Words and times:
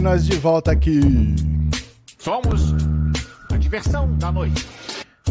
nós 0.00 0.24
de 0.24 0.36
volta 0.36 0.70
aqui. 0.70 1.00
Somos 2.18 2.72
a 3.50 3.56
diversão 3.56 4.16
da 4.16 4.30
noite. 4.30 4.66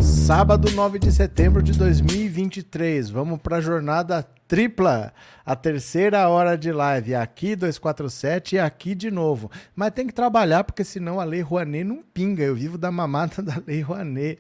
Sábado 0.02 0.70
9 0.72 1.00
de 1.00 1.12
setembro 1.12 1.64
de 1.64 1.72
2023. 1.74 3.10
Vamos 3.10 3.40
para 3.40 3.58
a 3.58 3.62
jornada 3.62 4.28
tripla, 4.48 5.14
a 5.46 5.56
terceira 5.56 6.28
hora 6.28 6.58
de 6.58 6.72
live. 6.72 7.16
Aqui 7.16 7.56
247 7.56 8.56
e 8.56 8.60
aqui 8.60 8.94
de 8.94 9.10
novo. 9.10 9.50
Mas 9.76 9.92
tem 9.92 10.06
que 10.06 10.14
trabalhar 10.14 10.64
porque 10.66 10.84
senão 10.84 11.20
a 11.20 11.24
Lei 11.24 11.42
Rouanet 11.42 11.84
não 11.86 12.04
pinga. 12.14 12.44
Eu 12.44 12.56
vivo 12.56 12.78
da 12.78 12.92
mamada 12.92 13.42
da 13.44 13.62
Lei 13.66 13.82
Rouanet. 13.82 14.40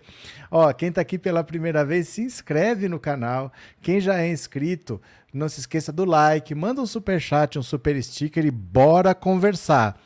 Ó, 0.51 0.71
quem 0.73 0.91
tá 0.91 1.01
aqui 1.01 1.17
pela 1.17 1.43
primeira 1.43 1.85
vez, 1.85 2.09
se 2.09 2.21
inscreve 2.21 2.89
no 2.89 2.99
canal. 2.99 3.51
Quem 3.81 4.01
já 4.01 4.19
é 4.19 4.29
inscrito, 4.29 5.01
não 5.33 5.47
se 5.47 5.61
esqueça 5.61 5.91
do 5.93 6.03
like, 6.03 6.53
manda 6.53 6.81
um 6.81 6.85
super 6.85 7.19
chat, 7.21 7.57
um 7.57 7.63
super 7.63 8.01
sticker 8.03 8.45
e 8.45 8.51
bora 8.51 9.15
conversar. 9.15 9.97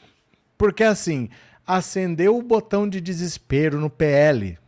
Porque 0.61 0.83
assim, 0.83 1.27
acendeu 1.65 2.37
o 2.37 2.43
botão 2.43 2.87
de 2.87 3.01
desespero 3.01 3.79
no 3.79 3.89
PL. 3.89 4.59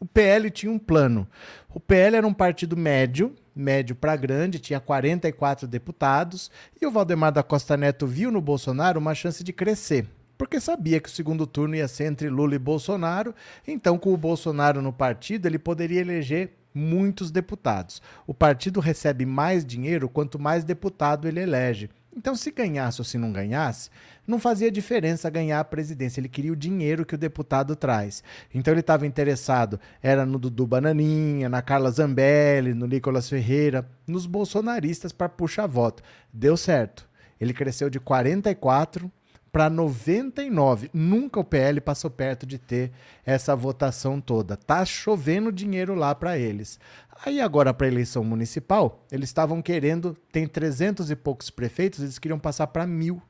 O 0.00 0.04
PL 0.04 0.50
tinha 0.50 0.72
um 0.72 0.80
plano. 0.80 1.28
O 1.72 1.78
PL 1.78 2.16
era 2.16 2.26
um 2.26 2.34
partido 2.34 2.76
médio, 2.76 3.32
médio 3.54 3.94
para 3.94 4.16
grande, 4.16 4.58
tinha 4.58 4.80
44 4.80 5.68
deputados, 5.68 6.50
e 6.82 6.84
o 6.84 6.90
Valdemar 6.90 7.30
da 7.30 7.44
Costa 7.44 7.76
Neto 7.76 8.04
viu 8.04 8.32
no 8.32 8.40
Bolsonaro 8.40 8.98
uma 8.98 9.14
chance 9.14 9.44
de 9.44 9.52
crescer. 9.52 10.08
Porque 10.36 10.58
sabia 10.58 10.98
que 10.98 11.08
o 11.08 11.12
segundo 11.12 11.46
turno 11.46 11.76
ia 11.76 11.86
ser 11.86 12.06
entre 12.06 12.28
Lula 12.28 12.56
e 12.56 12.58
Bolsonaro, 12.58 13.32
então 13.64 13.96
com 13.96 14.12
o 14.12 14.16
Bolsonaro 14.16 14.82
no 14.82 14.92
partido, 14.92 15.46
ele 15.46 15.56
poderia 15.56 16.00
eleger 16.00 16.50
muitos 16.74 17.30
deputados. 17.30 18.02
O 18.26 18.34
partido 18.34 18.80
recebe 18.80 19.24
mais 19.24 19.64
dinheiro 19.64 20.08
quanto 20.08 20.36
mais 20.36 20.64
deputado 20.64 21.28
ele 21.28 21.38
elege. 21.38 21.88
Então, 22.18 22.34
se 22.34 22.50
ganhasse 22.50 23.00
ou 23.00 23.04
se 23.04 23.16
não 23.16 23.32
ganhasse, 23.32 23.90
não 24.28 24.38
fazia 24.38 24.70
diferença 24.70 25.30
ganhar 25.30 25.58
a 25.58 25.64
presidência. 25.64 26.20
Ele 26.20 26.28
queria 26.28 26.52
o 26.52 26.56
dinheiro 26.56 27.06
que 27.06 27.14
o 27.14 27.18
deputado 27.18 27.74
traz. 27.74 28.22
Então, 28.54 28.72
ele 28.72 28.80
estava 28.80 29.06
interessado, 29.06 29.80
era 30.02 30.26
no 30.26 30.38
Dudu 30.38 30.66
Bananinha, 30.66 31.48
na 31.48 31.62
Carla 31.62 31.90
Zambelli, 31.90 32.74
no 32.74 32.86
Nicolas 32.86 33.28
Ferreira, 33.28 33.88
nos 34.06 34.26
bolsonaristas 34.26 35.12
para 35.12 35.30
puxar 35.30 35.66
voto. 35.66 36.02
Deu 36.30 36.56
certo. 36.56 37.08
Ele 37.40 37.54
cresceu 37.54 37.88
de 37.88 37.98
44 37.98 39.10
para 39.50 39.70
99. 39.70 40.90
Nunca 40.92 41.40
o 41.40 41.44
PL 41.44 41.80
passou 41.80 42.10
perto 42.10 42.46
de 42.46 42.58
ter 42.58 42.92
essa 43.24 43.56
votação 43.56 44.20
toda. 44.20 44.56
Tá 44.56 44.84
chovendo 44.84 45.50
dinheiro 45.50 45.94
lá 45.94 46.14
para 46.14 46.38
eles. 46.38 46.78
Aí 47.24 47.40
agora 47.40 47.72
para 47.74 47.86
a 47.86 47.90
eleição 47.90 48.22
municipal, 48.22 49.04
eles 49.10 49.28
estavam 49.28 49.60
querendo, 49.60 50.16
tem 50.30 50.46
300 50.46 51.10
e 51.10 51.16
poucos 51.16 51.50
prefeitos, 51.50 52.00
eles 52.00 52.18
queriam 52.18 52.38
passar 52.38 52.66
para 52.68 52.86
mil. 52.86 53.22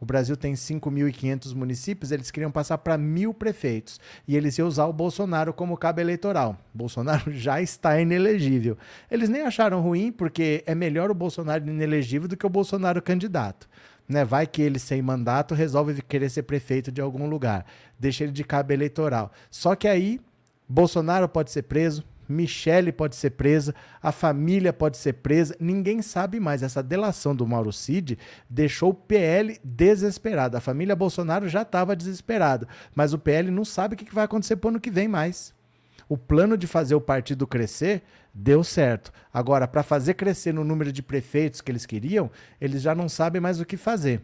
O 0.00 0.04
Brasil 0.04 0.36
tem 0.36 0.54
5.500 0.54 1.54
municípios, 1.54 2.12
eles 2.12 2.30
queriam 2.30 2.50
passar 2.50 2.78
para 2.78 2.98
mil 2.98 3.32
prefeitos. 3.32 3.98
E 4.28 4.36
eles 4.36 4.58
iam 4.58 4.68
usar 4.68 4.86
o 4.86 4.92
Bolsonaro 4.92 5.52
como 5.52 5.76
cabo 5.76 6.00
eleitoral. 6.00 6.58
Bolsonaro 6.74 7.32
já 7.34 7.60
está 7.62 8.00
inelegível. 8.00 8.76
Eles 9.10 9.28
nem 9.28 9.42
acharam 9.42 9.80
ruim, 9.80 10.12
porque 10.12 10.62
é 10.66 10.74
melhor 10.74 11.10
o 11.10 11.14
Bolsonaro 11.14 11.66
inelegível 11.66 12.28
do 12.28 12.36
que 12.36 12.46
o 12.46 12.50
Bolsonaro 12.50 13.00
candidato 13.00 13.68
né? 14.08 14.24
Vai 14.24 14.46
que 14.46 14.62
ele 14.62 14.78
sem 14.78 15.02
mandato 15.02 15.54
resolve 15.54 16.00
querer 16.02 16.30
ser 16.30 16.44
prefeito 16.44 16.92
de 16.92 17.00
algum 17.00 17.28
lugar, 17.28 17.66
deixa 17.98 18.24
ele 18.24 18.32
de 18.32 18.44
cabo 18.44 18.72
eleitoral. 18.72 19.32
Só 19.50 19.74
que 19.74 19.88
aí 19.88 20.20
Bolsonaro 20.68 21.28
pode 21.28 21.50
ser 21.50 21.62
preso, 21.62 22.04
Michele 22.28 22.92
pode 22.92 23.16
ser 23.16 23.30
presa, 23.30 23.74
a 24.02 24.12
família 24.12 24.72
pode 24.72 24.96
ser 24.96 25.14
presa, 25.14 25.56
ninguém 25.60 26.02
sabe 26.02 26.40
mais. 26.40 26.62
Essa 26.62 26.82
delação 26.82 27.34
do 27.34 27.46
Mauro 27.46 27.72
Cid 27.72 28.18
deixou 28.48 28.90
o 28.90 28.94
PL 28.94 29.58
desesperado. 29.62 30.56
A 30.56 30.60
família 30.60 30.96
Bolsonaro 30.96 31.48
já 31.48 31.62
estava 31.62 31.96
desesperada, 31.96 32.66
mas 32.94 33.12
o 33.12 33.18
PL 33.18 33.50
não 33.50 33.64
sabe 33.64 33.94
o 33.94 33.98
que 33.98 34.14
vai 34.14 34.24
acontecer 34.24 34.56
para 34.56 34.68
o 34.68 34.70
ano 34.70 34.80
que 34.80 34.90
vem 34.90 35.08
mais. 35.08 35.54
O 36.08 36.16
plano 36.16 36.56
de 36.56 36.66
fazer 36.66 36.94
o 36.94 37.00
partido 37.00 37.46
crescer 37.46 38.02
deu 38.32 38.62
certo. 38.62 39.12
Agora, 39.32 39.66
para 39.66 39.82
fazer 39.82 40.14
crescer 40.14 40.54
no 40.54 40.62
número 40.62 40.92
de 40.92 41.02
prefeitos 41.02 41.60
que 41.60 41.70
eles 41.70 41.86
queriam, 41.86 42.30
eles 42.60 42.82
já 42.82 42.94
não 42.94 43.08
sabem 43.08 43.40
mais 43.40 43.60
o 43.60 43.64
que 43.64 43.76
fazer. 43.76 44.20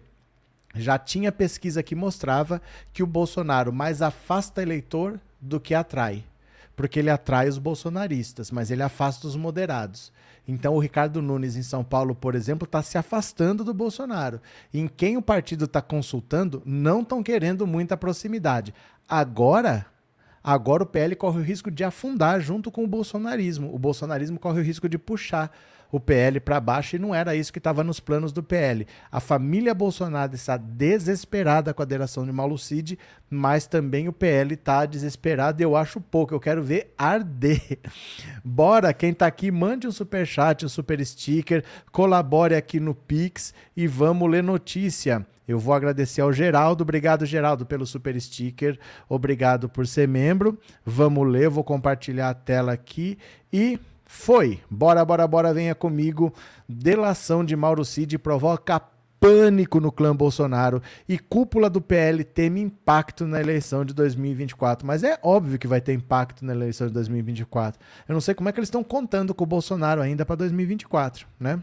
Já 0.74 0.98
tinha 0.98 1.32
pesquisa 1.32 1.82
que 1.82 1.94
mostrava 1.94 2.62
que 2.92 3.02
o 3.02 3.06
Bolsonaro 3.06 3.72
mais 3.72 4.00
afasta 4.00 4.62
eleitor 4.62 5.20
do 5.40 5.58
que 5.58 5.74
atrai. 5.74 6.24
Porque 6.74 6.98
ele 6.98 7.10
atrai 7.10 7.48
os 7.48 7.58
bolsonaristas, 7.58 8.50
mas 8.50 8.70
ele 8.70 8.82
afasta 8.82 9.26
os 9.26 9.36
moderados. 9.36 10.12
Então, 10.46 10.74
o 10.74 10.78
Ricardo 10.78 11.22
Nunes, 11.22 11.56
em 11.56 11.62
São 11.62 11.84
Paulo, 11.84 12.14
por 12.14 12.34
exemplo, 12.34 12.64
está 12.64 12.82
se 12.82 12.98
afastando 12.98 13.62
do 13.62 13.72
Bolsonaro. 13.72 14.40
Em 14.72 14.88
quem 14.88 15.16
o 15.16 15.22
partido 15.22 15.66
está 15.66 15.80
consultando, 15.80 16.62
não 16.64 17.02
estão 17.02 17.22
querendo 17.22 17.66
muita 17.66 17.96
proximidade. 17.96 18.74
Agora, 19.08 19.86
Agora 20.44 20.82
o 20.82 20.86
PL 20.86 21.14
corre 21.14 21.38
o 21.38 21.42
risco 21.44 21.70
de 21.70 21.84
afundar 21.84 22.40
junto 22.40 22.70
com 22.70 22.82
o 22.82 22.88
bolsonarismo. 22.88 23.72
O 23.72 23.78
bolsonarismo 23.78 24.40
corre 24.40 24.60
o 24.60 24.64
risco 24.64 24.88
de 24.88 24.98
puxar 24.98 25.52
o 25.92 26.00
PL 26.00 26.40
para 26.40 26.58
baixo 26.58 26.96
e 26.96 26.98
não 26.98 27.14
era 27.14 27.36
isso 27.36 27.52
que 27.52 27.58
estava 27.58 27.84
nos 27.84 28.00
planos 28.00 28.32
do 28.32 28.42
PL. 28.42 28.86
A 29.10 29.20
família 29.20 29.74
Bolsonaro 29.74 30.34
está 30.34 30.56
desesperada 30.56 31.74
com 31.74 31.82
a 31.82 31.84
delação 31.84 32.24
de 32.24 32.32
Malucide, 32.32 32.98
mas 33.28 33.66
também 33.66 34.08
o 34.08 34.12
PL 34.12 34.54
está 34.54 34.86
desesperado 34.86 35.60
e 35.60 35.64
eu 35.64 35.76
acho 35.76 36.00
pouco. 36.00 36.34
Eu 36.34 36.40
quero 36.40 36.62
ver 36.62 36.94
arder. 36.96 37.78
Bora, 38.42 38.94
quem 38.94 39.10
está 39.10 39.26
aqui, 39.26 39.50
mande 39.50 39.86
um 39.86 39.92
super 39.92 40.26
chat, 40.26 40.64
um 40.64 40.68
super 40.68 41.04
sticker, 41.04 41.62
colabore 41.92 42.54
aqui 42.54 42.80
no 42.80 42.94
Pix 42.94 43.52
e 43.76 43.86
vamos 43.86 44.30
ler 44.30 44.42
notícia. 44.42 45.26
Eu 45.46 45.58
vou 45.58 45.74
agradecer 45.74 46.22
ao 46.22 46.32
Geraldo. 46.32 46.82
Obrigado, 46.82 47.26
Geraldo, 47.26 47.66
pelo 47.66 47.84
super 47.84 48.18
sticker. 48.18 48.78
Obrigado 49.08 49.68
por 49.68 49.86
ser 49.86 50.08
membro. 50.08 50.58
Vamos 50.86 51.28
ler, 51.28 51.50
vou 51.50 51.62
compartilhar 51.62 52.30
a 52.30 52.34
tela 52.34 52.72
aqui 52.72 53.18
e 53.52 53.78
foi. 54.12 54.60
Bora, 54.70 55.02
bora, 55.06 55.26
bora, 55.26 55.54
venha 55.54 55.74
comigo. 55.74 56.32
Delação 56.68 57.42
de 57.42 57.56
Mauro 57.56 57.82
Cid 57.82 58.18
provoca 58.18 58.78
pânico 59.18 59.80
no 59.80 59.90
clã 59.90 60.14
Bolsonaro 60.14 60.82
e 61.08 61.18
cúpula 61.18 61.70
do 61.70 61.80
PL 61.80 62.22
teme 62.22 62.60
impacto 62.60 63.26
na 63.26 63.40
eleição 63.40 63.86
de 63.86 63.94
2024. 63.94 64.86
Mas 64.86 65.02
é 65.02 65.18
óbvio 65.22 65.58
que 65.58 65.66
vai 65.66 65.80
ter 65.80 65.94
impacto 65.94 66.44
na 66.44 66.52
eleição 66.52 66.86
de 66.88 66.92
2024. 66.92 67.80
Eu 68.06 68.12
não 68.12 68.20
sei 68.20 68.34
como 68.34 68.50
é 68.50 68.52
que 68.52 68.60
eles 68.60 68.68
estão 68.68 68.84
contando 68.84 69.34
com 69.34 69.44
o 69.44 69.46
Bolsonaro 69.46 70.02
ainda 70.02 70.26
para 70.26 70.36
2024, 70.36 71.26
né? 71.40 71.58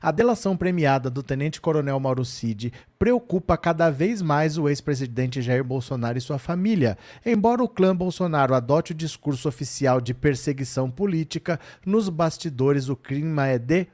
A 0.00 0.10
delação 0.10 0.56
premiada 0.56 1.10
do 1.10 1.22
tenente-coronel 1.22 1.98
Mauro 1.98 2.24
Cid 2.24 2.72
preocupa 2.98 3.56
cada 3.56 3.90
vez 3.90 4.22
mais 4.22 4.58
o 4.58 4.68
ex-presidente 4.68 5.42
Jair 5.42 5.64
Bolsonaro 5.64 6.18
e 6.18 6.20
sua 6.20 6.38
família. 6.38 6.96
Embora 7.24 7.62
o 7.62 7.68
clã 7.68 7.94
Bolsonaro 7.94 8.54
adote 8.54 8.92
o 8.92 8.94
discurso 8.94 9.48
oficial 9.48 10.00
de 10.00 10.14
perseguição 10.14 10.90
política, 10.90 11.60
nos 11.84 12.08
bastidores 12.08 12.88
o 12.88 12.96
clima 12.96 13.46
é 13.46 13.58
de 13.58 13.86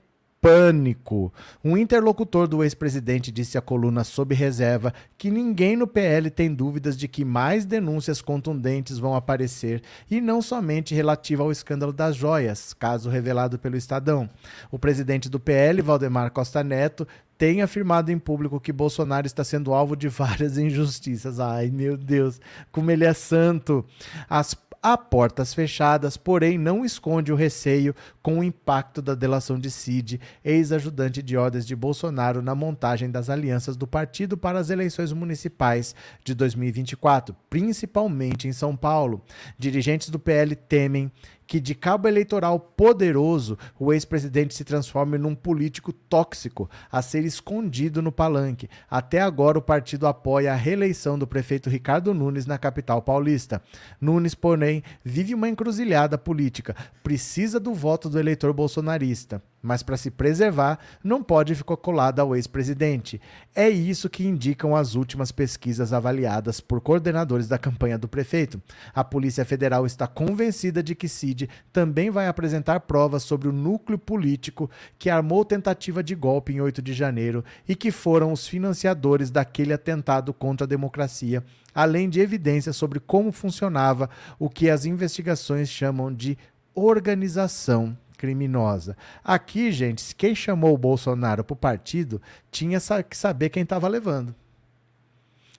pânico. 0.45 1.33
Um 1.65 1.75
interlocutor 1.75 2.47
do 2.47 2.63
ex-presidente 2.63 3.33
disse 3.33 3.57
à 3.57 3.63
coluna 3.63 4.05
sob 4.05 4.35
reserva 4.35 4.93
que 5.17 5.31
ninguém 5.31 5.75
no 5.75 5.87
PL 5.87 6.29
tem 6.29 6.55
dúvidas 6.55 6.99
de 6.99 7.09
que 7.09 7.25
mais 7.25 7.65
denúncias 7.65 8.21
contundentes 8.21 8.99
vão 8.99 9.15
aparecer 9.15 9.83
e 10.11 10.21
não 10.21 10.43
somente 10.43 10.95
relativa 10.95 11.43
ao 11.43 11.51
escândalo 11.51 11.95
das 11.95 12.15
joias, 12.15 12.75
caso 12.75 13.09
revelado 13.09 13.59
pelo 13.59 13.79
Estadão. 13.79 14.29
O 14.71 14.79
presidente 14.79 15.31
do 15.31 15.41
PL, 15.41 15.81
Valdemar 15.81 16.31
Costa 16.31 16.63
Neto, 16.63 17.09
tem 17.37 17.63
afirmado 17.63 18.13
em 18.13 18.19
público 18.19 18.61
que 18.61 18.73
Bolsonaro 18.73 19.27
está 19.27 19.43
sendo 19.43 19.73
alvo 19.73 19.97
de 19.97 20.09
várias 20.09 20.57
injustiças. 20.59 21.41
Ai, 21.41 21.71
meu 21.71 21.97
Deus, 21.97 22.41
como 22.71 22.91
ele 22.91 23.05
é 23.05 23.13
santo. 23.13 23.85
As 24.29 24.55
a 24.85 24.99
portas 24.99 25.55
fechadas, 25.55 26.15
porém 26.15 26.59
não 26.59 26.85
esconde 26.85 27.33
o 27.33 27.35
receio 27.35 27.95
com 28.23 28.41
o 28.41 28.45
impacto 28.45 29.01
da 29.01 29.15
delação 29.15 29.59
de 29.59 29.71
Cid, 29.71 30.21
ex-ajudante 30.45 31.23
de 31.23 31.39
ordens 31.39 31.65
de 31.65 31.75
Bolsonaro 31.75 32.43
na 32.43 32.55
montagem 32.55 33.11
das 33.11 33.31
alianças 33.31 33.79
do 33.79 33.87
partido 33.87 34.37
para 34.37 34.59
as 34.59 34.69
eleições 34.69 35.11
municipais 35.11 35.95
de 36.23 36.35
2024, 36.35 37.35
principalmente 37.49 38.47
em 38.47 38.53
São 38.53 38.77
Paulo. 38.77 39.25
Dirigentes 39.59 40.11
do 40.11 40.19
PL 40.19 40.55
temem 40.55 41.11
que 41.47 41.61
de 41.61 41.75
cabo 41.75 42.09
eleitoral 42.09 42.59
poderoso 42.59 43.59
o 43.79 43.93
ex-presidente 43.93 44.55
se 44.55 44.65
transforme 44.65 45.19
num 45.19 45.35
político 45.35 45.93
tóxico 45.93 46.69
a 46.91 47.03
ser 47.03 47.25
escondido 47.25 48.03
no 48.03 48.13
palanque. 48.13 48.69
Até 48.91 49.21
agora 49.21 49.59
o 49.59 49.63
partido 49.63 50.07
apoia 50.07 50.53
a 50.53 50.57
reeleição 50.57 51.19
do 51.19 51.27
prefeito 51.27 51.71
Ricardo 51.71 52.15
Nunes 52.15 52.47
na 52.47 52.59
capital 52.59 53.03
paulista. 53.03 53.63
Nunes, 54.01 54.35
porém, 54.35 54.83
vive 55.05 55.35
uma 55.35 55.49
encruzilhada 55.49 56.17
política. 56.19 56.75
Precisa 57.03 57.59
do 57.61 57.75
voto 57.75 58.09
do 58.09 58.19
eleitor 58.19 58.53
bolsonarista 58.53 59.43
mas 59.65 59.83
para 59.83 59.97
se 59.97 60.11
preservar, 60.11 60.79
não 61.03 61.23
pode 61.23 61.55
ficar 61.55 61.79
colada 61.79 62.21
ao 62.21 62.37
ex-presidente. 62.37 63.21
É 63.55 63.69
isso 63.69 64.11
que 64.11 64.27
indicam 64.27 64.77
as 64.77 64.95
últimas 64.95 65.33
pesquisas 65.33 65.93
avaliadas 65.93 66.61
por 66.61 66.83
coordenadores 66.83 67.49
da 67.49 67.57
campanha 67.57 67.97
do 67.97 68.07
prefeito. 68.07 68.61
A 68.95 69.03
Polícia 69.03 69.45
Federal 69.45 69.87
está 69.87 70.07
convencida 70.07 70.83
de 70.83 70.95
que 70.95 71.09
Cid 71.09 71.49
também 71.73 72.11
vai 72.11 72.29
apresentar 72.29 72.81
provas 72.81 73.23
sobre 73.23 73.49
o 73.49 73.53
núcleo 73.53 73.99
político 73.99 74.71
que 74.99 75.09
armou 75.09 75.45
tentativa 75.45 76.03
de 76.03 76.15
golpe 76.15 76.53
em 76.53 76.61
8 76.61 76.83
de 76.83 76.93
janeiro 76.93 77.43
e 77.67 77.75
que 77.75 77.91
foram 77.91 78.33
os 78.33 78.47
financiadores 78.47 79.31
daquele 79.31 79.73
atentado 79.73 80.35
contra 80.35 80.67
a 80.67 80.69
democracia, 80.69 81.43
além 81.75 82.11
de 82.11 82.21
evidências 82.21 82.77
sobre 82.77 83.01
como 83.01 83.33
funcionava 83.33 84.11
o 84.39 84.51
que 84.51 84.69
as 84.69 84.85
investigações 84.85 85.71
chamam 85.71 86.13
de 86.13 86.37
organização 86.75 87.97
criminosa. 88.25 88.97
Aqui, 89.23 89.71
gente, 89.71 90.15
quem 90.15 90.35
chamou 90.35 90.73
o 90.73 90.79
Bolsonaro 90.79 91.45
para 91.45 91.53
o 91.53 91.57
partido 91.57 92.23
tinha 92.51 92.79
que 93.07 93.15
saber 93.15 93.51
quem 93.51 93.65
estava 93.65 93.87
levando. 93.87 94.35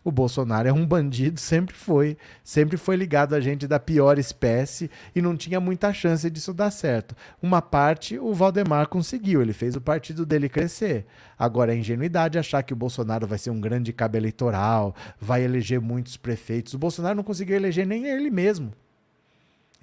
O 0.04 0.12
Bolsonaro 0.12 0.68
é 0.68 0.74
um 0.74 0.86
bandido, 0.86 1.40
sempre 1.40 1.76
foi. 1.76 2.18
Sempre 2.44 2.76
foi 2.76 2.96
ligado 2.96 3.36
a 3.36 3.40
gente 3.40 3.68
da 3.68 3.80
pior 3.80 4.18
espécie 4.18 4.90
e 5.16 5.22
não 5.22 5.36
tinha 5.38 5.60
muita 5.60 5.94
chance 5.94 6.28
disso 6.30 6.54
dar 6.54 6.72
certo. 6.72 7.16
Uma 7.40 7.62
parte 7.62 8.18
o 8.18 8.34
Valdemar 8.34 8.88
conseguiu, 8.88 9.42
ele 9.44 9.54
fez 9.54 9.76
o 9.76 9.82
partido 9.82 10.26
dele 10.26 10.50
crescer. 10.50 11.06
Agora 11.38 11.74
é 11.74 11.78
ingenuidade 11.78 12.40
achar 12.40 12.64
que 12.64 12.74
o 12.74 12.76
Bolsonaro 12.76 13.28
vai 13.28 13.38
ser 13.38 13.52
um 13.52 13.62
grande 13.62 13.94
cabo 13.94 14.18
eleitoral, 14.18 14.96
vai 15.20 15.44
eleger 15.44 15.80
muitos 15.80 16.18
prefeitos. 16.18 16.74
O 16.74 16.80
Bolsonaro 16.80 17.16
não 17.16 17.24
conseguiu 17.24 17.56
eleger 17.56 17.86
nem 17.86 18.06
ele 18.08 18.32
mesmo. 18.32 18.72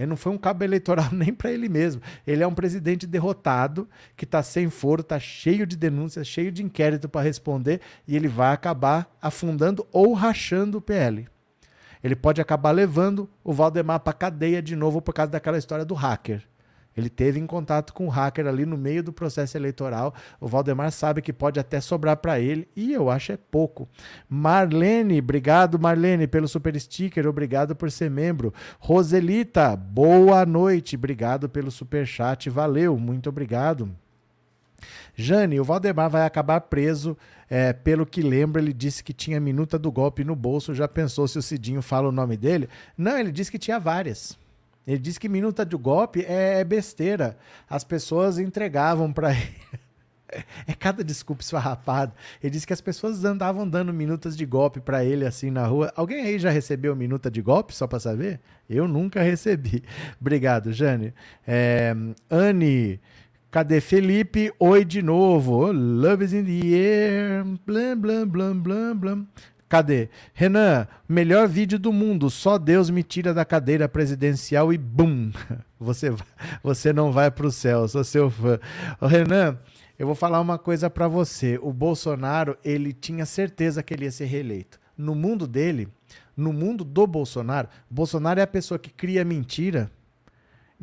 Ele 0.02 0.08
não 0.08 0.16
foi 0.16 0.32
um 0.32 0.38
cabo 0.38 0.64
eleitoral 0.64 1.08
nem 1.12 1.32
para 1.32 1.52
ele 1.52 1.68
mesmo. 1.68 2.02
Ele 2.26 2.42
é 2.42 2.46
um 2.46 2.54
presidente 2.54 3.06
derrotado, 3.06 3.88
que 4.16 4.24
está 4.24 4.42
sem 4.42 4.68
foro, 4.68 5.00
está 5.00 5.18
cheio 5.20 5.64
de 5.64 5.76
denúncias, 5.76 6.26
cheio 6.26 6.50
de 6.50 6.62
inquérito 6.62 7.08
para 7.08 7.22
responder, 7.22 7.80
e 8.06 8.16
ele 8.16 8.26
vai 8.26 8.52
acabar 8.52 9.08
afundando 9.22 9.86
ou 9.92 10.12
rachando 10.12 10.78
o 10.78 10.80
PL. 10.82 11.28
Ele 12.02 12.16
pode 12.16 12.40
acabar 12.40 12.72
levando 12.72 13.30
o 13.44 13.52
Valdemar 13.52 14.00
para 14.00 14.12
cadeia 14.12 14.60
de 14.60 14.74
novo 14.74 15.00
por 15.00 15.14
causa 15.14 15.30
daquela 15.30 15.56
história 15.56 15.84
do 15.84 15.94
hacker. 15.94 16.42
Ele 16.96 17.08
teve 17.08 17.40
em 17.40 17.46
contato 17.46 17.92
com 17.92 18.06
o 18.06 18.10
hacker 18.10 18.46
ali 18.46 18.66
no 18.66 18.76
meio 18.76 19.02
do 19.02 19.12
processo 19.12 19.56
eleitoral. 19.56 20.14
O 20.40 20.46
Valdemar 20.46 20.92
sabe 20.92 21.22
que 21.22 21.32
pode 21.32 21.58
até 21.58 21.80
sobrar 21.80 22.16
para 22.16 22.38
ele 22.38 22.68
e 22.76 22.92
eu 22.92 23.10
acho 23.10 23.32
é 23.32 23.36
pouco. 23.36 23.88
Marlene, 24.28 25.18
obrigado 25.18 25.78
Marlene 25.78 26.26
pelo 26.26 26.48
super 26.48 26.78
sticker, 26.78 27.26
obrigado 27.26 27.74
por 27.74 27.90
ser 27.90 28.10
membro. 28.10 28.52
Roselita, 28.78 29.76
boa 29.76 30.44
noite, 30.44 30.96
obrigado 30.96 31.48
pelo 31.48 31.70
super 31.70 32.06
chat, 32.06 32.48
valeu, 32.50 32.98
muito 32.98 33.28
obrigado. 33.28 33.90
Jane, 35.14 35.60
o 35.60 35.64
Valdemar 35.64 36.10
vai 36.10 36.24
acabar 36.24 36.60
preso. 36.62 37.16
É, 37.48 37.72
pelo 37.72 38.06
que 38.06 38.22
lembro, 38.22 38.60
ele 38.60 38.72
disse 38.72 39.04
que 39.04 39.12
tinha 39.12 39.38
minuta 39.38 39.78
do 39.78 39.92
golpe 39.92 40.24
no 40.24 40.34
bolso. 40.34 40.74
Já 40.74 40.88
pensou 40.88 41.28
se 41.28 41.38
o 41.38 41.42
Cidinho 41.42 41.82
fala 41.82 42.08
o 42.08 42.12
nome 42.12 42.36
dele? 42.36 42.68
Não, 42.96 43.18
ele 43.18 43.30
disse 43.30 43.50
que 43.50 43.58
tinha 43.58 43.78
várias. 43.78 44.38
Ele 44.86 44.98
disse 44.98 45.20
que 45.20 45.28
minuta 45.28 45.64
de 45.64 45.76
golpe 45.76 46.24
é, 46.26 46.60
é 46.60 46.64
besteira. 46.64 47.36
As 47.68 47.84
pessoas 47.84 48.38
entregavam 48.38 49.12
para 49.12 49.32
ele. 49.34 49.82
É 50.66 50.72
cada 50.72 51.04
desculpa 51.04 51.42
esfarrapada. 51.42 52.14
Ele 52.42 52.50
disse 52.50 52.66
que 52.66 52.72
as 52.72 52.80
pessoas 52.80 53.24
andavam 53.24 53.68
dando 53.68 53.92
minutas 53.92 54.36
de 54.36 54.46
golpe 54.46 54.80
para 54.80 55.04
ele 55.04 55.26
assim 55.26 55.50
na 55.50 55.66
rua. 55.66 55.92
Alguém 55.94 56.24
aí 56.24 56.38
já 56.38 56.50
recebeu 56.50 56.96
minuta 56.96 57.30
de 57.30 57.42
golpe, 57.42 57.74
só 57.74 57.86
para 57.86 58.00
saber? 58.00 58.40
Eu 58.68 58.88
nunca 58.88 59.22
recebi. 59.22 59.82
Obrigado, 60.20 60.72
Jane. 60.72 61.12
É, 61.46 61.94
Anne, 62.30 62.98
cadê 63.50 63.80
Felipe? 63.80 64.52
Oi 64.58 64.84
de 64.84 65.02
novo. 65.02 65.70
Love 65.70 66.24
is 66.24 66.32
in 66.32 66.44
the 66.44 66.76
air. 66.76 67.44
Blam, 67.66 67.98
blam, 67.98 68.26
blam, 68.26 68.58
blam, 68.58 68.96
blam. 68.96 69.28
Cadê? 69.72 70.10
Renan, 70.34 70.86
melhor 71.08 71.48
vídeo 71.48 71.78
do 71.78 71.94
mundo. 71.94 72.28
Só 72.28 72.58
Deus 72.58 72.90
me 72.90 73.02
tira 73.02 73.32
da 73.32 73.42
cadeira 73.42 73.88
presidencial 73.88 74.70
e 74.70 74.76
bum! 74.76 75.32
Você, 75.80 76.14
você 76.62 76.92
não 76.92 77.10
vai 77.10 77.30
para 77.30 77.46
o 77.46 77.50
céu. 77.50 77.88
Sou 77.88 78.04
seu 78.04 78.30
fã. 78.30 78.60
Renan, 79.00 79.58
eu 79.98 80.06
vou 80.06 80.14
falar 80.14 80.42
uma 80.42 80.58
coisa 80.58 80.90
para 80.90 81.08
você. 81.08 81.58
O 81.60 81.72
Bolsonaro, 81.72 82.56
ele 82.62 82.92
tinha 82.92 83.24
certeza 83.24 83.82
que 83.82 83.94
ele 83.94 84.04
ia 84.04 84.10
ser 84.12 84.26
reeleito. 84.26 84.78
No 84.96 85.14
mundo 85.14 85.46
dele, 85.46 85.88
no 86.36 86.52
mundo 86.52 86.84
do 86.84 87.06
Bolsonaro, 87.06 87.66
Bolsonaro 87.90 88.40
é 88.40 88.42
a 88.42 88.46
pessoa 88.46 88.78
que 88.78 88.90
cria 88.90 89.24
mentira 89.24 89.90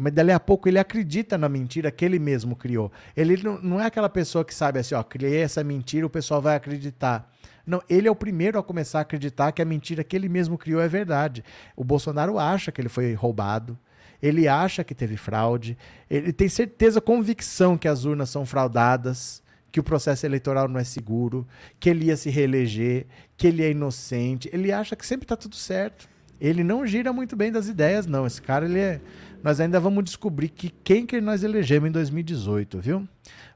mas 0.01 0.13
dali 0.13 0.31
a 0.31 0.39
pouco 0.39 0.69
ele 0.69 0.79
acredita 0.79 1.37
na 1.37 1.49
mentira 1.49 1.91
que 1.91 2.05
ele 2.05 2.19
mesmo 2.19 2.55
criou. 2.55 2.89
Ele 3.17 3.35
não, 3.43 3.59
não 3.61 3.81
é 3.81 3.85
aquela 3.85 4.07
pessoa 4.07 4.45
que 4.45 4.55
sabe 4.55 4.79
assim, 4.79 4.95
ó, 4.95 5.03
criei 5.03 5.41
essa 5.41 5.61
mentira, 5.61 6.05
o 6.07 6.09
pessoal 6.09 6.41
vai 6.41 6.55
acreditar. 6.55 7.29
Não, 7.65 7.81
ele 7.89 8.07
é 8.07 8.11
o 8.11 8.15
primeiro 8.15 8.57
a 8.57 8.63
começar 8.63 8.99
a 8.99 9.01
acreditar 9.01 9.51
que 9.51 9.61
a 9.61 9.65
mentira 9.65 10.03
que 10.03 10.15
ele 10.15 10.29
mesmo 10.29 10.57
criou 10.57 10.81
é 10.81 10.87
verdade. 10.87 11.43
O 11.75 11.83
Bolsonaro 11.83 12.39
acha 12.39 12.71
que 12.71 12.81
ele 12.81 12.89
foi 12.89 13.13
roubado, 13.13 13.77
ele 14.21 14.47
acha 14.47 14.83
que 14.83 14.95
teve 14.95 15.15
fraude, 15.17 15.77
ele 16.09 16.33
tem 16.33 16.49
certeza, 16.49 16.99
convicção 16.99 17.77
que 17.77 17.87
as 17.87 18.05
urnas 18.05 18.29
são 18.29 18.45
fraudadas, 18.45 19.41
que 19.71 19.79
o 19.79 19.83
processo 19.83 20.25
eleitoral 20.25 20.67
não 20.67 20.79
é 20.79 20.83
seguro, 20.83 21.47
que 21.79 21.89
ele 21.89 22.05
ia 22.05 22.17
se 22.17 22.29
reeleger, 22.29 23.05
que 23.37 23.47
ele 23.47 23.63
é 23.63 23.71
inocente. 23.71 24.49
Ele 24.51 24.71
acha 24.71 24.95
que 24.95 25.05
sempre 25.05 25.25
está 25.25 25.35
tudo 25.35 25.55
certo. 25.55 26.09
Ele 26.41 26.63
não 26.63 26.85
gira 26.85 27.11
muito 27.11 27.35
bem 27.35 27.51
das 27.51 27.67
ideias, 27.67 28.05
não. 28.05 28.25
Esse 28.25 28.41
cara, 28.41 28.65
ele 28.65 28.79
é. 28.79 29.01
Nós 29.43 29.59
ainda 29.59 29.79
vamos 29.79 30.03
descobrir 30.03 30.49
que 30.49 30.69
quem 30.69 31.05
que 31.05 31.19
nós 31.21 31.43
elegemos 31.43 31.89
em 31.89 31.91
2018, 31.91 32.79
viu? 32.79 33.07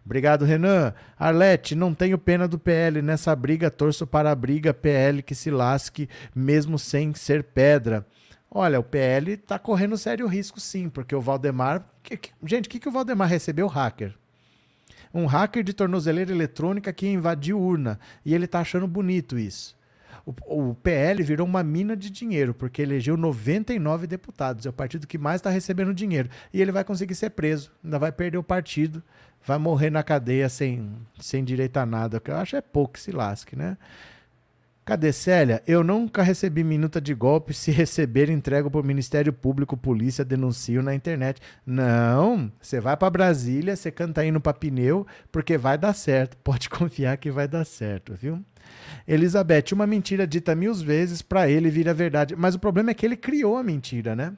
Obrigado, 0.06 0.44
Renan. 0.44 0.94
Arlete, 1.18 1.76
não 1.76 1.94
tenho 1.94 2.18
pena 2.18 2.48
do 2.48 2.60
PL. 2.60 3.02
Nessa 3.02 3.36
briga, 3.36 3.72
torço 3.72 4.06
para 4.06 4.32
a 4.32 4.36
briga 4.36 4.74
PL 4.74 5.24
que 5.24 5.34
se 5.34 5.50
lasque, 5.50 6.10
mesmo 6.36 6.78
sem 6.78 7.14
ser 7.14 7.44
pedra. 7.44 8.06
Olha, 8.52 8.80
o 8.80 8.84
PL 8.84 9.32
está 9.32 9.58
correndo 9.58 9.98
sério 9.98 10.28
risco, 10.28 10.60
sim, 10.60 10.90
porque 10.90 11.16
o 11.16 11.22
Valdemar. 11.22 11.84
Que, 12.04 12.18
que, 12.18 12.32
gente, 12.46 12.68
o 12.68 12.70
que, 12.70 12.80
que 12.80 12.88
o 12.88 12.92
Valdemar 12.92 13.30
recebeu? 13.30 13.68
Hacker. 13.68 14.14
Um 15.14 15.26
hacker 15.26 15.64
de 15.64 15.74
tornozeleira 15.74 16.32
eletrônica 16.32 16.92
que 16.92 17.08
invadiu 17.08 17.60
urna. 17.60 18.00
E 18.26 18.34
ele 18.34 18.46
está 18.46 18.60
achando 18.60 18.88
bonito 18.88 19.40
isso. 19.40 19.76
O, 20.26 20.70
o, 20.70 20.76
PL 20.76 21.22
virou 21.22 21.46
uma 21.46 21.64
mina 21.64 21.98
de 21.98 22.10
dinheiro, 22.10 22.54
porque 22.54 22.82
elegeu 22.82 23.18
99 23.18 24.08
deputados. 24.08 24.66
É 24.66 24.70
o 24.70 24.74
partido 24.74 25.08
que 25.08 25.18
mais 25.18 25.36
está 25.38 25.50
recebendo 25.50 25.94
dinheiro. 25.94 26.30
E 26.54 26.62
ele 26.62 26.72
vai 26.72 26.84
conseguir 26.84 27.16
ser 27.16 27.32
preso. 27.32 27.72
Ainda 27.84 28.00
vai 28.00 28.12
perder 28.12 28.38
o 28.38 28.44
partido 28.44 29.04
vai 29.46 29.58
morrer 29.58 29.90
na 29.90 30.04
cadeia 30.04 30.50
sem, 30.50 30.92
sem 31.20 31.44
direito 31.44 31.78
a 31.78 31.86
nada, 31.86 32.20
que 32.20 32.32
eu 32.32 32.36
acho 32.36 32.56
é 32.56 32.62
pouco 32.62 32.94
que 32.94 33.00
se 33.00 33.12
lasque, 33.12 33.56
né? 33.56 33.78
Cadê 34.86 35.14
Célia? 35.14 35.64
Eu 35.66 35.82
nunca 35.82 36.22
recebi 36.22 36.62
minuta 36.62 37.00
de 37.00 37.14
golpe. 37.14 37.54
Se 37.54 37.72
receber, 37.72 38.30
entrego 38.30 38.70
para 38.70 38.82
o 38.82 38.84
Ministério 38.84 39.32
Público, 39.32 39.78
polícia, 39.78 40.26
denuncio 40.26 40.84
na 40.84 40.94
internet. 40.94 41.42
Não, 41.66 42.52
você 42.62 42.82
vai 42.82 42.98
para 42.98 43.10
Brasília, 43.10 43.78
você 43.78 43.90
canta 43.90 44.26
indo 44.26 44.42
para 44.42 44.54
pneu, 44.54 45.08
porque 45.32 45.58
vai 45.58 45.78
dar 45.78 45.94
certo. 45.94 46.36
Pode 46.44 46.70
confiar 46.70 47.16
que 47.16 47.32
vai 47.32 47.48
dar 47.48 47.64
certo, 47.64 48.14
viu? 48.14 48.44
Elizabeth, 49.08 49.72
uma 49.72 49.88
mentira 49.88 50.28
dita 50.28 50.54
mil 50.54 50.74
vezes 50.74 51.22
para 51.22 51.50
ele 51.50 51.70
vira 51.70 51.94
verdade. 51.94 52.36
Mas 52.36 52.54
o 52.54 52.60
problema 52.60 52.92
é 52.92 52.94
que 52.94 53.06
ele 53.06 53.16
criou 53.16 53.56
a 53.56 53.64
mentira, 53.64 54.18
né? 54.18 54.34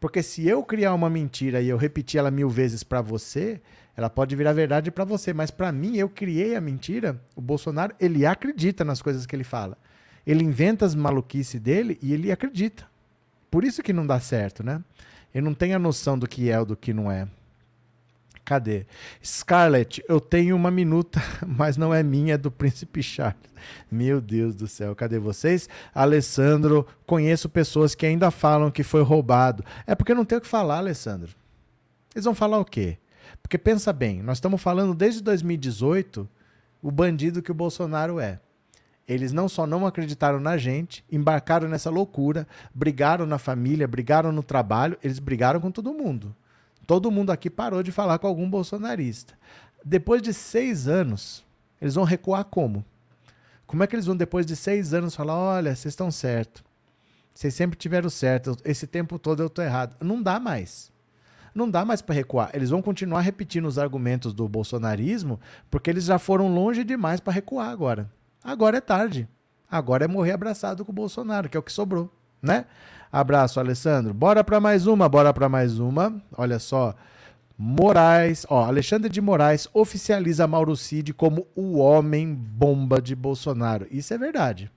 Porque 0.00 0.22
se 0.22 0.48
eu 0.48 0.62
criar 0.62 0.94
uma 0.94 1.10
mentira 1.10 1.60
e 1.60 1.68
eu 1.68 1.76
repetir 1.76 2.18
ela 2.18 2.30
mil 2.30 2.48
vezes 2.48 2.82
para 2.82 3.02
você, 3.02 3.60
ela 4.00 4.08
pode 4.08 4.34
virar 4.34 4.54
verdade 4.54 4.90
para 4.90 5.04
você, 5.04 5.30
mas 5.30 5.50
para 5.50 5.70
mim, 5.70 5.98
eu 5.98 6.08
criei 6.08 6.56
a 6.56 6.60
mentira. 6.60 7.20
O 7.36 7.40
Bolsonaro, 7.42 7.94
ele 8.00 8.24
acredita 8.24 8.82
nas 8.82 9.02
coisas 9.02 9.26
que 9.26 9.36
ele 9.36 9.44
fala. 9.44 9.76
Ele 10.26 10.42
inventa 10.42 10.86
as 10.86 10.94
maluquices 10.94 11.60
dele 11.60 11.98
e 12.00 12.14
ele 12.14 12.32
acredita. 12.32 12.86
Por 13.50 13.62
isso 13.62 13.82
que 13.82 13.92
não 13.92 14.06
dá 14.06 14.18
certo, 14.18 14.64
né? 14.64 14.82
Ele 15.34 15.44
não 15.44 15.52
tem 15.52 15.74
a 15.74 15.78
noção 15.78 16.18
do 16.18 16.26
que 16.26 16.48
é 16.48 16.58
ou 16.58 16.64
do 16.64 16.78
que 16.78 16.94
não 16.94 17.12
é. 17.12 17.28
Cadê? 18.42 18.86
Scarlett, 19.22 20.02
eu 20.08 20.18
tenho 20.18 20.56
uma 20.56 20.70
minuta, 20.70 21.20
mas 21.46 21.76
não 21.76 21.92
é 21.92 22.02
minha, 22.02 22.36
é 22.36 22.38
do 22.38 22.50
Príncipe 22.50 23.02
Charles. 23.02 23.36
Meu 23.92 24.18
Deus 24.18 24.54
do 24.54 24.66
céu, 24.66 24.96
cadê 24.96 25.18
vocês? 25.18 25.68
Alessandro, 25.94 26.86
conheço 27.04 27.50
pessoas 27.50 27.94
que 27.94 28.06
ainda 28.06 28.30
falam 28.30 28.70
que 28.70 28.82
foi 28.82 29.02
roubado. 29.02 29.62
É 29.86 29.94
porque 29.94 30.14
não 30.14 30.24
tem 30.24 30.38
o 30.38 30.40
que 30.40 30.46
falar, 30.46 30.78
Alessandro. 30.78 31.28
Eles 32.14 32.24
vão 32.24 32.34
falar 32.34 32.58
o 32.58 32.64
quê? 32.64 32.96
Porque 33.50 33.58
pensa 33.58 33.92
bem, 33.92 34.22
nós 34.22 34.36
estamos 34.36 34.62
falando 34.62 34.94
desde 34.94 35.20
2018 35.20 36.28
o 36.80 36.88
bandido 36.88 37.42
que 37.42 37.50
o 37.50 37.54
Bolsonaro 37.54 38.20
é. 38.20 38.38
Eles 39.08 39.32
não 39.32 39.48
só 39.48 39.66
não 39.66 39.84
acreditaram 39.84 40.38
na 40.38 40.56
gente, 40.56 41.04
embarcaram 41.10 41.68
nessa 41.68 41.90
loucura, 41.90 42.46
brigaram 42.72 43.26
na 43.26 43.38
família, 43.38 43.88
brigaram 43.88 44.30
no 44.30 44.44
trabalho, 44.44 44.96
eles 45.02 45.18
brigaram 45.18 45.58
com 45.60 45.68
todo 45.68 45.92
mundo. 45.92 46.32
Todo 46.86 47.10
mundo 47.10 47.30
aqui 47.32 47.50
parou 47.50 47.82
de 47.82 47.90
falar 47.90 48.20
com 48.20 48.28
algum 48.28 48.48
bolsonarista. 48.48 49.34
Depois 49.84 50.22
de 50.22 50.32
seis 50.32 50.86
anos, 50.86 51.44
eles 51.82 51.96
vão 51.96 52.04
recuar 52.04 52.44
como? 52.44 52.84
Como 53.66 53.82
é 53.82 53.88
que 53.88 53.96
eles 53.96 54.06
vão, 54.06 54.16
depois 54.16 54.46
de 54.46 54.54
seis 54.54 54.94
anos, 54.94 55.16
falar: 55.16 55.36
olha, 55.36 55.74
vocês 55.74 55.90
estão 55.90 56.12
certo. 56.12 56.64
Vocês 57.34 57.52
sempre 57.52 57.76
tiveram 57.76 58.08
certo. 58.08 58.56
Esse 58.64 58.86
tempo 58.86 59.18
todo 59.18 59.42
eu 59.42 59.48
estou 59.48 59.64
errado. 59.64 59.96
Não 60.00 60.22
dá 60.22 60.38
mais. 60.38 60.92
Não 61.54 61.70
dá 61.70 61.84
mais 61.84 62.00
para 62.00 62.14
recuar. 62.14 62.50
Eles 62.54 62.70
vão 62.70 62.82
continuar 62.82 63.20
repetindo 63.20 63.66
os 63.66 63.78
argumentos 63.78 64.32
do 64.32 64.48
bolsonarismo, 64.48 65.40
porque 65.70 65.90
eles 65.90 66.04
já 66.04 66.18
foram 66.18 66.52
longe 66.52 66.84
demais 66.84 67.20
para 67.20 67.32
recuar 67.32 67.70
agora. 67.70 68.10
Agora 68.42 68.78
é 68.78 68.80
tarde. 68.80 69.28
Agora 69.70 70.04
é 70.04 70.08
morrer 70.08 70.32
abraçado 70.32 70.84
com 70.84 70.90
o 70.90 70.94
Bolsonaro, 70.94 71.48
que 71.48 71.56
é 71.56 71.60
o 71.60 71.62
que 71.62 71.72
sobrou, 71.72 72.12
né? 72.42 72.64
Abraço, 73.12 73.60
Alessandro. 73.60 74.12
Bora 74.12 74.42
para 74.42 74.60
mais 74.60 74.86
uma, 74.86 75.08
bora 75.08 75.32
para 75.32 75.48
mais 75.48 75.78
uma. 75.78 76.20
Olha 76.36 76.58
só. 76.58 76.94
Moraes, 77.62 78.46
ó, 78.48 78.64
Alexandre 78.64 79.10
de 79.10 79.20
Moraes 79.20 79.68
oficializa 79.74 80.46
Mauro 80.46 80.74
Cid 80.74 81.12
como 81.12 81.46
o 81.54 81.76
homem 81.78 82.34
bomba 82.34 83.02
de 83.02 83.14
Bolsonaro. 83.14 83.86
Isso 83.90 84.14
é 84.14 84.18
verdade. 84.18 84.70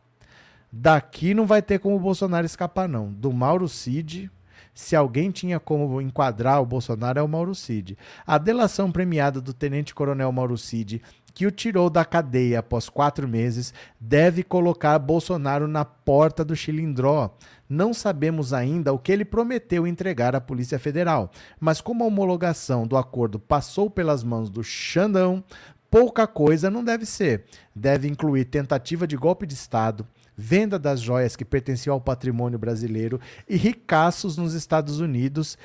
Daqui 0.69 1.33
não 1.33 1.45
vai 1.45 1.61
ter 1.61 1.79
como 1.79 1.95
o 1.95 1.99
Bolsonaro 1.99 2.45
escapar, 2.45 2.89
não. 2.89 3.11
Do 3.11 3.31
Mauro 3.31 3.69
Cid, 3.69 4.29
se 4.73 4.95
alguém 4.95 5.29
tinha 5.31 5.59
como 5.59 6.01
enquadrar 6.01 6.61
o 6.61 6.65
Bolsonaro, 6.65 7.19
é 7.19 7.21
o 7.21 7.27
Mauro 7.27 7.53
Cid. 7.53 7.97
A 8.25 8.37
delação 8.37 8.91
premiada 8.91 9.39
do 9.39 9.53
tenente-coronel 9.53 10.31
Mauro 10.31 10.57
Cid, 10.57 11.01
que 11.33 11.47
o 11.47 11.51
tirou 11.51 11.89
da 11.89 12.05
cadeia 12.05 12.59
após 12.59 12.89
quatro 12.89 13.27
meses, 13.27 13.73
deve 13.99 14.43
colocar 14.43 14.97
Bolsonaro 14.99 15.67
na 15.67 15.83
porta 15.83 16.43
do 16.45 16.55
Chilindró. 16.55 17.35
Não 17.67 17.93
sabemos 17.93 18.53
ainda 18.53 18.93
o 18.93 18.99
que 18.99 19.11
ele 19.11 19.25
prometeu 19.25 19.87
entregar 19.87 20.35
à 20.35 20.41
Polícia 20.41 20.77
Federal, 20.77 21.31
mas 21.59 21.81
como 21.81 22.03
a 22.03 22.07
homologação 22.07 22.85
do 22.85 22.97
acordo 22.97 23.39
passou 23.39 23.89
pelas 23.89 24.23
mãos 24.23 24.49
do 24.49 24.63
Xandão, 24.63 25.43
pouca 25.89 26.27
coisa 26.27 26.69
não 26.69 26.83
deve 26.83 27.05
ser. 27.05 27.45
Deve 27.75 28.07
incluir 28.07 28.45
tentativa 28.45 29.07
de 29.07 29.15
golpe 29.15 29.47
de 29.47 29.53
Estado, 29.53 30.07
venda 30.35 30.77
das 30.79 31.01
joias 31.01 31.35
que 31.35 31.45
pertenciam 31.45 31.93
ao 31.93 32.01
patrimônio 32.01 32.59
brasileiro 32.59 33.19
e 33.47 33.55
ricaços 33.55 34.37
nos 34.37 34.53
Estados 34.53 34.99
Unidos. 34.99 35.57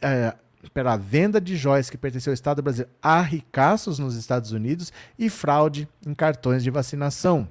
É, 0.00 0.34
pela 0.74 0.96
venda 0.96 1.40
de 1.40 1.56
joias 1.56 1.88
que 1.88 1.96
pertenciam 1.96 2.32
ao 2.32 2.34
Estado 2.34 2.60
brasileiro 2.60 2.92
a 3.00 3.20
ricaços 3.20 3.98
nos 3.98 4.16
Estados 4.16 4.50
Unidos 4.50 4.92
e 5.18 5.30
fraude 5.30 5.88
em 6.04 6.12
cartões 6.12 6.64
de 6.64 6.70
vacinação. 6.70 7.48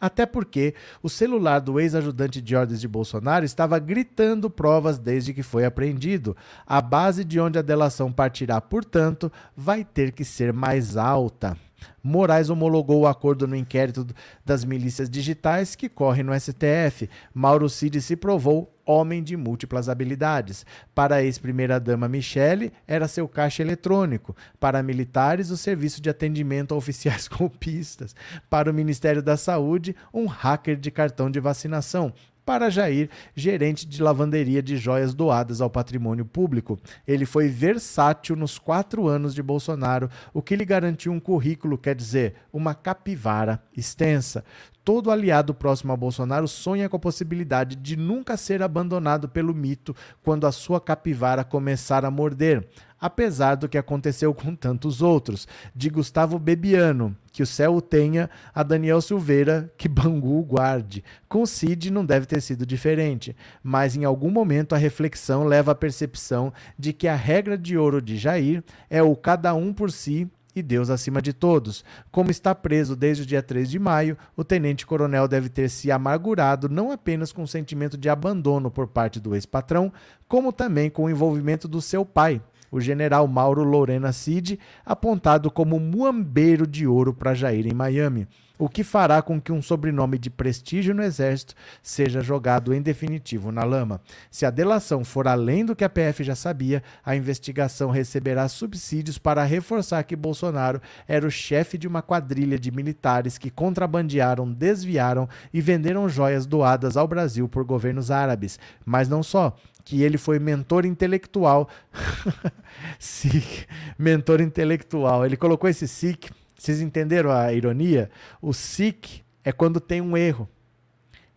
Até 0.00 0.24
porque 0.24 0.74
o 1.02 1.10
celular 1.10 1.60
do 1.60 1.78
ex-ajudante 1.78 2.40
de 2.40 2.56
ordens 2.56 2.80
de 2.80 2.88
Bolsonaro 2.88 3.44
estava 3.44 3.78
gritando 3.78 4.48
provas 4.48 4.98
desde 4.98 5.34
que 5.34 5.42
foi 5.42 5.66
apreendido. 5.66 6.34
A 6.66 6.80
base 6.80 7.22
de 7.22 7.38
onde 7.38 7.58
a 7.58 7.62
delação 7.62 8.10
partirá, 8.10 8.60
portanto, 8.62 9.30
vai 9.54 9.84
ter 9.84 10.12
que 10.12 10.24
ser 10.24 10.54
mais 10.54 10.96
alta. 10.96 11.54
Moraes 12.02 12.50
homologou 12.50 13.00
o 13.00 13.06
acordo 13.06 13.46
no 13.46 13.56
inquérito 13.56 14.06
das 14.44 14.64
milícias 14.64 15.08
digitais 15.08 15.74
que 15.74 15.88
corre 15.88 16.22
no 16.22 16.38
STF. 16.38 17.08
Mauro 17.34 17.68
Cid 17.68 18.00
se 18.00 18.16
provou 18.16 18.72
homem 18.84 19.22
de 19.22 19.36
múltiplas 19.36 19.88
habilidades. 19.88 20.66
Para 20.94 21.16
a 21.16 21.22
ex-primeira-dama 21.22 22.08
Michele, 22.08 22.72
era 22.86 23.06
seu 23.06 23.28
caixa 23.28 23.62
eletrônico. 23.62 24.34
Para 24.58 24.82
militares, 24.82 25.50
o 25.50 25.56
serviço 25.56 26.00
de 26.00 26.10
atendimento 26.10 26.74
a 26.74 26.76
oficiais 26.76 27.28
golpistas. 27.28 28.14
Para 28.48 28.70
o 28.70 28.74
Ministério 28.74 29.22
da 29.22 29.36
Saúde, 29.36 29.94
um 30.12 30.26
hacker 30.26 30.76
de 30.76 30.90
cartão 30.90 31.30
de 31.30 31.40
vacinação 31.40 32.12
para 32.44 32.70
Jair, 32.70 33.08
gerente 33.34 33.86
de 33.86 34.02
lavanderia 34.02 34.62
de 34.62 34.76
joias 34.76 35.14
doadas 35.14 35.60
ao 35.60 35.70
patrimônio 35.70 36.24
público. 36.24 36.78
Ele 37.06 37.24
foi 37.24 37.48
versátil 37.48 38.36
nos 38.36 38.58
quatro 38.58 39.06
anos 39.06 39.34
de 39.34 39.42
Bolsonaro, 39.42 40.10
o 40.32 40.42
que 40.42 40.56
lhe 40.56 40.64
garantiu 40.64 41.12
um 41.12 41.20
currículo, 41.20 41.78
quer 41.78 41.94
dizer, 41.94 42.34
uma 42.52 42.74
capivara 42.74 43.62
extensa. 43.76 44.44
Todo 44.84 45.10
aliado 45.10 45.54
próximo 45.54 45.92
a 45.92 45.96
Bolsonaro 45.96 46.48
sonha 46.48 46.88
com 46.88 46.96
a 46.96 47.00
possibilidade 47.00 47.76
de 47.76 47.96
nunca 47.96 48.36
ser 48.36 48.62
abandonado 48.62 49.28
pelo 49.28 49.54
mito 49.54 49.94
quando 50.22 50.46
a 50.46 50.52
sua 50.52 50.80
capivara 50.80 51.44
começar 51.44 52.04
a 52.04 52.10
morder 52.10 52.66
apesar 53.00 53.54
do 53.54 53.68
que 53.68 53.78
aconteceu 53.78 54.34
com 54.34 54.54
tantos 54.54 55.00
outros. 55.00 55.48
De 55.74 55.88
Gustavo 55.88 56.38
Bebiano, 56.38 57.16
que 57.32 57.42
o 57.42 57.46
céu 57.46 57.76
o 57.76 57.80
tenha, 57.80 58.28
a 58.54 58.62
Daniel 58.62 59.00
Silveira, 59.00 59.72
que 59.78 59.88
Bangu 59.88 60.38
o 60.38 60.44
guarde. 60.44 61.02
Com 61.28 61.46
Cid 61.46 61.90
não 61.90 62.04
deve 62.04 62.26
ter 62.26 62.42
sido 62.42 62.66
diferente, 62.66 63.34
mas 63.62 63.96
em 63.96 64.04
algum 64.04 64.30
momento 64.30 64.74
a 64.74 64.78
reflexão 64.78 65.44
leva 65.44 65.72
à 65.72 65.74
percepção 65.74 66.52
de 66.78 66.92
que 66.92 67.08
a 67.08 67.16
regra 67.16 67.56
de 67.56 67.78
ouro 67.78 68.02
de 68.02 68.16
Jair 68.18 68.62
é 68.90 69.02
o 69.02 69.16
cada 69.16 69.54
um 69.54 69.72
por 69.72 69.90
si 69.90 70.30
e 70.54 70.62
Deus 70.62 70.90
acima 70.90 71.20
de 71.22 71.32
todos. 71.32 71.84
Como 72.10 72.30
está 72.30 72.54
preso 72.54 72.96
desde 72.96 73.22
o 73.22 73.26
dia 73.26 73.42
3 73.42 73.70
de 73.70 73.78
maio, 73.78 74.16
o 74.36 74.44
tenente-coronel 74.44 75.28
deve 75.28 75.48
ter 75.48 75.68
se 75.68 75.90
amargurado 75.90 76.68
não 76.68 76.90
apenas 76.90 77.32
com 77.32 77.42
o 77.42 77.48
sentimento 77.48 77.96
de 77.96 78.08
abandono 78.08 78.70
por 78.70 78.86
parte 78.86 79.20
do 79.20 79.34
ex-patrão, 79.34 79.92
como 80.28 80.52
também 80.52 80.90
com 80.90 81.04
o 81.04 81.10
envolvimento 81.10 81.66
do 81.66 81.80
seu 81.80 82.04
pai, 82.04 82.40
o 82.70 82.80
general 82.80 83.26
Mauro 83.26 83.64
Lorena 83.64 84.12
Cid, 84.12 84.58
apontado 84.84 85.50
como 85.50 85.80
muambeiro 85.80 86.66
de 86.66 86.86
ouro 86.86 87.12
para 87.12 87.34
Jair 87.34 87.66
em 87.66 87.74
Miami, 87.74 88.28
o 88.60 88.68
que 88.68 88.84
fará 88.84 89.22
com 89.22 89.40
que 89.40 89.50
um 89.50 89.62
sobrenome 89.62 90.18
de 90.18 90.28
prestígio 90.28 90.94
no 90.94 91.02
Exército 91.02 91.54
seja 91.82 92.20
jogado 92.20 92.74
em 92.74 92.82
definitivo 92.82 93.50
na 93.50 93.64
lama. 93.64 94.02
Se 94.30 94.44
a 94.44 94.50
delação 94.50 95.02
for 95.02 95.26
além 95.26 95.64
do 95.64 95.74
que 95.74 95.82
a 95.82 95.88
PF 95.88 96.22
já 96.22 96.34
sabia, 96.34 96.82
a 97.02 97.16
investigação 97.16 97.90
receberá 97.90 98.46
subsídios 98.48 99.16
para 99.16 99.42
reforçar 99.44 100.02
que 100.04 100.14
Bolsonaro 100.14 100.80
era 101.08 101.26
o 101.26 101.30
chefe 101.30 101.78
de 101.78 101.88
uma 101.88 102.02
quadrilha 102.02 102.58
de 102.58 102.70
militares 102.70 103.38
que 103.38 103.50
contrabandearam, 103.50 104.52
desviaram 104.52 105.26
e 105.54 105.60
venderam 105.62 106.06
joias 106.06 106.44
doadas 106.44 106.98
ao 106.98 107.08
Brasil 107.08 107.48
por 107.48 107.64
governos 107.64 108.10
árabes. 108.10 108.58
Mas 108.84 109.08
não 109.08 109.22
só 109.22 109.56
que 109.90 110.04
ele 110.04 110.16
foi 110.16 110.38
mentor 110.38 110.86
intelectual. 110.86 111.68
SIC, 112.96 113.66
mentor 113.98 114.40
intelectual. 114.40 115.26
Ele 115.26 115.36
colocou 115.36 115.68
esse 115.68 115.88
SIC. 115.88 116.30
Vocês 116.56 116.80
entenderam 116.80 117.32
a 117.32 117.52
ironia? 117.52 118.08
O 118.40 118.52
SIC 118.52 119.24
é 119.42 119.50
quando 119.50 119.80
tem 119.80 120.00
um 120.00 120.16
erro. 120.16 120.48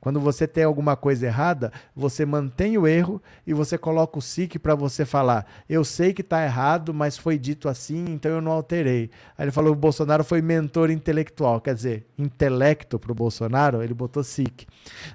Quando 0.04 0.20
você 0.20 0.46
tem 0.46 0.66
alguma 0.66 0.98
coisa 0.98 1.28
errada, 1.28 1.72
você 1.96 2.26
mantém 2.26 2.78
o 2.78 2.86
erro 2.86 3.22
e 3.48 3.54
você 3.54 3.78
coloca 3.78 4.20
o 4.20 4.22
SIC 4.22 4.60
para 4.60 4.76
você 4.76 5.06
falar: 5.06 5.46
eu 5.70 5.86
sei 5.86 6.12
que 6.12 6.20
está 6.20 6.44
errado, 6.44 6.94
mas 6.94 7.18
foi 7.18 7.40
dito 7.40 7.70
assim, 7.70 8.04
então 8.10 8.30
eu 8.30 8.42
não 8.42 8.52
alterei. 8.52 9.10
Aí 9.38 9.46
ele 9.46 9.52
falou 9.52 9.72
o 9.72 9.78
Bolsonaro 9.78 10.22
foi 10.26 10.42
mentor 10.42 10.92
intelectual, 10.92 11.62
quer 11.62 11.74
dizer, 11.74 12.06
intelecto 12.18 13.00
para 13.00 13.14
o 13.14 13.16
Bolsonaro, 13.16 13.82
ele 13.82 13.94
botou 13.94 14.26
SIC. 14.26 14.68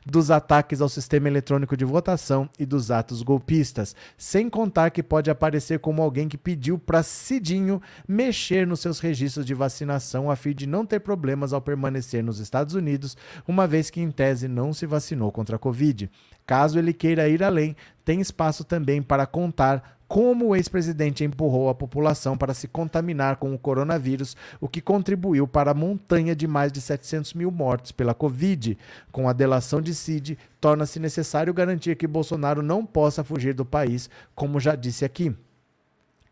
Dos 0.07 0.31
ataques 0.31 0.81
ao 0.81 0.89
sistema 0.89 1.29
eletrônico 1.29 1.77
de 1.77 1.85
votação 1.85 2.49
e 2.59 2.65
dos 2.65 2.91
atos 2.91 3.21
golpistas. 3.21 3.95
Sem 4.17 4.49
contar 4.49 4.89
que 4.89 5.03
pode 5.03 5.31
aparecer 5.31 5.81
como 5.81 6.01
alguém 6.01 6.31
que 6.31 6.39
pediu 6.39 6.79
para 6.79 7.03
Cidinho 7.03 7.83
mexer 8.09 8.67
nos 8.67 8.81
seus 8.81 9.01
registros 9.01 9.45
de 9.45 9.53
vacinação 9.53 10.31
a 10.31 10.37
fim 10.37 10.55
de 10.55 10.67
não 10.67 10.87
ter 10.87 11.01
problemas 11.01 11.53
ao 11.53 11.61
permanecer 11.61 12.25
nos 12.25 12.39
Estados 12.39 12.75
Unidos, 12.75 13.19
uma 13.47 13.67
vez 13.67 13.91
que 13.91 14.01
em 14.01 14.11
tese 14.11 14.49
não 14.49 14.78
se 14.79 14.87
vacinou 14.87 15.31
contra 15.31 15.57
a 15.57 15.59
Covid. 15.59 16.11
Caso 16.47 16.79
ele 16.79 16.93
queira 16.93 17.29
ir 17.29 17.43
além, 17.43 17.77
tem 18.05 18.21
espaço 18.21 18.65
também 18.65 19.03
para 19.03 19.27
contar 19.27 19.99
como 20.09 20.47
o 20.47 20.57
ex-presidente 20.57 21.23
empurrou 21.23 21.69
a 21.69 21.75
população 21.75 22.37
para 22.37 22.55
se 22.55 22.67
contaminar 22.67 23.37
com 23.37 23.53
o 23.53 23.59
coronavírus, 23.59 24.35
o 24.59 24.67
que 24.67 24.81
contribuiu 24.81 25.47
para 25.47 25.73
a 25.73 25.75
montanha 25.75 26.35
de 26.35 26.47
mais 26.49 26.73
de 26.73 26.81
700 26.81 27.35
mil 27.35 27.51
mortes 27.51 27.93
pela 27.93 28.15
Covid. 28.15 28.79
Com 29.13 29.29
a 29.29 29.35
delação 29.35 29.83
de 29.83 29.95
Cid, 29.95 30.39
torna-se 30.59 30.99
necessário 30.99 31.53
garantir 31.53 31.95
que 31.95 32.07
Bolsonaro 32.07 32.63
não 32.63 32.87
possa 32.87 33.23
fugir 33.23 33.53
do 33.53 33.67
país, 33.67 34.09
como 34.35 34.59
já 34.59 34.75
disse 34.75 35.05
aqui. 35.05 35.37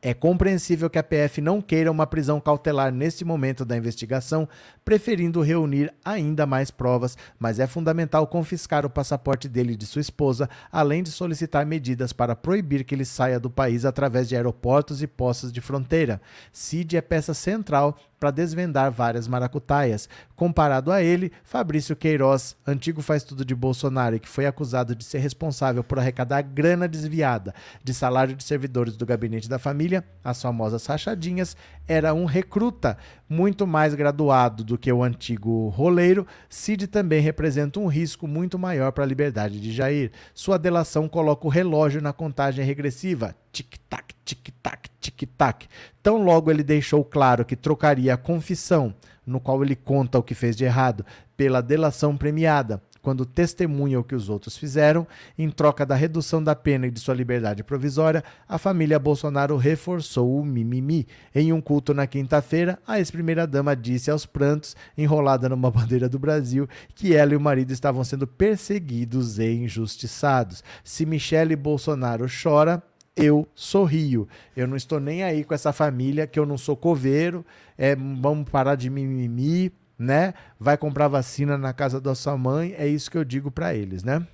É 0.08 0.14
compreensível 0.14 0.88
que 0.88 1.00
a 1.00 1.02
PF 1.02 1.40
não 1.40 1.60
queira 1.60 1.90
uma 1.90 2.06
prisão 2.06 2.40
cautelar 2.40 2.92
neste 2.92 3.24
momento 3.24 3.64
da 3.64 3.76
investigação, 3.76 4.48
preferindo 4.84 5.42
reunir 5.42 5.92
ainda 6.04 6.46
mais 6.46 6.70
provas, 6.70 7.18
mas 7.40 7.58
é 7.58 7.66
fundamental 7.66 8.24
confiscar 8.28 8.86
o 8.86 8.88
passaporte 8.88 9.48
dele 9.48 9.72
e 9.72 9.76
de 9.76 9.84
sua 9.84 10.00
esposa, 10.00 10.48
além 10.70 11.02
de 11.02 11.10
solicitar 11.10 11.66
medidas 11.66 12.12
para 12.12 12.36
proibir 12.36 12.84
que 12.84 12.94
ele 12.94 13.04
saia 13.04 13.40
do 13.40 13.50
país 13.50 13.84
através 13.84 14.28
de 14.28 14.36
aeroportos 14.36 15.02
e 15.02 15.08
postos 15.08 15.52
de 15.52 15.60
fronteira. 15.60 16.22
Cid 16.52 16.96
é 16.96 17.00
peça 17.00 17.34
central 17.34 17.98
para 18.18 18.30
desvendar 18.30 18.90
várias 18.90 19.28
maracutaias. 19.28 20.08
Comparado 20.34 20.90
a 20.90 21.02
ele, 21.02 21.32
Fabrício 21.44 21.96
Queiroz, 21.96 22.56
antigo 22.66 23.02
faz 23.02 23.22
tudo 23.22 23.44
de 23.44 23.54
Bolsonaro 23.54 24.16
e 24.16 24.20
que 24.20 24.28
foi 24.28 24.46
acusado 24.46 24.94
de 24.94 25.04
ser 25.04 25.18
responsável 25.18 25.84
por 25.84 25.98
arrecadar 25.98 26.42
grana 26.42 26.88
desviada 26.88 27.54
de 27.82 27.92
salário 27.94 28.34
de 28.34 28.44
servidores 28.44 28.96
do 28.96 29.06
gabinete 29.06 29.48
da 29.48 29.58
família, 29.58 30.04
as 30.24 30.40
famosas 30.40 30.84
rachadinhas, 30.86 31.56
era 31.86 32.12
um 32.12 32.24
recruta 32.24 32.96
muito 33.28 33.66
mais 33.66 33.94
graduado 33.94 34.64
do 34.64 34.78
que 34.78 34.92
o 34.92 35.02
antigo 35.02 35.68
roleiro. 35.68 36.26
Cid 36.48 36.86
também 36.88 37.20
representa 37.20 37.78
um 37.80 37.86
risco 37.86 38.26
muito 38.26 38.58
maior 38.58 38.92
para 38.92 39.04
a 39.04 39.06
liberdade 39.06 39.60
de 39.60 39.72
Jair. 39.72 40.10
Sua 40.34 40.58
delação 40.58 41.08
coloca 41.08 41.46
o 41.46 41.50
relógio 41.50 42.00
na 42.00 42.12
contagem 42.12 42.64
regressiva. 42.64 43.34
Tic-tac, 43.52 44.15
tic-tac, 44.26 44.90
tic-tac. 45.00 45.66
Tão 46.02 46.22
logo 46.22 46.50
ele 46.50 46.62
deixou 46.62 47.02
claro 47.02 47.44
que 47.44 47.56
trocaria 47.56 48.12
a 48.12 48.18
confissão, 48.18 48.94
no 49.24 49.40
qual 49.40 49.62
ele 49.62 49.74
conta 49.74 50.18
o 50.18 50.22
que 50.22 50.34
fez 50.34 50.54
de 50.54 50.64
errado, 50.64 51.06
pela 51.36 51.62
delação 51.62 52.16
premiada 52.16 52.82
quando 53.06 53.24
testemunha 53.24 54.00
o 54.00 54.02
que 54.02 54.16
os 54.16 54.28
outros 54.28 54.56
fizeram, 54.56 55.06
em 55.38 55.48
troca 55.48 55.86
da 55.86 55.94
redução 55.94 56.42
da 56.42 56.56
pena 56.56 56.88
e 56.88 56.90
de 56.90 56.98
sua 56.98 57.14
liberdade 57.14 57.62
provisória, 57.62 58.24
a 58.48 58.58
família 58.58 58.98
Bolsonaro 58.98 59.56
reforçou 59.56 60.40
o 60.40 60.44
mimimi. 60.44 61.06
Em 61.32 61.52
um 61.52 61.60
culto 61.60 61.94
na 61.94 62.08
quinta-feira, 62.08 62.80
a 62.84 62.98
ex-primeira-dama 62.98 63.76
disse 63.76 64.10
aos 64.10 64.26
prantos, 64.26 64.74
enrolada 64.98 65.48
numa 65.48 65.70
bandeira 65.70 66.08
do 66.08 66.18
Brasil, 66.18 66.68
que 66.96 67.14
ela 67.14 67.32
e 67.32 67.36
o 67.36 67.40
marido 67.40 67.70
estavam 67.70 68.02
sendo 68.02 68.26
perseguidos 68.26 69.38
e 69.38 69.52
injustiçados. 69.52 70.64
Se 70.82 71.06
Michele 71.06 71.54
Bolsonaro 71.54 72.26
chora, 72.42 72.82
eu 73.16 73.48
sorrio. 73.54 74.28
Eu 74.54 74.66
não 74.66 74.76
estou 74.76 75.00
nem 75.00 75.24
aí 75.24 75.42
com 75.42 75.54
essa 75.54 75.72
família, 75.72 76.26
que 76.26 76.38
eu 76.38 76.44
não 76.44 76.58
sou 76.58 76.76
coveiro, 76.76 77.44
é, 77.78 77.96
vamos 77.96 78.48
parar 78.50 78.74
de 78.74 78.90
mimimi, 78.90 79.72
né? 79.98 80.34
Vai 80.60 80.76
comprar 80.76 81.08
vacina 81.08 81.56
na 81.56 81.72
casa 81.72 82.00
da 82.00 82.14
sua 82.14 82.36
mãe, 82.36 82.74
é 82.76 82.86
isso 82.86 83.10
que 83.10 83.16
eu 83.16 83.24
digo 83.24 83.50
para 83.50 83.74
eles, 83.74 84.04
né? 84.04 84.26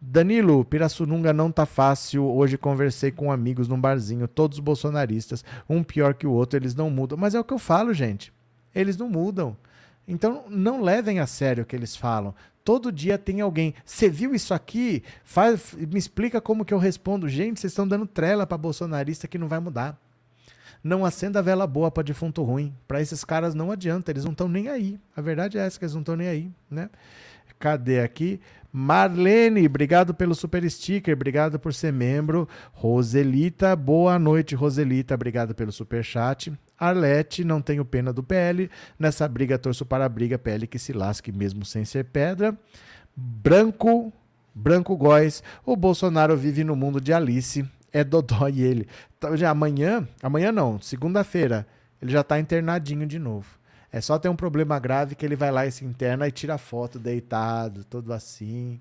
Danilo, 0.00 0.64
Pirassununga 0.64 1.32
não 1.32 1.52
tá 1.52 1.64
fácil. 1.64 2.24
Hoje 2.24 2.58
conversei 2.58 3.12
com 3.12 3.30
amigos 3.30 3.68
num 3.68 3.80
barzinho, 3.80 4.26
todos 4.26 4.58
bolsonaristas, 4.58 5.44
um 5.68 5.82
pior 5.84 6.14
que 6.14 6.26
o 6.26 6.32
outro, 6.32 6.58
eles 6.58 6.74
não 6.74 6.90
mudam. 6.90 7.16
Mas 7.16 7.34
é 7.34 7.40
o 7.40 7.44
que 7.44 7.54
eu 7.54 7.58
falo, 7.58 7.94
gente. 7.94 8.32
Eles 8.74 8.96
não 8.96 9.08
mudam. 9.08 9.56
Então 10.08 10.44
não 10.48 10.82
levem 10.82 11.20
a 11.20 11.26
sério 11.26 11.62
o 11.62 11.66
que 11.66 11.76
eles 11.76 11.94
falam. 11.94 12.34
Todo 12.64 12.92
dia 12.92 13.18
tem 13.18 13.40
alguém. 13.40 13.74
Você 13.84 14.08
viu 14.08 14.34
isso 14.34 14.54
aqui? 14.54 15.02
Faz, 15.24 15.74
me 15.74 15.98
explica 15.98 16.40
como 16.40 16.64
que 16.64 16.72
eu 16.72 16.78
respondo. 16.78 17.28
Gente, 17.28 17.60
vocês 17.60 17.72
estão 17.72 17.86
dando 17.86 18.06
trela 18.06 18.46
para 18.46 18.56
bolsonarista 18.58 19.26
que 19.26 19.38
não 19.38 19.48
vai 19.48 19.58
mudar. 19.58 19.98
Não 20.82 21.04
acenda 21.04 21.38
a 21.38 21.42
vela 21.42 21.66
boa 21.66 21.90
para 21.90 22.02
defunto 22.02 22.42
ruim. 22.42 22.74
Para 22.88 23.00
esses 23.00 23.24
caras 23.24 23.54
não 23.54 23.70
adianta, 23.70 24.10
eles 24.10 24.24
não 24.24 24.32
estão 24.32 24.48
nem 24.48 24.68
aí. 24.68 24.98
A 25.16 25.20
verdade 25.20 25.58
é 25.58 25.66
essa 25.66 25.78
que 25.78 25.84
eles 25.84 25.94
não 25.94 26.02
estão 26.02 26.16
nem 26.16 26.28
aí, 26.28 26.50
né? 26.70 26.90
Cadê 27.58 28.00
aqui? 28.00 28.40
Marlene, 28.72 29.66
obrigado 29.66 30.14
pelo 30.14 30.34
super 30.34 30.68
sticker, 30.68 31.14
obrigado 31.14 31.58
por 31.58 31.74
ser 31.74 31.92
membro. 31.92 32.48
Roselita, 32.72 33.76
boa 33.76 34.18
noite, 34.18 34.54
Roselita, 34.54 35.14
obrigado 35.14 35.54
pelo 35.54 35.70
super 35.70 36.02
chat. 36.02 36.52
Arlete, 36.82 37.44
não 37.44 37.62
tenho 37.62 37.84
pena 37.84 38.12
do 38.12 38.22
PL. 38.22 38.70
Nessa 38.98 39.28
briga, 39.28 39.58
torço 39.58 39.86
para 39.86 40.04
a 40.04 40.08
briga, 40.08 40.38
PL 40.38 40.66
que 40.66 40.78
se 40.78 40.92
lasque 40.92 41.30
mesmo 41.30 41.64
sem 41.64 41.84
ser 41.84 42.04
pedra. 42.06 42.56
Branco, 43.14 44.12
Branco 44.54 44.96
Góes, 44.96 45.42
o 45.64 45.76
Bolsonaro 45.76 46.36
vive 46.36 46.64
no 46.64 46.74
mundo 46.74 47.00
de 47.00 47.12
Alice. 47.12 47.64
É 47.92 48.02
Dodói 48.02 48.60
ele. 48.60 48.88
Então, 49.16 49.36
já 49.36 49.50
amanhã, 49.50 50.08
amanhã 50.22 50.50
não, 50.50 50.80
segunda-feira, 50.80 51.66
ele 52.00 52.10
já 52.10 52.22
está 52.22 52.40
internadinho 52.40 53.06
de 53.06 53.18
novo. 53.18 53.58
É 53.92 54.00
só 54.00 54.18
ter 54.18 54.28
um 54.28 54.36
problema 54.36 54.78
grave 54.78 55.14
que 55.14 55.24
ele 55.24 55.36
vai 55.36 55.52
lá 55.52 55.66
e 55.66 55.70
se 55.70 55.84
interna 55.84 56.26
e 56.26 56.32
tira 56.32 56.56
foto 56.56 56.98
deitado, 56.98 57.84
todo 57.84 58.12
assim. 58.12 58.80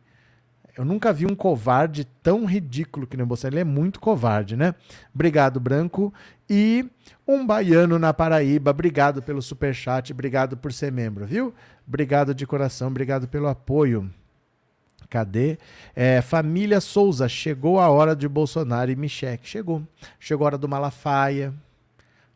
Eu 0.81 0.85
nunca 0.85 1.13
vi 1.13 1.27
um 1.27 1.35
covarde 1.35 2.05
tão 2.23 2.43
ridículo 2.43 3.05
que 3.05 3.15
nem 3.15 3.23
você. 3.23 3.45
Ele 3.45 3.59
é 3.59 3.63
muito 3.63 3.99
covarde, 3.99 4.57
né? 4.57 4.73
Obrigado, 5.13 5.59
Branco. 5.59 6.11
E 6.49 6.83
um 7.27 7.45
baiano 7.45 7.99
na 7.99 8.11
Paraíba. 8.11 8.71
Obrigado 8.71 9.21
pelo 9.21 9.43
super 9.43 9.75
chat, 9.75 10.11
obrigado 10.11 10.57
por 10.57 10.73
ser 10.73 10.91
membro, 10.91 11.23
viu? 11.23 11.53
Obrigado 11.87 12.33
de 12.33 12.47
coração, 12.47 12.87
obrigado 12.87 13.27
pelo 13.27 13.47
apoio. 13.47 14.11
Cadê? 15.07 15.59
É, 15.95 16.19
família 16.19 16.81
Souza, 16.81 17.29
chegou 17.29 17.79
a 17.79 17.87
hora 17.87 18.15
de 18.15 18.27
Bolsonaro 18.27 18.89
e 18.89 18.95
Michele. 18.95 19.39
Chegou. 19.43 19.83
Chegou 20.19 20.45
a 20.45 20.47
hora 20.47 20.57
do 20.57 20.67
Malafaia. 20.67 21.53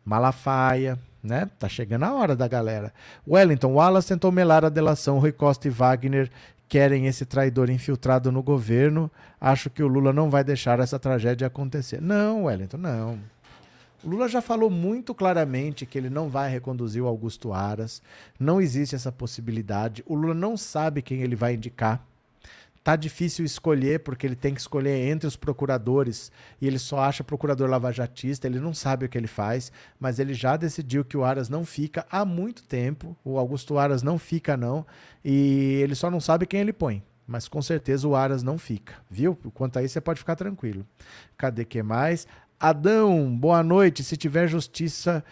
Malafaia, 0.06 1.00
né? 1.24 1.50
Tá 1.58 1.68
chegando 1.68 2.04
a 2.04 2.14
hora 2.14 2.36
da 2.36 2.48
galera. 2.48 2.94
Wellington, 3.28 3.74
Wallace 3.74 4.08
tentou 4.08 4.32
melar 4.32 4.64
a 4.64 4.70
delação. 4.70 5.18
Rui 5.18 5.32
Costa 5.32 5.68
e 5.68 5.72
Wagner 5.72 6.30
querem 6.68 7.08
esse 7.08 7.26
traidor 7.26 7.70
infiltrado 7.70 8.32
no 8.32 8.42
governo. 8.42 9.12
Acho 9.40 9.70
que 9.70 9.84
o 9.84 9.88
Lula 9.88 10.12
não 10.12 10.30
vai 10.30 10.44
deixar 10.44 10.80
essa 10.80 11.00
tragédia 11.00 11.48
acontecer. 11.48 12.02
Não, 12.02 12.46
Wellington, 12.46 12.78
não. 12.78 13.20
O 14.04 14.10
Lula 14.10 14.28
já 14.28 14.42
falou 14.42 14.70
muito 14.70 15.16
claramente 15.16 15.86
que 15.86 15.98
ele 15.98 16.10
não 16.10 16.30
vai 16.30 16.50
reconduzir 16.50 17.02
o 17.02 17.08
Augusto 17.08 17.54
Aras. 17.54 18.02
Não 18.40 18.62
existe 18.62 18.96
essa 18.96 19.12
possibilidade. 19.12 20.04
O 20.06 20.14
Lula 20.14 20.34
não 20.34 20.56
sabe 20.56 21.02
quem 21.02 21.22
ele 21.22 21.36
vai 21.36 21.56
indicar. 21.56 22.06
Tá 22.86 22.96
difícil 22.96 23.44
escolher, 23.44 24.02
porque 24.02 24.28
ele 24.28 24.36
tem 24.36 24.54
que 24.54 24.60
escolher 24.62 25.10
entre 25.10 25.26
os 25.26 25.36
procuradores 25.36 26.32
e 26.62 26.68
ele 26.68 26.78
só 26.78 27.00
acha 27.00 27.24
procurador 27.24 27.68
lavajatista, 27.68 28.46
ele 28.46 28.60
não 28.60 28.76
sabe 28.76 29.08
o 29.08 29.10
que 29.10 29.18
ele 29.18 29.26
faz, 29.26 29.72
mas 30.00 30.20
ele 30.20 30.36
já 30.36 30.56
decidiu 30.56 31.04
que 31.04 31.18
o 31.18 31.24
Aras 31.24 31.50
não 31.50 31.66
fica 31.66 32.06
há 32.12 32.24
muito 32.24 32.62
tempo. 32.62 33.18
O 33.26 33.40
Augusto 33.40 33.80
Aras 33.80 34.04
não 34.04 34.20
fica, 34.20 34.56
não, 34.56 34.86
e 35.24 35.80
ele 35.82 35.96
só 35.96 36.12
não 36.12 36.20
sabe 36.20 36.46
quem 36.46 36.60
ele 36.60 36.72
põe. 36.72 37.02
Mas 37.26 37.48
com 37.48 37.60
certeza 37.60 38.08
o 38.08 38.16
Aras 38.16 38.44
não 38.44 38.56
fica, 38.56 38.94
viu? 39.10 39.36
Quanto 39.56 39.80
a 39.80 39.84
isso, 39.84 39.94
você 39.94 40.02
pode 40.02 40.20
ficar 40.20 40.36
tranquilo. 40.36 40.86
Cadê 41.36 41.66
que 41.66 41.82
mais? 41.82 42.28
Adão, 42.60 43.36
boa 43.36 43.64
noite. 43.64 44.04
Se 44.04 44.16
tiver 44.16 44.48
justiça 44.48 45.26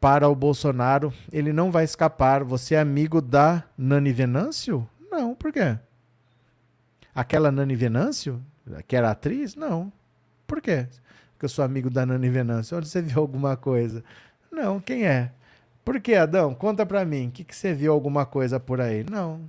para 0.00 0.28
o 0.28 0.36
Bolsonaro, 0.36 1.12
ele 1.32 1.52
não 1.52 1.68
vai 1.68 1.82
escapar. 1.82 2.44
Você 2.44 2.76
é 2.76 2.80
amigo 2.80 3.20
da 3.20 3.64
Nani 3.76 4.12
Venâncio? 4.12 4.88
Não, 5.10 5.34
por 5.34 5.52
quê? 5.52 5.76
Aquela 7.14 7.52
Nani 7.52 7.76
Venâncio, 7.76 8.42
que 8.86 8.96
era 8.96 9.10
atriz? 9.10 9.54
Não. 9.54 9.92
Por 10.46 10.60
quê? 10.60 10.86
Porque 11.32 11.44
eu 11.44 11.48
sou 11.48 11.64
amigo 11.64 11.90
da 11.90 12.06
Nani 12.06 12.28
Venâncio. 12.28 12.76
Onde 12.76 12.88
você 12.88 13.02
viu 13.02 13.20
alguma 13.20 13.56
coisa? 13.56 14.02
Não, 14.50 14.80
quem 14.80 15.06
é? 15.06 15.32
Por 15.84 16.00
que, 16.00 16.14
Adão? 16.14 16.54
Conta 16.54 16.86
pra 16.86 17.04
mim. 17.04 17.28
O 17.28 17.30
que, 17.30 17.44
que 17.44 17.54
você 17.54 17.74
viu 17.74 17.92
alguma 17.92 18.24
coisa 18.24 18.60
por 18.60 18.80
aí? 18.80 19.04
Não. 19.10 19.40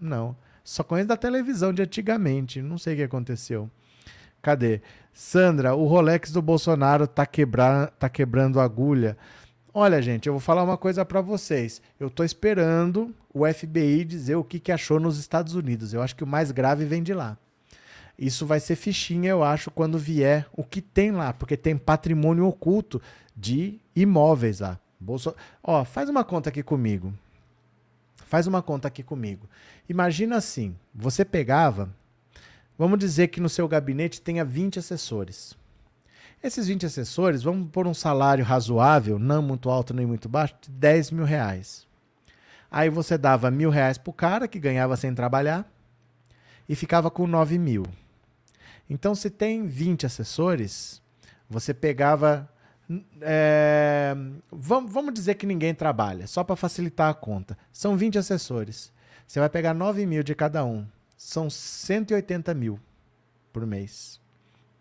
Não. 0.00 0.36
Só 0.62 0.82
conheço 0.82 1.08
da 1.08 1.16
televisão 1.16 1.72
de 1.72 1.82
antigamente. 1.82 2.60
Não 2.60 2.76
sei 2.78 2.94
o 2.94 2.96
que 2.98 3.02
aconteceu. 3.04 3.70
Cadê? 4.42 4.80
Sandra, 5.12 5.74
o 5.74 5.86
Rolex 5.86 6.30
do 6.30 6.42
Bolsonaro 6.42 7.06
tá, 7.06 7.24
quebra... 7.24 7.92
tá 7.98 8.08
quebrando 8.08 8.60
agulha. 8.60 9.16
Olha, 9.74 10.02
gente, 10.02 10.26
eu 10.26 10.34
vou 10.34 10.40
falar 10.40 10.62
uma 10.62 10.76
coisa 10.76 11.02
para 11.02 11.22
vocês. 11.22 11.80
Eu 11.98 12.08
estou 12.08 12.26
esperando 12.26 13.14
o 13.32 13.50
FBI 13.50 14.04
dizer 14.04 14.36
o 14.36 14.44
que, 14.44 14.60
que 14.60 14.70
achou 14.70 15.00
nos 15.00 15.18
Estados 15.18 15.54
Unidos. 15.54 15.94
Eu 15.94 16.02
acho 16.02 16.14
que 16.14 16.22
o 16.22 16.26
mais 16.26 16.50
grave 16.50 16.84
vem 16.84 17.02
de 17.02 17.14
lá. 17.14 17.38
Isso 18.18 18.44
vai 18.44 18.60
ser 18.60 18.76
fichinha, 18.76 19.30
eu 19.30 19.42
acho, 19.42 19.70
quando 19.70 19.98
vier 19.98 20.46
o 20.52 20.62
que 20.62 20.82
tem 20.82 21.10
lá, 21.10 21.32
porque 21.32 21.56
tem 21.56 21.74
patrimônio 21.76 22.46
oculto 22.46 23.00
de 23.34 23.80
imóveis 23.96 24.60
lá. 24.60 24.78
Bolso... 25.00 25.34
Ó, 25.62 25.82
faz 25.86 26.10
uma 26.10 26.22
conta 26.22 26.50
aqui 26.50 26.62
comigo. 26.62 27.12
Faz 28.26 28.46
uma 28.46 28.62
conta 28.62 28.88
aqui 28.88 29.02
comigo. 29.02 29.48
Imagina 29.88 30.36
assim: 30.36 30.76
você 30.94 31.24
pegava, 31.24 31.88
vamos 32.78 32.98
dizer 32.98 33.28
que 33.28 33.40
no 33.40 33.48
seu 33.48 33.66
gabinete 33.66 34.20
tenha 34.20 34.44
20 34.44 34.78
assessores. 34.78 35.56
Esses 36.42 36.66
20 36.66 36.86
assessores 36.86 37.42
vão 37.42 37.64
por 37.64 37.86
um 37.86 37.94
salário 37.94 38.44
razoável, 38.44 39.18
não 39.18 39.40
muito 39.40 39.70
alto 39.70 39.94
nem 39.94 40.04
muito 40.04 40.28
baixo, 40.28 40.54
de 40.60 40.70
10 40.70 41.12
mil 41.12 41.24
reais. 41.24 41.86
Aí 42.70 42.90
você 42.90 43.16
dava 43.16 43.50
mil 43.50 43.70
reais 43.70 43.96
para 43.96 44.10
o 44.10 44.14
cara 44.14 44.48
que 44.48 44.58
ganhava 44.58 44.96
sem 44.96 45.14
trabalhar 45.14 45.70
e 46.68 46.74
ficava 46.74 47.10
com 47.10 47.26
9 47.26 47.58
mil. 47.58 47.84
Então, 48.90 49.14
se 49.14 49.30
tem 49.30 49.66
20 49.66 50.06
assessores, 50.06 51.00
você 51.48 51.72
pegava. 51.72 52.48
É, 53.20 54.14
vamos, 54.50 54.92
vamos 54.92 55.14
dizer 55.14 55.36
que 55.36 55.46
ninguém 55.46 55.74
trabalha, 55.74 56.26
só 56.26 56.42
para 56.42 56.56
facilitar 56.56 57.08
a 57.08 57.14
conta. 57.14 57.56
São 57.72 57.96
20 57.96 58.18
assessores. 58.18 58.92
Você 59.26 59.38
vai 59.38 59.48
pegar 59.48 59.72
9 59.74 60.04
mil 60.06 60.22
de 60.22 60.34
cada 60.34 60.64
um. 60.64 60.84
São 61.16 61.48
180 61.48 62.52
mil 62.52 62.80
por 63.52 63.64
mês. 63.64 64.20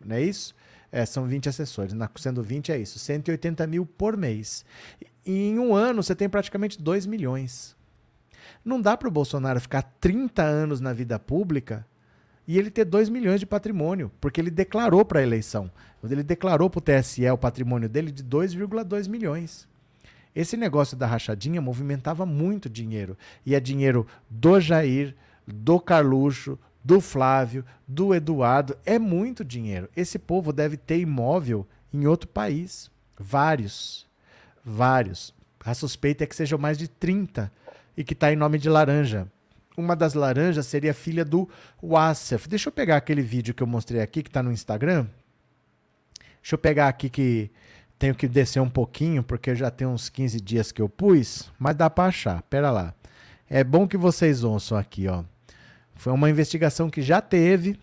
Não 0.04 0.15
é 0.15 0.21
isso? 0.21 0.56
É, 0.91 1.06
são 1.06 1.25
20 1.25 1.49
assessores. 1.49 1.93
Na, 1.93 2.10
sendo 2.17 2.43
20 2.43 2.71
é 2.71 2.77
isso, 2.77 2.99
180 2.99 3.65
mil 3.67 3.86
por 3.86 4.17
mês. 4.17 4.65
E 5.25 5.49
em 5.49 5.60
um 5.60 5.73
ano 5.73 6.04
você 6.04 6.13
tem 6.13 6.27
praticamente 6.27 6.82
2 6.82 7.06
milhões. 7.06 7.75
Não 8.63 8.82
dá 8.82 8.97
para 8.97 9.08
o 9.08 9.12
Bolsonaro 9.12 9.60
ficar 9.62 9.84
30 9.99 10.43
anos 10.43 10.80
na 10.80 10.93
vida 10.93 11.17
pública 11.17 11.86
e 12.47 12.58
ele 12.58 12.69
ter 12.69 12.86
2 12.86 13.08
milhões 13.10 13.39
de 13.39 13.45
patrimônio, 13.45 14.12
porque 14.19 14.41
ele 14.41 14.51
declarou 14.51 15.06
para 15.06 15.19
a 15.19 15.23
eleição. 15.23 15.71
Ele 16.04 16.23
declarou 16.23 16.69
para 16.69 16.80
o 16.80 16.82
TSE 16.82 17.30
o 17.30 17.38
patrimônio 17.38 17.88
dele 17.88 18.12
de 18.12 18.23
2,2 18.23 19.08
milhões. 19.08 19.67
Esse 20.36 20.56
negócio 20.58 20.97
da 20.97 21.06
rachadinha 21.06 21.62
movimentava 21.62 22.25
muito 22.25 22.69
dinheiro. 22.69 23.17
E 23.45 23.54
é 23.54 23.60
dinheiro 23.60 24.08
do 24.30 24.60
Jair, 24.60 25.15
do 25.45 25.80
Carluxo, 25.80 26.58
do 26.84 27.00
Flávio, 27.00 27.65
do 27.88 28.13
Eduardo. 28.13 28.78
É 28.86 28.98
muito 28.98 29.44
dinheiro. 29.44 29.89
Esse 29.96 30.17
povo 30.17 30.52
deve 30.52 30.78
ter 30.78 31.00
imóvel 31.00 31.67
em 31.94 32.06
outro 32.06 32.28
país. 32.28 32.89
Vários. 33.17 34.08
Vários. 34.63 35.34
A 35.63 35.74
suspeita 35.74 36.24
é 36.24 36.28
que 36.28 36.36
sejam 36.36 36.58
mais 36.58 36.78
de 36.78 36.88
30 36.88 37.52
e 37.96 38.04
que 38.04 38.13
está 38.13 38.32
em 38.32 38.36
nome 38.36 38.58
de 38.58 38.70
laranja. 38.70 39.28
Uma 39.78 39.96
das 39.96 40.13
laranjas 40.13 40.65
seria 40.65 40.94
filha 40.94 41.24
do 41.24 41.48
Wassef. 41.82 42.48
Deixa 42.48 42.70
eu 42.70 42.74
pegar 42.74 42.98
aquele 42.98 43.22
vídeo 43.22 43.54
que 43.54 43.63
eu 43.63 43.67
mostrei 43.67 44.02
aqui, 44.02 44.22
que 44.22 44.30
está 44.30 44.44
no 44.44 44.52
Instagram. 44.52 45.08
Deixa 46.41 46.56
eu 46.56 46.60
pegar 46.60 46.88
aqui 46.88 47.10
que 47.10 47.52
tenho 47.98 48.15
que 48.15 48.28
descer 48.28 48.60
um 48.60 48.70
pouquinho, 48.70 49.24
porque 49.24 49.56
já 49.56 49.70
tem 49.70 49.88
uns 49.88 50.10
15 50.10 50.41
dias 50.41 50.72
que 50.72 50.82
eu 50.82 50.89
pus, 50.89 51.52
mas 51.60 51.76
dá 51.76 51.89
para 51.89 52.10
achar. 52.10 52.41
Pera 52.44 52.72
lá. 52.72 52.94
É 53.50 53.63
bom 53.63 53.88
que 53.88 53.98
vocês 53.98 54.44
ouçam 54.44 54.78
aqui, 54.78 55.08
ó. 55.08 55.24
Foi 56.02 56.12
uma 56.12 56.32
investigação 56.32 56.90
que 56.90 57.00
já 57.00 57.22
teve 57.22 57.78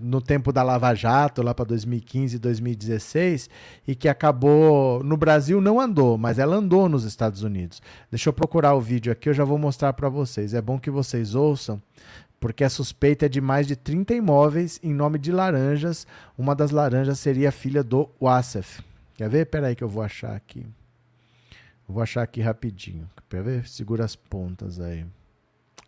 no 0.00 0.22
tempo 0.22 0.52
da 0.52 0.62
Lava 0.62 0.94
Jato, 0.94 1.42
lá 1.42 1.52
para 1.52 1.64
2015 1.64 2.36
e 2.36 2.38
2016, 2.38 3.50
e 3.88 3.96
que 3.96 4.08
acabou 4.08 5.02
no 5.02 5.16
Brasil 5.16 5.60
não 5.60 5.80
andou, 5.80 6.16
mas 6.16 6.38
ela 6.38 6.54
andou 6.54 6.88
nos 6.88 7.02
Estados 7.02 7.42
Unidos. 7.42 7.82
Deixa 8.08 8.28
eu 8.28 8.32
procurar 8.32 8.74
o 8.74 8.80
vídeo 8.80 9.10
aqui, 9.10 9.28
eu 9.28 9.34
já 9.34 9.42
vou 9.42 9.58
mostrar 9.58 9.92
para 9.94 10.08
vocês. 10.08 10.54
É 10.54 10.62
bom 10.62 10.78
que 10.78 10.92
vocês 10.92 11.34
ouçam, 11.34 11.82
porque 12.38 12.62
a 12.62 12.70
suspeita 12.70 13.26
é 13.26 13.28
de 13.28 13.40
mais 13.40 13.66
de 13.66 13.74
30 13.74 14.14
imóveis 14.14 14.78
em 14.80 14.94
nome 14.94 15.18
de 15.18 15.32
laranjas. 15.32 16.06
Uma 16.38 16.54
das 16.54 16.70
laranjas 16.70 17.18
seria 17.18 17.48
a 17.48 17.52
filha 17.52 17.82
do 17.82 18.08
Wassef. 18.22 18.80
Quer 19.16 19.28
ver? 19.28 19.42
Espera 19.42 19.66
aí 19.66 19.74
que 19.74 19.82
eu 19.82 19.88
vou 19.88 20.04
achar 20.04 20.36
aqui. 20.36 20.64
Vou 21.88 22.00
achar 22.00 22.22
aqui 22.22 22.40
rapidinho. 22.40 23.10
Quer 23.28 23.42
ver? 23.42 23.66
Segura 23.66 24.04
as 24.04 24.14
pontas 24.14 24.78
aí. 24.78 25.04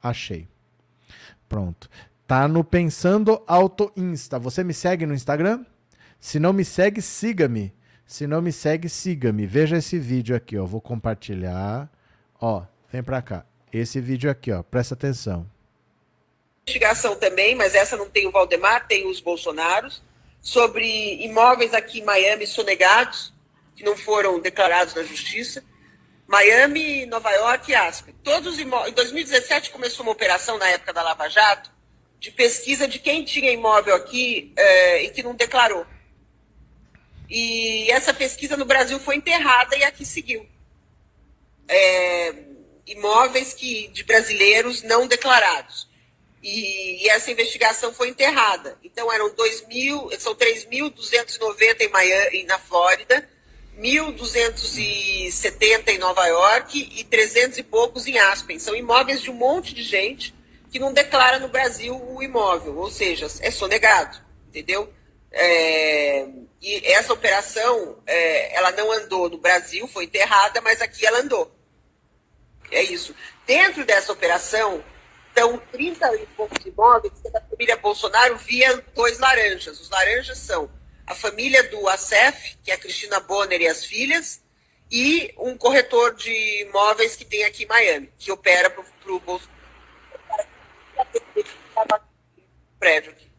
Achei. 0.02 0.51
Pronto. 1.52 1.90
Tá 2.26 2.48
no 2.48 2.64
Pensando 2.64 3.42
Auto 3.46 3.92
Insta. 3.94 4.38
Você 4.38 4.64
me 4.64 4.72
segue 4.72 5.04
no 5.04 5.12
Instagram? 5.12 5.66
Se 6.18 6.38
não 6.38 6.50
me 6.50 6.64
segue, 6.64 7.02
siga-me. 7.02 7.74
Se 8.06 8.26
não 8.26 8.40
me 8.40 8.50
segue, 8.50 8.88
siga-me. 8.88 9.44
Veja 9.44 9.76
esse 9.76 9.98
vídeo 9.98 10.34
aqui, 10.34 10.56
ó. 10.56 10.64
Vou 10.64 10.80
compartilhar. 10.80 11.90
Ó, 12.40 12.62
vem 12.90 13.02
pra 13.02 13.20
cá. 13.20 13.44
Esse 13.70 14.00
vídeo 14.00 14.30
aqui, 14.30 14.50
ó. 14.50 14.62
Presta 14.62 14.94
atenção. 14.94 15.46
Investigação 16.66 17.16
também, 17.16 17.54
mas 17.54 17.74
essa 17.74 17.98
não 17.98 18.08
tem 18.08 18.26
o 18.26 18.30
Valdemar, 18.30 18.86
tem 18.86 19.06
os 19.06 19.20
Bolsonaros, 19.20 20.02
sobre 20.40 21.22
imóveis 21.22 21.74
aqui 21.74 21.98
em 21.98 22.04
Miami 22.04 22.46
sonegados, 22.46 23.30
que 23.76 23.84
não 23.84 23.94
foram 23.94 24.40
declarados 24.40 24.94
na 24.94 25.02
justiça. 25.02 25.62
Miami, 26.26 27.06
Nova 27.06 27.30
York 27.30 27.70
e 27.70 27.74
Aspen. 27.74 28.14
Todos 28.22 28.54
os 28.54 28.58
imóveis. 28.58 28.92
Em 28.92 28.94
2017 28.94 29.70
começou 29.70 30.04
uma 30.04 30.12
operação 30.12 30.58
na 30.58 30.68
época 30.68 30.92
da 30.92 31.02
Lava 31.02 31.28
Jato 31.28 31.70
de 32.22 32.30
pesquisa 32.30 32.86
de 32.86 33.00
quem 33.00 33.24
tinha 33.24 33.50
imóvel 33.50 33.96
aqui 33.96 34.52
é, 34.56 35.02
e 35.02 35.10
que 35.10 35.24
não 35.24 35.34
declarou. 35.34 35.84
E 37.28 37.90
essa 37.90 38.14
pesquisa 38.14 38.56
no 38.56 38.64
Brasil 38.64 39.00
foi 39.00 39.16
enterrada 39.16 39.76
e 39.76 39.82
aqui 39.82 40.04
seguiu. 40.04 40.48
É, 41.66 42.32
imóveis 42.86 43.52
que, 43.54 43.88
de 43.88 44.04
brasileiros 44.04 44.82
não 44.82 45.08
declarados. 45.08 45.88
E, 46.40 47.04
e, 47.04 47.08
essa 47.08 47.32
investigação 47.32 47.92
foi 47.92 48.08
enterrada. 48.08 48.78
Então 48.84 49.12
eram 49.12 49.34
2 49.34 49.66
mil, 49.66 50.08
são 50.20 50.32
3.290 50.34 51.80
em 51.80 51.88
Miami, 51.88 52.44
na 52.44 52.58
Flórida, 52.58 53.28
1.270 53.78 55.88
em 55.88 55.98
Nova 55.98 56.26
York 56.26 56.90
e 56.96 57.04
300 57.04 57.58
e 57.58 57.62
poucos 57.62 58.06
em 58.06 58.18
Aspen. 58.18 58.58
São 58.58 58.74
imóveis 58.74 59.22
de 59.22 59.30
um 59.30 59.34
monte 59.34 59.74
de 59.74 59.82
gente 59.82 60.34
que 60.70 60.78
não 60.78 60.92
declara 60.92 61.38
no 61.38 61.48
Brasil 61.48 61.94
o 61.94 62.22
imóvel, 62.22 62.78
ou 62.78 62.90
seja, 62.90 63.26
é 63.40 63.50
sonegado, 63.50 64.18
entendeu? 64.48 64.92
É, 65.30 66.26
e 66.60 66.92
essa 66.92 67.12
operação, 67.12 67.98
é, 68.06 68.56
ela 68.56 68.70
não 68.72 68.92
andou 68.92 69.28
no 69.28 69.38
Brasil, 69.38 69.86
foi 69.88 70.04
enterrada, 70.04 70.60
mas 70.60 70.80
aqui 70.80 71.04
ela 71.04 71.20
andou. 71.20 71.50
É 72.70 72.82
isso. 72.82 73.14
Dentro 73.46 73.84
dessa 73.84 74.12
operação, 74.12 74.82
estão 75.28 75.58
30 75.72 76.14
e 76.16 76.26
poucos 76.36 76.64
imóveis 76.64 77.12
que 77.20 77.36
a 77.36 77.40
família 77.40 77.76
Bolsonaro 77.76 78.36
via 78.38 78.82
dois 78.94 79.18
laranjas. 79.18 79.80
Os 79.80 79.90
laranjas 79.90 80.38
são 80.38 80.70
a 81.12 81.14
família 81.14 81.62
do 81.64 81.88
ASEF, 81.88 82.56
que 82.62 82.70
é 82.70 82.74
a 82.74 82.78
Cristina 82.78 83.20
Bonner 83.20 83.60
e 83.60 83.68
as 83.68 83.84
filhas, 83.84 84.42
e 84.90 85.32
um 85.38 85.56
corretor 85.56 86.14
de 86.14 86.62
imóveis 86.62 87.14
que 87.14 87.24
tem 87.24 87.44
aqui 87.44 87.64
em 87.64 87.66
Miami, 87.66 88.10
que 88.18 88.32
opera 88.32 88.68
para 88.68 89.12
o 89.12 89.20
Bolsonaro 89.20 89.52
prédio 92.78 93.12
aqui. 93.12 93.30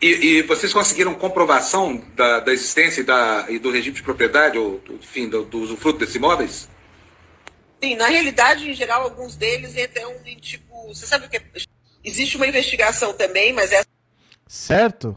E, 0.00 0.08
e, 0.08 0.42
vocês 0.42 0.72
conseguiram 0.72 1.14
comprovação 1.14 1.96
da, 2.14 2.40
da 2.40 2.52
existência 2.52 3.00
e, 3.00 3.04
da, 3.04 3.46
e, 3.48 3.58
do 3.58 3.70
regime 3.70 3.94
de 3.94 4.02
propriedade, 4.02 4.58
ou 4.58 4.82
enfim, 4.90 5.28
do, 5.28 5.44
do 5.44 5.60
usufruto 5.60 6.00
desses 6.00 6.16
imóveis? 6.16 6.68
Sim, 7.82 7.94
na 7.96 8.06
realidade, 8.08 8.68
em 8.68 8.74
geral, 8.74 9.02
alguns 9.02 9.36
deles 9.36 9.74
entram 9.76 10.14
em 10.26 10.36
tipo. 10.36 10.88
Você 10.88 11.06
sabe 11.06 11.26
o 11.26 11.30
que? 11.30 11.38
É? 11.38 11.42
Existe 12.04 12.36
uma 12.36 12.46
investigação 12.46 13.14
também, 13.14 13.54
mas 13.54 13.72
é. 13.72 13.82
Certo? 14.46 15.16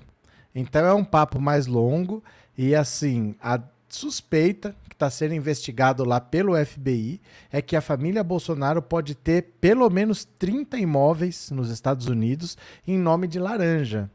Então 0.59 0.85
é 0.85 0.93
um 0.93 1.03
papo 1.03 1.39
mais 1.39 1.67
longo 1.67 2.23
e 2.57 2.75
assim, 2.75 3.35
a 3.41 3.61
suspeita 3.87 4.75
está 4.91 5.09
sendo 5.09 5.33
investigado 5.33 6.03
lá 6.03 6.19
pelo 6.19 6.53
FBI 6.65 7.21
é 7.49 7.61
que 7.61 7.77
a 7.77 7.81
família 7.81 8.21
Bolsonaro 8.21 8.81
pode 8.81 9.15
ter 9.15 9.53
pelo 9.61 9.89
menos 9.89 10.25
30 10.37 10.77
imóveis 10.77 11.49
nos 11.51 11.69
Estados 11.69 12.07
Unidos 12.07 12.57
em 12.85 12.97
nome 12.97 13.25
de 13.25 13.39
laranja. 13.39 14.09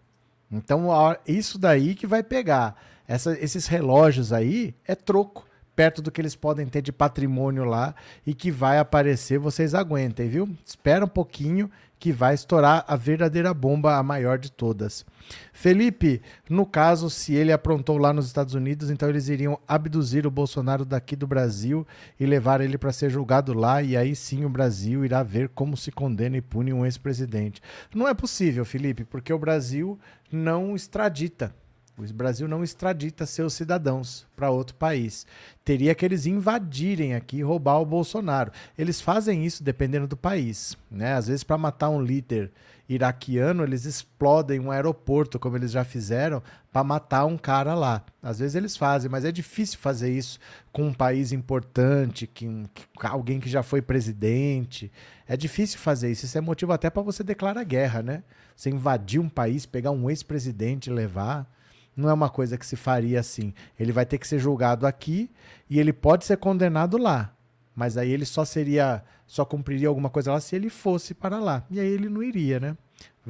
Então, 0.53 0.89
isso 1.27 1.59
daí 1.59 1.95
que 1.95 2.07
vai 2.07 2.23
pegar. 2.23 2.77
Essa, 3.09 3.33
esses 3.41 3.67
relógios 3.67 4.31
aí 4.31 4.75
é 4.87 4.95
troco 4.95 5.47
perto 5.75 6.03
do 6.03 6.11
que 6.11 6.21
eles 6.21 6.37
podem 6.37 6.67
ter 6.67 6.83
de 6.83 6.93
patrimônio 6.93 7.65
lá 7.65 7.95
e 8.27 8.35
que 8.35 8.51
vai 8.51 8.79
aparecer, 8.79 9.39
vocês 9.39 9.75
aguentem, 9.75 10.29
viu? 10.29 10.49
Espera 10.65 11.05
um 11.05 11.09
pouquinho 11.09 11.71
que 12.05 12.13
vai 12.13 12.35
estourar 12.35 12.85
a 12.87 12.97
verdadeira 12.97 13.55
bomba, 13.55 13.97
a 13.97 14.03
maior 14.03 14.39
de 14.39 14.53
todas. 14.53 15.07
Felipe, 15.55 16.21
no 16.51 16.67
caso, 16.67 17.09
se 17.09 17.35
ele 17.35 17.51
aprontou 17.51 17.97
lá 17.97 18.13
nos 18.13 18.27
Estados 18.27 18.53
Unidos, 18.53 18.91
então 18.91 19.09
eles 19.09 19.31
iriam 19.31 19.59
abduzir 19.67 20.27
o 20.27 20.31
Bolsonaro 20.31 20.85
daqui 20.85 21.17
do 21.17 21.27
Brasil 21.27 21.87
e 22.21 22.27
levar 22.27 22.61
ele 22.61 22.77
para 22.77 22.93
ser 22.93 23.09
julgado 23.09 23.55
lá, 23.55 23.81
e 23.81 23.97
aí 23.97 24.15
sim 24.15 24.45
o 24.45 24.51
Brasil 24.51 25.03
irá 25.03 25.23
ver 25.23 25.49
como 25.49 25.79
se 25.79 25.91
condena 25.91 26.37
e 26.37 26.43
pune 26.43 26.75
um 26.75 26.85
ex-presidente. 26.85 27.63
Não 27.95 28.07
é 28.07 28.13
possível, 28.13 28.67
Felipe, 28.67 29.07
porque 29.07 29.33
o 29.33 29.39
Brasil 29.39 29.99
não 30.31 30.77
extradita 30.77 31.55
o 31.97 32.15
Brasil 32.15 32.49
não 32.49 32.65
extradita 32.65 33.25
seus 33.25 33.55
cidadãos 33.55 34.27
para 34.35 34.51
outro 34.51 34.75
país. 34.75 35.25
Teria 35.65 35.95
que 35.95 36.05
eles 36.05 36.27
invadirem 36.27 37.15
aqui 37.15 37.37
e 37.37 37.43
roubar 37.43 37.81
o 37.81 37.87
Bolsonaro. 37.87 38.51
Eles 38.77 39.01
fazem 39.01 39.47
isso 39.47 39.63
dependendo 39.63 40.09
do 40.09 40.17
país. 40.17 40.77
Né? 40.91 41.15
Às 41.15 41.29
vezes, 41.29 41.45
para 41.45 41.57
matar 41.57 41.91
um 41.91 42.03
líder 42.03 42.51
iraquiano, 42.89 43.63
eles 43.63 43.85
explodem 43.85 44.59
um 44.59 44.71
aeroporto, 44.71 45.39
como 45.39 45.57
eles 45.57 45.71
já 45.71 45.85
fizeram, 45.85 46.43
para 46.73 46.83
matar 46.83 47.25
um 47.27 47.39
cara 47.39 47.75
lá. 47.75 48.05
Às 48.21 48.41
vezes 48.41 48.57
eles 48.57 48.77
fazem, 48.77 49.09
mas 49.09 49.25
é 49.25 49.31
difícil 49.31 49.79
fazer 49.79 50.11
isso 50.11 50.41
com 50.73 50.87
um 50.87 50.93
país 50.93 51.31
importante, 51.31 52.27
que, 52.27 52.47
que 52.75 53.07
alguém 53.07 53.39
que 53.39 53.49
já 53.49 53.63
foi 53.63 53.81
presidente. 53.81 54.91
É 55.29 55.37
difícil 55.37 55.79
fazer 55.79 56.11
isso. 56.11 56.27
Isso 56.27 56.37
é 56.37 56.41
motivo 56.41 56.73
até 56.73 56.91
para 56.91 57.03
você 57.03 57.23
declarar 57.23 57.63
guerra, 57.63 58.03
né? 58.03 58.25
Você 58.57 58.69
invadir 58.69 59.21
um 59.21 59.29
país, 59.29 59.65
pegar 59.65 59.93
um 59.93 60.11
ex-presidente 60.11 60.91
e 60.91 60.93
levar 60.93 61.49
não 61.97 62.09
é 62.09 62.13
uma 62.13 62.29
coisa 62.29 62.59
que 62.59 62.67
se 62.67 62.77
faria 62.77 63.21
assim. 63.21 63.55
Ele 63.79 63.93
vai 63.93 64.05
ter 64.05 64.19
que 64.19 64.27
ser 64.27 64.39
julgado 64.39 64.87
aqui 64.87 65.31
e 65.69 65.79
ele 65.79 65.93
pode 65.93 66.25
ser 66.25 66.37
condenado 66.37 66.97
lá. 66.97 67.33
Mas 67.75 67.97
aí 67.97 68.11
ele 68.11 68.25
só 68.25 68.45
seria, 68.45 69.03
só 69.27 69.45
cumpriria 69.45 69.89
alguma 69.89 70.11
coisa 70.11 70.33
lá 70.33 70.41
se 70.41 70.55
ele 70.55 70.71
fosse 70.71 71.15
para 71.15 71.39
lá. 71.39 71.65
E 71.71 71.81
aí 71.81 71.87
ele 71.87 72.09
não 72.09 72.23
iria, 72.23 72.61
né? 72.61 72.77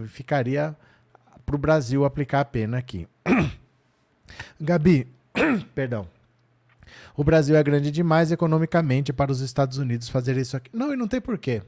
Ficaria 0.07 0.77
para 1.45 1.55
o 1.55 1.59
Brasil 1.59 2.05
aplicar 2.05 2.41
a 2.41 2.45
pena 2.45 2.79
aqui. 2.79 3.07
Gabi, 4.61 5.07
perdão. 5.75 6.09
O 7.17 7.23
Brasil 7.23 7.57
é 7.57 7.63
grande 7.63 7.91
demais 7.91 8.33
economicamente 8.33 9.13
para 9.13 9.31
os 9.31 9.41
Estados 9.41 9.79
Unidos 9.79 10.09
fazer 10.09 10.37
isso 10.37 10.57
aqui. 10.57 10.71
Não, 10.73 10.93
e 10.93 10.97
não 10.97 11.07
tem 11.07 11.21
porquê. 11.21 11.63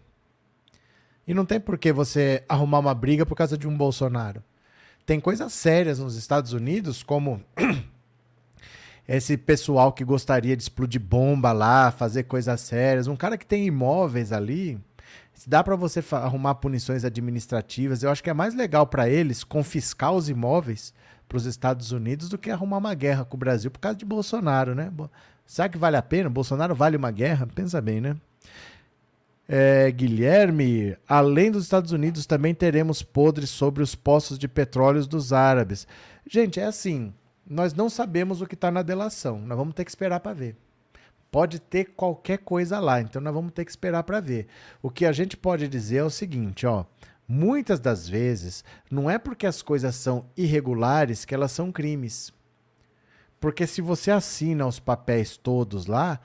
E 1.27 1.35
não 1.35 1.45
tem 1.45 1.61
porquê 1.61 1.93
você 1.93 2.45
arrumar 2.49 2.79
uma 2.79 2.95
briga 2.95 3.25
por 3.25 3.37
causa 3.37 3.57
de 3.57 3.67
um 3.67 3.77
Bolsonaro. 3.77 4.43
Tem 5.07 5.21
coisas 5.21 5.53
sérias 5.53 6.01
nos 6.01 6.17
Estados 6.17 6.53
Unidos, 6.53 7.05
como 7.05 7.41
esse 9.07 9.37
pessoal 9.37 9.93
que 9.93 10.05
gostaria 10.05 10.57
de 10.57 10.65
explodir 10.65 11.01
bomba 11.01 11.53
lá, 11.53 11.93
fazer 11.93 12.25
coisas 12.25 12.61
sérias. 12.61 13.07
Um 13.07 13.15
cara 13.15 13.39
que 13.39 13.47
tem 13.47 13.65
imóveis 13.67 14.33
ali, 14.33 14.81
dá 15.47 15.63
para 15.63 15.77
você 15.77 16.03
arrumar 16.11 16.57
punições 16.57 17.05
administrativas. 17.05 18.03
Eu 18.03 18.11
acho 18.11 18.21
que 18.21 18.31
é 18.31 18.35
mais 18.35 18.53
legal 18.53 18.85
para 18.85 19.09
eles 19.09 19.45
confiscar 19.45 20.13
os 20.13 20.29
imóveis 20.29 20.93
para 21.29 21.37
os 21.37 21.47
Estados 21.47 21.93
Unidos 21.93 22.29
do 22.29 22.37
que 22.37 22.51
arrumar 22.51 22.79
uma 22.79 22.95
guerra 22.95 23.25
com 23.25 23.37
o 23.37 23.41
Brasil 23.41 23.71
por 23.71 23.79
causa 23.79 23.97
de 23.97 24.05
Bolsonaro, 24.05 24.75
né? 24.75 24.93
Será 25.47 25.69
que 25.69 25.79
vale 25.79 25.97
a 25.97 26.03
pena? 26.03 26.29
Bolsonaro 26.29 26.75
vale 26.75 26.97
uma 26.97 27.13
guerra? 27.13 27.47
Pensa 27.47 27.81
bem, 27.81 28.01
né? 28.01 28.17
É, 29.49 29.91
Guilherme, 29.93 30.97
além 31.07 31.53
dos 31.53 31.65
Estados 31.65 31.93
Unidos, 31.93 32.27
também 32.27 32.53
teremos 32.53 33.03
podres 33.03 33.49
sobre 33.49 33.83
os 33.83 33.95
poços 33.95 34.39
de 34.39 34.49
petróleo 34.49 35.07
dos 35.07 35.33
árabes. 35.33 35.87
Gente, 36.29 36.59
é 36.59 36.65
assim: 36.65 37.15
nós 37.49 37.73
não 37.73 37.89
sabemos 37.89 38.41
o 38.41 38.47
que 38.47 38.55
está 38.55 38.71
na 38.71 38.83
delação, 38.83 39.39
nós 39.39 39.57
vamos 39.57 39.75
ter 39.75 39.85
que 39.85 39.91
esperar 39.91 40.19
para 40.19 40.35
ver. 40.35 40.57
Pode 41.31 41.61
ter 41.61 41.93
qualquer 41.97 42.39
coisa 42.39 42.81
lá, 42.81 43.01
então 43.01 43.23
nós 43.23 43.35
vamos 43.35 43.53
ter 43.53 43.65
que 43.65 43.71
esperar 43.71 44.03
para 44.03 44.21
ver. 44.21 44.47
O 44.83 44.91
que 44.91 45.05
a 45.05 45.13
gente 45.13 45.37
pode 45.37 45.69
dizer 45.69 45.99
é 45.99 46.05
o 46.05 46.11
seguinte: 46.11 46.67
ó, 46.67 46.85
muitas 47.29 47.79
das 47.79 48.09
vezes 48.09 48.65
não 48.91 49.09
é 49.09 49.17
porque 49.17 49.47
as 49.47 49.63
coisas 49.63 49.95
são 49.95 50.27
irregulares 50.37 51.25
que 51.25 51.35
elas 51.35 51.53
são 51.53 51.71
crimes. 51.71 52.33
Porque 53.39 53.67
se 53.67 53.81
você 53.81 54.11
assina 54.11 54.67
os 54.67 54.81
papéis 54.81 55.37
todos 55.37 55.87
lá, 55.87 56.19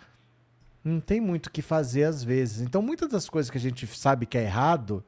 não 0.83 0.99
tem 0.99 1.21
muito 1.21 1.47
o 1.47 1.51
que 1.51 1.61
fazer 1.61 2.03
às 2.03 2.23
vezes. 2.23 2.61
Então, 2.61 2.81
muitas 2.81 3.09
das 3.09 3.29
coisas 3.29 3.49
que 3.49 3.57
a 3.57 3.61
gente 3.61 3.85
sabe 3.87 4.25
que 4.25 4.37
é 4.37 4.43
errado, 4.43 5.03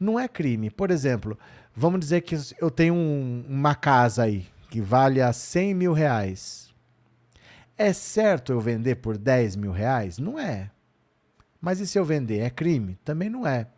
Não 0.00 0.18
é 0.18 0.26
crime. 0.26 0.68
Por 0.68 0.90
exemplo, 0.90 1.38
vamos 1.74 2.00
dizer 2.00 2.22
que 2.22 2.36
eu 2.60 2.70
tenho 2.70 2.92
um, 2.94 3.44
uma 3.48 3.74
casa 3.74 4.24
aí 4.24 4.48
que 4.68 4.80
vale 4.80 5.20
a 5.22 5.32
100 5.32 5.74
mil 5.74 5.92
reais. 5.92 6.74
É 7.78 7.92
certo 7.92 8.52
eu 8.52 8.60
vender 8.60 8.96
por 8.96 9.16
10 9.16 9.54
mil 9.56 9.70
reais? 9.70 10.18
Não 10.18 10.38
é. 10.38 10.70
Mas 11.60 11.78
e 11.78 11.86
se 11.86 11.98
eu 11.98 12.04
vender? 12.04 12.40
É 12.40 12.50
crime? 12.50 12.98
Também 13.04 13.30
não 13.30 13.46
é. 13.46 13.68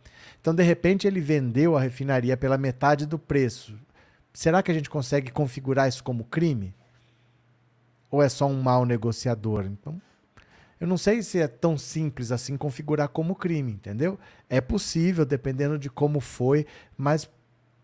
Então, 0.41 0.55
de 0.55 0.63
repente, 0.63 1.05
ele 1.05 1.19
vendeu 1.21 1.77
a 1.77 1.81
refinaria 1.81 2.35
pela 2.35 2.57
metade 2.57 3.05
do 3.05 3.19
preço. 3.19 3.77
Será 4.33 4.63
que 4.63 4.71
a 4.71 4.73
gente 4.73 4.89
consegue 4.89 5.31
configurar 5.31 5.87
isso 5.87 6.03
como 6.03 6.23
crime? 6.23 6.73
Ou 8.09 8.23
é 8.23 8.29
só 8.29 8.47
um 8.47 8.61
mau 8.61 8.85
negociador? 8.85 9.65
Então, 9.65 10.01
eu 10.79 10.87
não 10.87 10.97
sei 10.97 11.23
se 11.23 11.39
é 11.39 11.47
tão 11.47 11.77
simples 11.77 12.31
assim 12.31 12.57
configurar 12.57 13.07
como 13.09 13.35
crime, 13.35 13.71
entendeu? 13.73 14.19
É 14.49 14.59
possível, 14.59 15.25
dependendo 15.25 15.79
de 15.79 15.89
como 15.89 16.19
foi, 16.19 16.65
mas 16.97 17.29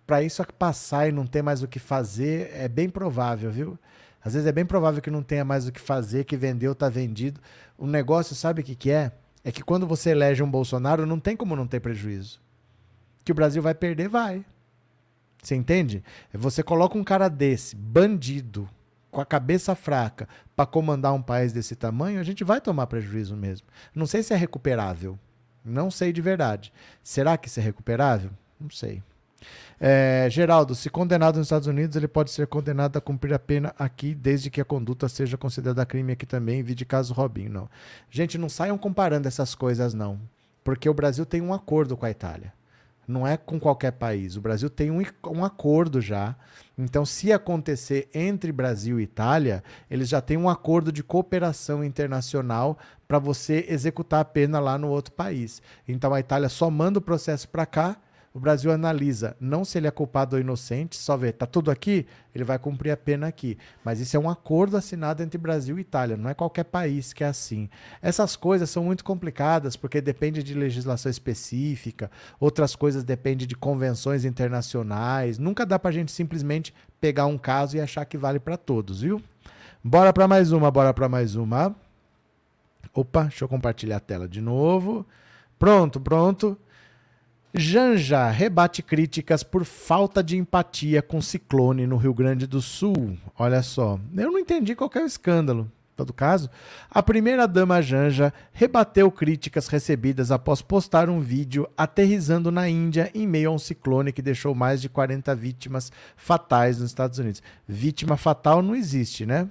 para 0.06 0.21
isso 0.21 0.43
passar 0.58 1.08
e 1.08 1.12
não 1.12 1.25
ter 1.25 1.41
mais 1.41 1.63
o 1.63 1.67
que 1.67 1.80
fazer, 1.80 2.51
é 2.54 2.67
bem 2.67 2.89
provável, 2.89 3.49
viu? 3.49 3.80
Às 4.23 4.34
vezes 4.34 4.47
é 4.47 4.51
bem 4.51 4.65
provável 4.65 5.01
que 5.01 5.10
não 5.10 5.23
tenha 5.23 5.45
mais 5.45 5.67
o 5.67 5.71
que 5.71 5.80
fazer, 5.80 6.25
que 6.25 6.36
vendeu, 6.36 6.73
está 6.73 6.89
vendido. 6.89 7.39
O 7.77 7.88
negócio, 7.88 8.36
sabe 8.36 8.62
o 8.62 8.63
que, 8.63 8.75
que 8.75 8.91
é? 8.91 9.12
É 9.43 9.51
que 9.51 9.63
quando 9.63 9.88
você 9.88 10.12
elege 10.12 10.43
um 10.43 10.51
Bolsonaro, 10.51 11.06
não 11.06 11.19
tem 11.19 11.36
como 11.36 11.56
não 11.56 11.65
ter 11.65 11.80
prejuízo. 11.80 12.39
Que 13.23 13.32
o 13.32 13.36
Brasil 13.36 13.62
vai 13.62 13.73
perder, 13.73 14.08
vai. 14.08 14.45
Você 15.41 15.56
entende? 15.56 16.04
Você 16.34 16.62
coloca 16.62 16.97
um 16.97 17.04
cara 17.04 17.27
desse, 17.27 17.75
bandido, 17.75 18.69
com 19.12 19.21
a 19.21 19.26
cabeça 19.26 19.76
fraca, 19.76 20.28
para 20.56 20.65
comandar 20.65 21.13
um 21.13 21.21
país 21.21 21.52
desse 21.52 21.76
tamanho, 21.76 22.19
a 22.19 22.24
gente 22.24 22.43
vai 22.43 22.62
tomar 22.62 22.88
prejuízo 22.88 23.36
mesmo. 23.36 23.67
Não 23.93 24.08
sei 24.08 24.24
se 24.24 24.34
é 24.34 24.38
recuperável. 24.38 25.19
Não 25.63 25.91
sei 25.91 26.12
de 26.12 26.21
verdade. 26.21 26.74
Será 27.04 27.38
que 27.38 27.47
isso 27.47 27.60
é 27.60 27.63
recuperável? 27.63 28.32
Não 28.60 28.69
sei. 28.69 29.04
É, 29.80 30.28
Geraldo, 30.30 30.76
se 30.76 30.89
condenado 30.89 31.38
nos 31.38 31.47
Estados 31.47 31.67
Unidos, 31.67 31.95
ele 31.95 32.08
pode 32.08 32.32
ser 32.32 32.47
condenado 32.47 32.97
a 32.97 33.02
cumprir 33.02 33.34
a 33.34 33.39
pena 33.39 33.74
aqui, 33.78 34.13
desde 34.13 34.50
que 34.50 34.62
a 34.62 34.65
conduta 34.65 35.10
seja 35.10 35.38
considerada 35.38 35.86
crime 35.86 36.13
aqui 36.13 36.26
também, 36.26 36.62
vi 36.62 36.76
de 36.76 36.86
caso 36.86 37.13
Robinho, 37.13 37.52
não. 37.52 37.69
Gente, 38.10 38.38
não 38.38 38.47
saiam 38.47 38.78
comparando 38.78 39.28
essas 39.28 39.56
coisas, 39.56 39.93
não. 39.93 40.19
Porque 40.63 40.88
o 40.88 40.93
Brasil 40.93 41.26
tem 41.26 41.41
um 41.41 41.54
acordo 41.54 41.97
com 41.97 42.06
a 42.06 42.12
Itália. 42.12 42.54
Não 43.12 43.28
é 43.28 43.36
com 43.36 43.60
qualquer 43.60 43.91
país. 43.91 44.38
O 44.38 44.41
Brasil 44.41 44.69
tem 44.69 44.89
um, 44.89 45.04
um 45.28 45.43
acordo 45.43 46.00
já. 46.00 46.36
Então, 46.78 47.06
se 47.06 47.32
acontecer 47.32 48.10
entre 48.13 48.52
Brasil 48.52 49.00
e 49.00 49.04
Itália, 49.04 49.62
eles 49.89 50.08
já 50.08 50.21
têm 50.21 50.38
um 50.38 50.50
acordo 50.50 50.91
de 50.91 51.04
cooperação 51.04 51.84
internacional 51.84 52.80
para 53.08 53.19
você 53.19 53.65
executar 53.67 54.21
a 54.21 54.26
pena 54.26 54.60
lá 54.60 54.78
no 54.78 54.88
outro 54.88 55.13
país. 55.13 55.62
Então, 55.86 56.13
a 56.13 56.19
Itália 56.21 56.47
só 56.47 56.69
manda 56.69 57.00
o 57.00 57.02
processo 57.02 57.50
para 57.50 57.65
cá 57.65 57.97
o 58.34 58.39
Brasil 58.39 58.72
analisa 58.72 59.36
não 59.39 59.65
se 59.65 59.78
ele 59.78 59.88
é 59.88 59.91
culpado 59.91 60.36
ou 60.36 60.41
inocente, 60.41 60.96
só 60.96 61.17
vê, 61.17 61.32
tá 61.32 61.46
tudo 61.46 61.70
aqui, 61.70 62.06
ele 62.34 62.44
vai 62.44 62.58
cumprir 62.58 62.91
a 62.91 62.98
pena 62.98 63.28
aqui. 63.28 63.58
Mas 63.84 64.00
isso 64.00 64.15
é 64.15 64.20
um 64.20 64.30
acordo 64.30 64.78
assinado 64.78 65.22
entre 65.22 65.38
Brasil 65.38 65.78
e 65.78 65.82
Itália, 65.82 66.15
não 66.15 66.30
é 66.30 66.34
qualquer 66.34 66.63
país 66.63 67.12
que 67.12 67.24
é 67.24 67.28
assim. 67.28 67.70
Essas 68.02 68.36
coisas 68.36 68.70
são 68.70 68.86
muito 68.86 69.04
complicadas 69.04 69.76
porque 69.76 70.00
depende 70.00 70.41
de 70.41 70.54
legislação 70.54 71.10
específica, 71.10 72.10
outras 72.39 72.76
coisas 72.76 73.04
dependem 73.04 73.48
de 73.48 73.56
convenções 73.56 74.24
internacionais. 74.24 75.38
Nunca 75.38 75.65
dá 75.65 75.78
pra 75.78 75.91
gente 75.91 76.12
simplesmente 76.12 76.74
pegar 77.02 77.26
um 77.26 77.38
caso 77.38 77.76
e 77.76 77.82
achar 77.82 78.06
que 78.06 78.17
vale 78.17 78.39
para 78.39 78.56
todos, 78.56 79.02
viu? 79.02 79.22
Bora 79.84 80.13
para 80.13 80.28
mais 80.28 80.52
uma, 80.52 80.72
bora 80.72 80.94
para 80.94 81.10
mais 81.10 81.36
uma. 81.36 81.76
Opa, 82.94 83.24
deixa 83.24 83.44
eu 83.44 83.50
compartilhar 83.50 83.98
a 83.98 84.02
tela 84.02 84.28
de 84.28 84.39
novo. 84.39 85.06
Pronto, 85.58 86.00
pronto. 86.00 86.58
Janja 87.53 88.29
rebate 88.29 88.81
críticas 88.81 89.43
por 89.43 89.65
falta 89.65 90.23
de 90.23 90.37
empatia 90.37 91.01
com 91.01 91.21
ciclone 91.21 91.85
no 91.85 91.97
Rio 91.97 92.13
Grande 92.13 92.47
do 92.47 92.61
Sul. 92.61 93.17
Olha 93.37 93.61
só, 93.61 93.99
eu 94.15 94.31
não 94.31 94.39
entendi 94.39 94.73
qual 94.73 94.89
é 94.95 94.99
o 94.99 95.05
escândalo. 95.05 95.69
Todo 95.97 96.13
caso, 96.13 96.49
a 96.89 97.03
primeira-dama 97.03 97.81
Janja 97.81 98.33
rebateu 98.53 99.11
críticas 99.11 99.67
recebidas 99.67 100.31
após 100.31 100.61
postar 100.61 101.09
um 101.09 101.19
vídeo 101.19 101.67
aterrizando 101.77 102.49
na 102.51 102.69
Índia 102.69 103.11
em 103.13 103.27
meio 103.27 103.49
a 103.49 103.53
um 103.53 103.59
ciclone 103.59 104.13
que 104.13 104.21
deixou 104.21 104.55
mais 104.55 104.81
de 104.81 104.87
40 104.87 105.35
vítimas 105.35 105.91
fatais 106.15 106.79
nos 106.79 106.89
Estados 106.89 107.19
Unidos. 107.19 107.43
Vítima 107.67 108.15
fatal 108.15 108.61
não 108.61 108.73
existe, 108.73 109.25
né? 109.25 109.49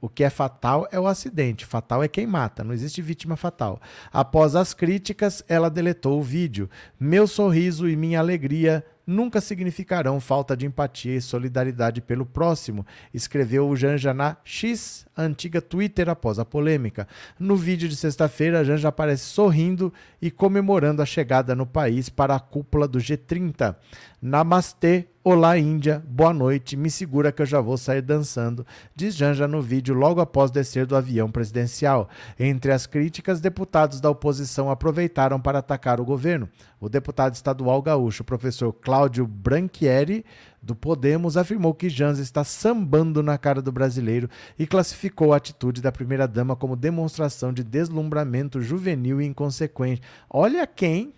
O 0.00 0.08
que 0.08 0.24
é 0.24 0.30
fatal 0.30 0.88
é 0.90 0.98
o 0.98 1.06
acidente. 1.06 1.66
Fatal 1.66 2.02
é 2.02 2.08
quem 2.08 2.26
mata, 2.26 2.64
não 2.64 2.72
existe 2.72 3.02
vítima 3.02 3.36
fatal. 3.36 3.80
Após 4.12 4.56
as 4.56 4.72
críticas, 4.72 5.44
ela 5.48 5.68
deletou 5.68 6.18
o 6.18 6.22
vídeo. 6.22 6.68
Meu 6.98 7.26
sorriso 7.26 7.88
e 7.88 7.96
minha 7.96 8.18
alegria 8.18 8.84
nunca 9.06 9.40
significarão 9.40 10.20
falta 10.20 10.56
de 10.56 10.66
empatia 10.66 11.16
e 11.16 11.20
solidariedade 11.20 12.00
pelo 12.00 12.24
próximo, 12.24 12.86
escreveu 13.12 13.68
o 13.68 13.74
Janja 13.74 14.14
na 14.14 14.36
X, 14.44 15.04
antiga 15.22 15.60
Twitter 15.60 16.08
após 16.08 16.38
a 16.38 16.44
polêmica. 16.44 17.06
No 17.38 17.56
vídeo 17.56 17.88
de 17.88 17.96
sexta-feira, 17.96 18.64
Janja 18.64 18.88
aparece 18.88 19.24
sorrindo 19.24 19.92
e 20.20 20.30
comemorando 20.30 21.02
a 21.02 21.06
chegada 21.06 21.54
no 21.54 21.66
país 21.66 22.08
para 22.08 22.34
a 22.34 22.40
cúpula 22.40 22.86
do 22.86 22.98
G30. 22.98 23.76
Namastê, 24.22 25.06
olá 25.24 25.56
Índia, 25.56 26.02
boa 26.06 26.34
noite, 26.34 26.76
me 26.76 26.90
segura 26.90 27.32
que 27.32 27.40
eu 27.40 27.46
já 27.46 27.58
vou 27.58 27.78
sair 27.78 28.02
dançando, 28.02 28.66
diz 28.94 29.16
Janja 29.16 29.48
no 29.48 29.62
vídeo 29.62 29.94
logo 29.94 30.20
após 30.20 30.50
descer 30.50 30.84
do 30.84 30.94
avião 30.94 31.30
presidencial. 31.30 32.06
Entre 32.38 32.70
as 32.70 32.86
críticas, 32.86 33.40
deputados 33.40 33.98
da 33.98 34.10
oposição 34.10 34.70
aproveitaram 34.70 35.40
para 35.40 35.60
atacar 35.60 36.02
o 36.02 36.04
governo. 36.04 36.50
O 36.78 36.88
deputado 36.88 37.34
estadual 37.34 37.80
gaúcho, 37.80 38.22
professor 38.22 38.72
Cláudio 38.74 39.26
Branchieri, 39.26 40.24
do 40.62 40.74
Podemos, 40.74 41.36
afirmou 41.36 41.72
que 41.72 41.88
Janja 41.88 42.22
está 42.22 42.44
sambando 42.44 43.22
na 43.22 43.38
cara 43.38 43.62
do 43.62 43.72
brasileiro 43.72 44.28
e 44.58 44.66
classificou 44.66 45.32
a 45.32 45.36
atitude 45.36 45.80
da 45.80 45.90
primeira-dama 45.90 46.54
como 46.54 46.76
demonstração 46.76 47.52
de 47.52 47.64
deslumbramento 47.64 48.60
juvenil 48.60 49.20
e 49.20 49.26
inconsequente. 49.26 50.02
Olha 50.28 50.66
quem 50.66 51.14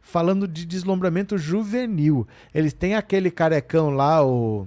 falando 0.00 0.48
de 0.48 0.64
deslumbramento 0.64 1.36
juvenil. 1.36 2.26
Eles 2.54 2.72
têm 2.72 2.94
aquele 2.94 3.30
carecão 3.30 3.90
lá, 3.90 4.24
o, 4.24 4.66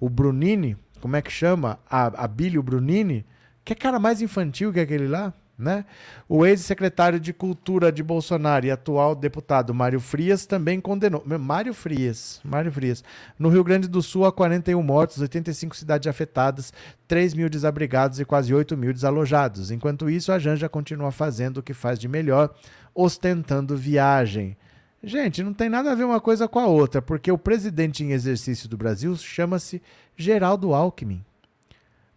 o 0.00 0.08
Brunini, 0.08 0.76
como 1.00 1.16
é 1.16 1.22
que 1.22 1.30
chama? 1.30 1.78
A, 1.88 2.24
a 2.24 2.26
Billy 2.26 2.60
Brunini, 2.60 3.26
que 3.64 3.72
é 3.72 3.76
cara 3.76 3.98
mais 3.98 4.22
infantil 4.22 4.72
que 4.72 4.80
aquele 4.80 5.06
lá. 5.06 5.32
Né? 5.56 5.84
O 6.28 6.44
ex-secretário 6.44 7.20
de 7.20 7.32
Cultura 7.32 7.92
de 7.92 8.02
Bolsonaro 8.02 8.66
e 8.66 8.72
atual 8.72 9.14
deputado 9.14 9.72
Mário 9.72 10.00
Frias 10.00 10.46
também 10.46 10.80
condenou. 10.80 11.22
Mário 11.38 11.72
Frias, 11.72 12.40
Mário 12.42 12.72
Frias. 12.72 13.04
No 13.38 13.48
Rio 13.48 13.62
Grande 13.62 13.86
do 13.86 14.02
Sul, 14.02 14.24
há 14.24 14.32
41 14.32 14.82
mortos, 14.82 15.20
85 15.20 15.76
cidades 15.76 16.08
afetadas, 16.08 16.72
3 17.06 17.34
mil 17.34 17.48
desabrigados 17.48 18.18
e 18.18 18.24
quase 18.24 18.52
8 18.52 18.76
mil 18.76 18.92
desalojados. 18.92 19.70
Enquanto 19.70 20.10
isso, 20.10 20.32
a 20.32 20.40
Janja 20.40 20.68
continua 20.68 21.12
fazendo 21.12 21.58
o 21.58 21.62
que 21.62 21.72
faz 21.72 22.00
de 22.00 22.08
melhor, 22.08 22.52
ostentando 22.92 23.76
viagem. 23.76 24.56
Gente, 25.04 25.42
não 25.42 25.52
tem 25.52 25.68
nada 25.68 25.92
a 25.92 25.94
ver 25.94 26.04
uma 26.04 26.20
coisa 26.20 26.48
com 26.48 26.58
a 26.58 26.66
outra, 26.66 27.02
porque 27.02 27.30
o 27.30 27.38
presidente 27.38 28.02
em 28.02 28.12
exercício 28.12 28.68
do 28.68 28.76
Brasil 28.76 29.14
chama-se 29.16 29.80
Geraldo 30.16 30.72
Alckmin. 30.74 31.22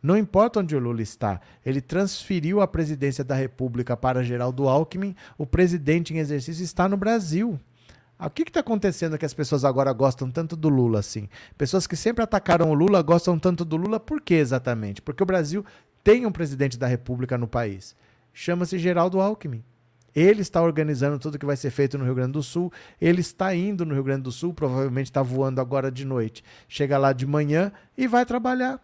Não 0.01 0.17
importa 0.17 0.60
onde 0.60 0.75
o 0.75 0.79
Lula 0.79 1.01
está, 1.01 1.41
ele 1.65 1.81
transferiu 1.81 2.62
a 2.62 2.67
presidência 2.67 3.23
da 3.23 3.36
República 3.36 3.97
para 3.97 4.23
Geraldo 4.23 4.67
Alckmin, 4.67 5.15
o 5.38 5.45
presidente 5.45 6.13
em 6.13 6.17
exercício 6.17 6.63
está 6.63 6.88
no 6.88 6.97
Brasil. 6.97 7.60
O 8.19 8.29
que 8.29 8.43
está 8.43 8.62
acontecendo 8.62 9.17
que 9.17 9.25
as 9.25 9.33
pessoas 9.33 9.63
agora 9.63 9.93
gostam 9.93 10.31
tanto 10.31 10.55
do 10.55 10.69
Lula 10.69 10.99
assim? 10.99 11.29
Pessoas 11.55 11.86
que 11.86 11.95
sempre 11.95 12.23
atacaram 12.23 12.71
o 12.71 12.73
Lula 12.73 13.01
gostam 13.01 13.38
tanto 13.38 13.63
do 13.63 13.77
Lula, 13.77 13.99
por 13.99 14.21
quê 14.21 14.36
exatamente? 14.36 15.01
Porque 15.01 15.21
o 15.21 15.25
Brasil 15.25 15.63
tem 16.03 16.25
um 16.25 16.31
presidente 16.31 16.79
da 16.79 16.88
República 16.88 17.38
no 17.38 17.47
país. 17.47 17.95
Chama-se 18.33 18.79
Geraldo 18.79 19.19
Alckmin. 19.19 19.63
Ele 20.15 20.41
está 20.41 20.63
organizando 20.63 21.19
tudo 21.19 21.38
que 21.38 21.45
vai 21.45 21.55
ser 21.55 21.69
feito 21.69 21.95
no 21.95 22.03
Rio 22.03 22.15
Grande 22.15 22.31
do 22.31 22.41
Sul. 22.41 22.73
Ele 22.99 23.21
está 23.21 23.53
indo 23.53 23.86
no 23.86 23.93
Rio 23.93 24.03
Grande 24.03 24.23
do 24.23 24.31
Sul, 24.31 24.51
provavelmente 24.51 25.07
está 25.07 25.21
voando 25.21 25.62
agora 25.62 25.91
de 25.91 26.03
noite. 26.03 26.43
Chega 26.67 26.97
lá 26.97 27.13
de 27.13 27.27
manhã 27.27 27.71
e 27.95 28.07
vai 28.07 28.25
trabalhar. 28.25 28.81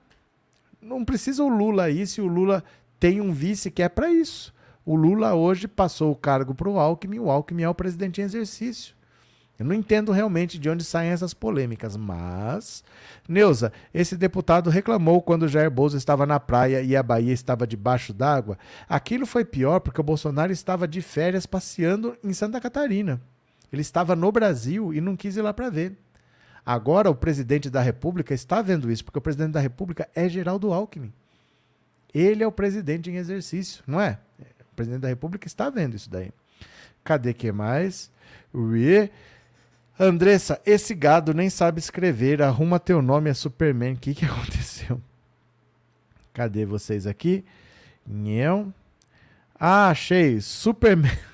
Não 0.84 1.06
precisa 1.06 1.44
o 1.44 1.48
Lula 1.48 1.84
aí 1.84 2.06
se 2.06 2.20
o 2.22 2.28
Lula 2.28 2.64
tem 3.00 3.22
um 3.22 3.32
vice 3.32 3.72
que 3.72 3.82
é 3.82 3.90
para 3.90 4.12
isso. 4.12 4.54
O 4.86 4.96
Lula 4.96 5.34
hoje 5.34 5.68
passou 5.68 6.12
o 6.12 6.16
cargo 6.16 6.54
para 6.54 6.70
o 6.70 6.78
Alckmin, 6.78 7.20
o 7.20 7.32
Alckmin 7.32 7.64
é 7.64 7.70
o 7.70 7.74
presidente 7.74 8.20
em 8.20 8.26
exercício. 8.26 8.94
Eu 9.58 9.66
não 9.66 9.76
entendo 9.76 10.12
realmente 10.12 10.60
de 10.60 10.70
onde 10.70 10.84
saem 10.84 11.12
essas 11.12 11.34
polêmicas, 11.34 11.96
mas. 11.96 12.84
Neuza, 13.30 13.72
esse 13.94 14.18
deputado 14.18 14.70
reclamou 14.70 15.22
quando 15.22 15.48
Jair 15.48 15.72
Bolsonaro 15.72 16.00
estava 16.00 16.26
na 16.26 16.40
praia 16.40 16.82
e 16.82 16.96
a 16.98 17.04
Bahia 17.04 17.32
estava 17.32 17.66
debaixo 17.66 18.12
d'água. 18.12 18.58
Aquilo 18.90 19.26
foi 19.26 19.46
pior 19.46 19.80
porque 19.80 20.02
o 20.02 20.04
Bolsonaro 20.04 20.52
estava 20.52 20.88
de 20.88 21.02
férias 21.02 21.46
passeando 21.46 22.18
em 22.24 22.34
Santa 22.34 22.60
Catarina. 22.60 23.22
Ele 23.72 23.82
estava 23.82 24.16
no 24.16 24.32
Brasil 24.32 24.94
e 24.94 25.00
não 25.00 25.16
quis 25.16 25.38
ir 25.38 25.42
lá 25.42 25.54
para 25.54 25.70
ver. 25.70 25.98
Agora 26.66 27.10
o 27.10 27.16
presidente 27.16 27.70
da 27.70 27.82
República 27.82 28.34
está 28.34 28.62
vendo 28.62 28.92
isso, 28.92 29.04
porque 29.04 29.20
o 29.20 29.22
presidente 29.22 29.52
da 29.52 29.60
República 29.60 30.08
é 30.16 30.30
Geraldo 30.30 30.72
Alckmin. 30.72 31.12
Ele 32.14 32.44
é 32.44 32.48
o 32.48 32.52
presidente 32.52 33.10
em 33.10 33.16
exercício, 33.16 33.84
não 33.88 34.00
é? 34.00 34.20
O 34.72 34.76
presidente 34.76 35.02
da 35.02 35.08
República 35.08 35.48
está 35.48 35.70
vendo 35.70 35.96
isso 35.96 36.10
daí. 36.10 36.32
Cadê 37.04 37.34
que 37.34 37.52
mais? 37.52 38.12
Rie. 38.54 39.12
Andressa, 40.00 40.60
esse 40.66 40.96
gado 40.96 41.34
nem 41.34 41.50
sabe 41.50 41.80
escrever. 41.80 42.42
Arruma 42.42 42.80
teu 42.80 43.02
nome, 43.02 43.30
é 43.30 43.34
Superman. 43.34 43.94
O 43.94 43.98
que, 43.98 44.14
que 44.14 44.26
aconteceu? 44.26 45.02
Cadê 46.34 46.66
vocês 46.66 47.06
aqui? 47.06 47.44
Nhão. 48.08 48.74
Ah, 49.60 49.90
achei. 49.90 50.40
Superman. 50.40 51.12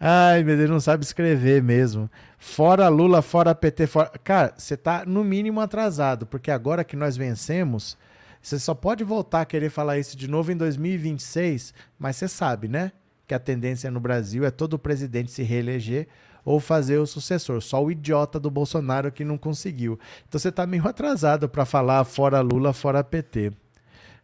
Ai, 0.00 0.42
meu 0.42 0.56
Deus, 0.56 0.70
não 0.70 0.80
sabe 0.80 1.04
escrever 1.04 1.62
mesmo. 1.62 2.10
Fora 2.42 2.88
Lula, 2.88 3.20
fora 3.20 3.54
PT, 3.54 3.86
fora. 3.86 4.10
Cara, 4.24 4.54
você 4.56 4.74
tá 4.74 5.04
no 5.04 5.22
mínimo 5.22 5.60
atrasado, 5.60 6.24
porque 6.24 6.50
agora 6.50 6.82
que 6.82 6.96
nós 6.96 7.14
vencemos, 7.14 7.98
você 8.40 8.58
só 8.58 8.74
pode 8.74 9.04
voltar 9.04 9.42
a 9.42 9.44
querer 9.44 9.68
falar 9.68 9.98
isso 9.98 10.16
de 10.16 10.26
novo 10.26 10.50
em 10.50 10.56
2026, 10.56 11.74
mas 11.98 12.16
você 12.16 12.26
sabe, 12.26 12.66
né? 12.66 12.92
Que 13.26 13.34
a 13.34 13.38
tendência 13.38 13.90
no 13.90 14.00
Brasil 14.00 14.42
é 14.46 14.50
todo 14.50 14.78
presidente 14.78 15.30
se 15.30 15.42
reeleger 15.42 16.08
ou 16.42 16.58
fazer 16.58 16.96
o 16.96 17.06
sucessor. 17.06 17.60
Só 17.60 17.84
o 17.84 17.90
idiota 17.90 18.40
do 18.40 18.50
Bolsonaro 18.50 19.12
que 19.12 19.22
não 19.22 19.36
conseguiu. 19.36 20.00
Então 20.26 20.40
você 20.40 20.50
tá 20.50 20.66
meio 20.66 20.88
atrasado 20.88 21.46
para 21.46 21.66
falar 21.66 22.02
fora 22.04 22.40
Lula, 22.40 22.72
fora 22.72 23.04
PT. 23.04 23.52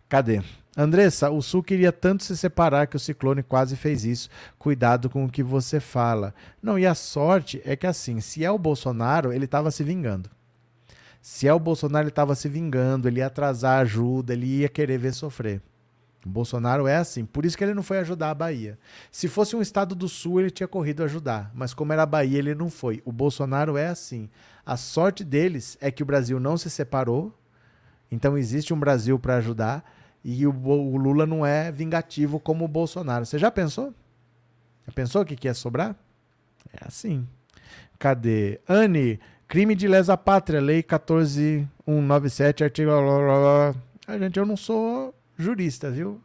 Cadê? 0.09 0.43
Andressa, 0.77 1.31
o 1.31 1.41
Sul 1.41 1.63
queria 1.63 1.91
tanto 1.91 2.23
se 2.23 2.37
separar 2.37 2.87
que 2.87 2.97
o 2.97 3.01
Ciclone 3.01 3.43
quase 3.43 3.77
fez 3.77 4.05
isso. 4.05 4.29
Cuidado 4.59 5.09
com 5.09 5.25
o 5.25 5.31
que 5.31 5.43
você 5.43 5.81
fala. 5.81 6.35
Não, 6.63 6.79
e 6.79 6.85
a 6.85 6.95
sorte 6.95 7.63
é 7.65 7.75
que 7.75 7.87
assim, 7.87 8.21
se 8.21 8.45
é 8.45 8.51
o 8.51 8.59
Bolsonaro, 8.59 9.33
ele 9.33 9.47
estava 9.47 9.71
se 9.71 9.83
vingando. 9.83 10.29
Se 11.23 11.49
é 11.49 11.53
o 11.53 11.59
Bolsonaro, 11.59 12.05
ele 12.05 12.11
estava 12.11 12.35
se 12.35 12.49
vingando, 12.49 13.09
ele 13.09 13.21
ia 13.21 13.27
atrasar 13.27 13.81
ajuda, 13.81 14.35
ele 14.35 14.47
ia 14.47 14.69
querer 14.69 14.99
ver 14.99 15.15
sofrer. 15.15 15.63
O 16.25 16.29
Bolsonaro 16.29 16.87
é 16.87 16.97
assim, 16.97 17.25
por 17.25 17.47
isso 17.47 17.57
que 17.57 17.65
ele 17.65 17.73
não 17.73 17.83
foi 17.83 17.99
ajudar 17.99 18.31
a 18.31 18.35
Bahia. 18.35 18.79
Se 19.11 19.29
fosse 19.29 19.57
um 19.57 19.63
estado 19.63 19.95
do 19.95 20.09
Sul, 20.09 20.41
ele 20.41 20.51
tinha 20.51 20.69
corrido 20.69 21.03
ajudar, 21.05 21.51
mas 21.55 21.73
como 21.73 21.93
era 21.93 22.03
a 22.03 22.07
Bahia, 22.07 22.39
ele 22.39 22.55
não 22.55 22.69
foi. 22.69 23.01
O 23.05 23.13
Bolsonaro 23.13 23.77
é 23.77 23.87
assim. 23.87 24.29
A 24.65 24.77
sorte 24.77 25.25
deles 25.25 25.79
é 25.81 25.91
que 25.91 26.03
o 26.03 26.07
Brasil 26.07 26.39
não 26.39 26.57
se 26.57 26.69
separou, 26.69 27.33
então 28.11 28.37
existe 28.37 28.75
um 28.75 28.79
Brasil 28.79 29.19
para 29.19 29.37
ajudar 29.37 29.85
e 30.29 30.45
o, 30.45 30.51
o, 30.51 30.97
Lula 30.97 31.25
não 31.25 31.47
é 31.47 31.71
vingativo 31.71 32.41
como 32.41 32.65
o 32.65 32.69
Bolsonaro. 32.69 33.25
Você 33.25 33.39
já 33.39 33.49
pensou? 33.49 33.95
Já 34.85 34.93
pensou 34.93 35.23
o 35.23 35.25
que, 35.25 35.37
que 35.37 35.55
sobrar? 35.55 35.95
É 36.73 36.85
assim. 36.85 37.25
Cadê? 37.97 38.61
Anne, 38.69 39.21
crime 39.47 39.77
de 39.77 39.87
lesa 39.87 40.17
pátria, 40.17 40.61
lei 40.61 40.83
14197, 40.83 42.65
artigo. 42.65 42.91
A 44.09 44.19
gente, 44.19 44.37
eu 44.37 44.45
não 44.45 44.57
sou 44.57 45.15
jurista, 45.39 45.93
viu? 45.93 46.21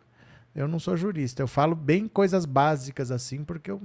Eu 0.55 0.67
não 0.67 0.79
sou 0.79 0.97
jurista. 0.97 1.43
Eu 1.43 1.47
falo 1.47 1.75
bem 1.75 2.07
coisas 2.07 2.43
básicas 2.43 3.11
assim, 3.11 3.43
porque 3.43 3.69
eu 3.69 3.79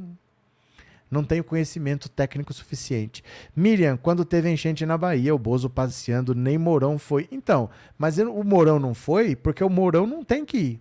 não 1.11 1.25
tenho 1.25 1.45
conhecimento 1.45 2.09
técnico 2.09 2.53
suficiente. 2.53 3.23
Miriam, 3.55 3.97
quando 3.97 4.25
teve 4.25 4.51
enchente 4.51 4.85
na 4.85 4.99
Bahia, 4.99 5.35
o 5.35 5.39
Bozo 5.39 5.71
passeando, 5.71 6.35
nem 6.35 6.59
Mourão 6.59 6.99
foi. 6.99 7.29
Então, 7.31 7.71
mas 7.97 8.19
o 8.19 8.43
Mourão 8.43 8.79
não 8.79 8.95
foi 8.95 9.37
porque 9.37 9.63
o 9.63 9.71
Mourão 9.71 10.07
não 10.07 10.25
tem 10.25 10.45
que 10.45 10.59
ir. 10.59 10.81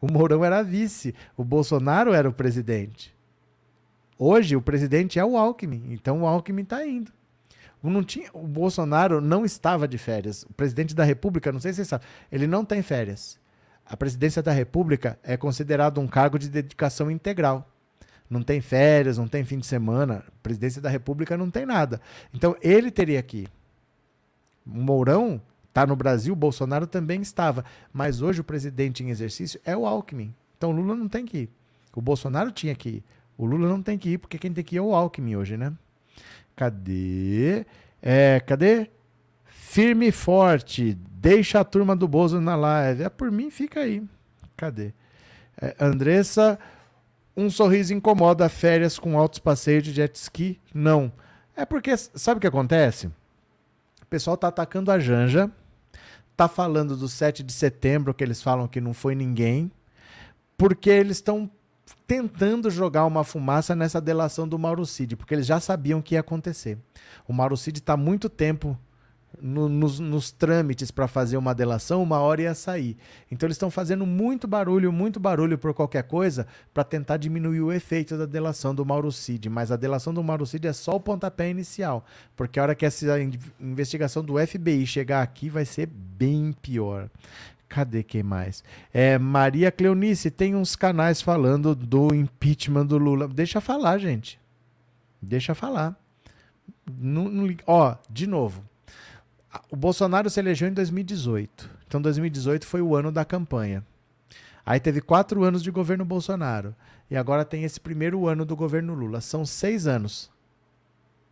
O 0.00 0.10
Mourão 0.10 0.44
era 0.44 0.62
vice, 0.62 1.14
o 1.36 1.44
Bolsonaro 1.44 2.12
era 2.12 2.28
o 2.28 2.32
presidente. 2.32 3.14
Hoje 4.18 4.56
o 4.56 4.62
presidente 4.62 5.18
é 5.18 5.24
o 5.24 5.36
Alckmin, 5.36 5.84
então 5.90 6.22
o 6.22 6.26
Alckmin 6.26 6.62
está 6.62 6.86
indo. 6.86 7.12
Não 7.82 8.02
tinha, 8.02 8.28
o 8.34 8.46
Bolsonaro 8.46 9.20
não 9.20 9.44
estava 9.44 9.88
de 9.88 9.96
férias. 9.96 10.42
O 10.42 10.52
presidente 10.52 10.94
da 10.94 11.04
República, 11.04 11.50
não 11.50 11.60
sei 11.60 11.72
se 11.72 11.76
você 11.76 11.84
sabe, 11.86 12.04
ele 12.30 12.46
não 12.46 12.64
tem 12.64 12.82
férias. 12.82 13.38
A 13.86 13.96
presidência 13.96 14.42
da 14.42 14.52
República 14.52 15.18
é 15.22 15.36
considerado 15.36 15.98
um 16.00 16.06
cargo 16.06 16.38
de 16.38 16.50
dedicação 16.50 17.10
integral 17.10 17.66
não 18.30 18.42
tem 18.42 18.60
férias, 18.60 19.18
não 19.18 19.26
tem 19.26 19.44
fim 19.44 19.58
de 19.58 19.66
semana. 19.66 20.24
Presidência 20.40 20.80
da 20.80 20.88
República 20.88 21.36
não 21.36 21.50
tem 21.50 21.66
nada. 21.66 22.00
Então 22.32 22.56
ele 22.62 22.92
teria. 22.92 23.24
O 24.64 24.70
Mourão 24.70 25.42
está 25.68 25.84
no 25.84 25.96
Brasil, 25.96 26.36
Bolsonaro 26.36 26.86
também 26.86 27.20
estava. 27.20 27.64
Mas 27.92 28.22
hoje 28.22 28.40
o 28.40 28.44
presidente 28.44 29.02
em 29.02 29.10
exercício 29.10 29.60
é 29.64 29.76
o 29.76 29.84
Alckmin. 29.84 30.32
Então 30.56 30.70
o 30.70 30.72
Lula 30.72 30.94
não 30.94 31.08
tem 31.08 31.26
que 31.26 31.38
ir. 31.38 31.50
O 31.92 32.00
Bolsonaro 32.00 32.52
tinha 32.52 32.74
que 32.74 32.88
ir. 32.88 33.04
O 33.36 33.44
Lula 33.44 33.68
não 33.68 33.82
tem 33.82 33.98
que 33.98 34.10
ir, 34.10 34.18
porque 34.18 34.38
quem 34.38 34.52
tem 34.52 34.62
que 34.62 34.76
ir 34.76 34.78
é 34.78 34.82
o 34.82 34.94
Alckmin 34.94 35.34
hoje, 35.34 35.56
né? 35.56 35.72
Cadê? 36.54 37.66
É, 38.00 38.38
cadê? 38.40 38.90
Firme 39.44 40.08
e 40.08 40.12
forte. 40.12 40.96
Deixa 41.10 41.58
a 41.58 41.64
turma 41.64 41.96
do 41.96 42.06
Bozo 42.06 42.40
na 42.40 42.54
live. 42.54 43.02
É 43.02 43.08
por 43.08 43.30
mim, 43.32 43.50
fica 43.50 43.80
aí. 43.80 44.04
Cadê? 44.56 44.92
É, 45.60 45.74
Andressa 45.80 46.58
um 47.36 47.50
sorriso 47.50 47.94
incomoda 47.94 48.48
férias 48.48 48.98
com 48.98 49.18
altos 49.18 49.38
passeios 49.38 49.82
de 49.82 49.92
jet 49.92 50.14
ski? 50.16 50.60
Não. 50.74 51.12
É 51.56 51.64
porque, 51.64 51.96
sabe 51.96 52.38
o 52.38 52.40
que 52.40 52.46
acontece? 52.46 53.06
O 54.02 54.06
pessoal 54.08 54.36
tá 54.36 54.48
atacando 54.48 54.90
a 54.90 54.98
Janja, 54.98 55.50
tá 56.36 56.48
falando 56.48 56.96
do 56.96 57.08
7 57.08 57.42
de 57.42 57.52
setembro, 57.52 58.14
que 58.14 58.24
eles 58.24 58.42
falam 58.42 58.66
que 58.66 58.80
não 58.80 58.92
foi 58.92 59.14
ninguém, 59.14 59.70
porque 60.56 60.90
eles 60.90 61.18
estão 61.18 61.50
tentando 62.06 62.70
jogar 62.70 63.04
uma 63.04 63.22
fumaça 63.24 63.74
nessa 63.74 64.00
delação 64.00 64.48
do 64.48 64.58
Mauro 64.58 64.84
Cid, 64.84 65.16
porque 65.16 65.34
eles 65.34 65.46
já 65.46 65.60
sabiam 65.60 66.02
que 66.02 66.14
ia 66.14 66.20
acontecer. 66.20 66.78
O 67.28 67.32
Mauro 67.32 67.56
Cid 67.56 67.78
está 67.78 67.96
muito 67.96 68.28
tempo 68.28 68.76
no, 69.38 69.68
nos, 69.68 70.00
nos, 70.00 70.30
trâmites 70.32 70.90
para 70.90 71.06
fazer 71.06 71.36
uma 71.36 71.54
delação, 71.54 72.02
uma 72.02 72.18
hora 72.18 72.42
ia 72.42 72.54
sair. 72.54 72.96
Então 73.30 73.46
eles 73.46 73.56
estão 73.56 73.70
fazendo 73.70 74.04
muito 74.04 74.48
barulho, 74.48 74.92
muito 74.92 75.20
barulho 75.20 75.56
por 75.58 75.72
qualquer 75.74 76.02
coisa 76.04 76.46
para 76.74 76.82
tentar 76.82 77.16
diminuir 77.16 77.60
o 77.60 77.72
efeito 77.72 78.16
da 78.16 78.26
delação 78.26 78.74
do 78.74 78.84
Mauro 78.84 79.12
Cid. 79.12 79.48
Mas 79.48 79.70
a 79.70 79.76
delação 79.76 80.12
do 80.12 80.22
Mauro 80.22 80.46
Cid 80.46 80.66
é 80.66 80.72
só 80.72 80.96
o 80.96 81.00
pontapé 81.00 81.50
inicial, 81.50 82.04
porque 82.36 82.58
a 82.58 82.62
hora 82.62 82.74
que 82.74 82.84
essa 82.86 83.06
investigação 83.60 84.24
do 84.24 84.34
FBI 84.44 84.86
chegar 84.86 85.22
aqui 85.22 85.48
vai 85.48 85.64
ser 85.64 85.86
bem 85.86 86.52
pior. 86.60 87.08
Cadê 87.68 88.02
quem 88.02 88.24
mais? 88.24 88.64
É, 88.92 89.16
Maria 89.16 89.70
Cleonice 89.70 90.28
tem 90.28 90.56
uns 90.56 90.74
canais 90.74 91.22
falando 91.22 91.72
do 91.72 92.12
impeachment 92.12 92.86
do 92.86 92.98
Lula. 92.98 93.28
Deixa 93.28 93.60
falar, 93.60 93.96
gente. 93.98 94.40
Deixa 95.22 95.54
falar. 95.54 95.96
Não, 96.98 97.28
não, 97.28 97.54
ó, 97.68 97.94
de 98.10 98.26
novo 98.26 98.69
o 99.70 99.76
Bolsonaro 99.76 100.30
se 100.30 100.38
elegeu 100.38 100.68
em 100.68 100.72
2018. 100.72 101.70
Então, 101.86 102.00
2018 102.00 102.66
foi 102.66 102.80
o 102.80 102.94
ano 102.94 103.10
da 103.10 103.24
campanha. 103.24 103.84
Aí 104.64 104.78
teve 104.78 105.00
quatro 105.00 105.42
anos 105.42 105.62
de 105.62 105.70
governo 105.70 106.04
Bolsonaro. 106.04 106.74
E 107.10 107.16
agora 107.16 107.44
tem 107.44 107.64
esse 107.64 107.80
primeiro 107.80 108.28
ano 108.28 108.44
do 108.44 108.54
governo 108.54 108.94
Lula. 108.94 109.20
São 109.20 109.44
seis 109.44 109.86
anos 109.86 110.30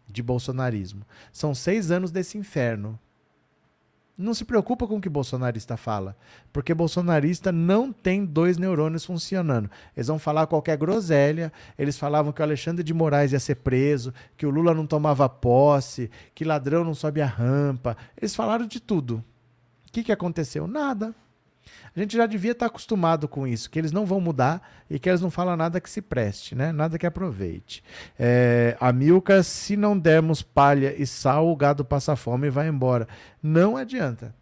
de 0.08 0.22
bolsonarismo. 0.22 1.06
São 1.32 1.54
seis 1.54 1.90
anos 1.90 2.10
desse 2.10 2.36
inferno 2.36 2.98
não 4.18 4.34
se 4.34 4.44
preocupa 4.44 4.84
com 4.84 4.96
o 4.96 5.00
que 5.00 5.08
bolsonarista 5.08 5.76
fala, 5.76 6.16
porque 6.52 6.74
bolsonarista 6.74 7.52
não 7.52 7.92
tem 7.92 8.24
dois 8.24 8.58
neurônios 8.58 9.04
funcionando. 9.04 9.70
Eles 9.96 10.08
vão 10.08 10.18
falar 10.18 10.48
qualquer 10.48 10.76
groselha, 10.76 11.52
eles 11.78 11.96
falavam 11.96 12.32
que 12.32 12.40
o 12.40 12.44
Alexandre 12.44 12.82
de 12.82 12.92
Moraes 12.92 13.30
ia 13.32 13.38
ser 13.38 13.54
preso, 13.56 14.12
que 14.36 14.44
o 14.44 14.50
Lula 14.50 14.74
não 14.74 14.86
tomava 14.86 15.28
posse, 15.28 16.10
que 16.34 16.44
ladrão 16.44 16.82
não 16.82 16.94
sobe 16.94 17.22
a 17.22 17.26
rampa. 17.26 17.96
Eles 18.16 18.34
falaram 18.34 18.66
de 18.66 18.80
tudo. 18.80 19.22
O 19.86 19.92
que, 19.92 20.02
que 20.02 20.12
aconteceu? 20.12 20.66
Nada. 20.66 21.14
A 21.94 22.00
gente 22.00 22.16
já 22.16 22.26
devia 22.26 22.52
estar 22.52 22.66
acostumado 22.66 23.26
com 23.26 23.46
isso, 23.46 23.68
que 23.70 23.78
eles 23.78 23.92
não 23.92 24.06
vão 24.06 24.20
mudar 24.20 24.62
e 24.88 24.98
que 24.98 25.08
eles 25.08 25.20
não 25.20 25.30
falam 25.30 25.56
nada 25.56 25.80
que 25.80 25.90
se 25.90 26.00
preste, 26.00 26.54
né? 26.54 26.70
nada 26.70 26.98
que 26.98 27.06
aproveite. 27.06 27.82
É, 28.18 28.76
a 28.80 28.92
Milka, 28.92 29.42
se 29.42 29.76
não 29.76 29.98
dermos 29.98 30.42
palha 30.42 30.94
e 30.96 31.06
sal, 31.06 31.48
o 31.48 31.56
gado 31.56 31.84
passa 31.84 32.14
fome 32.14 32.46
e 32.46 32.50
vai 32.50 32.68
embora. 32.68 33.08
Não 33.42 33.76
adianta. 33.76 34.34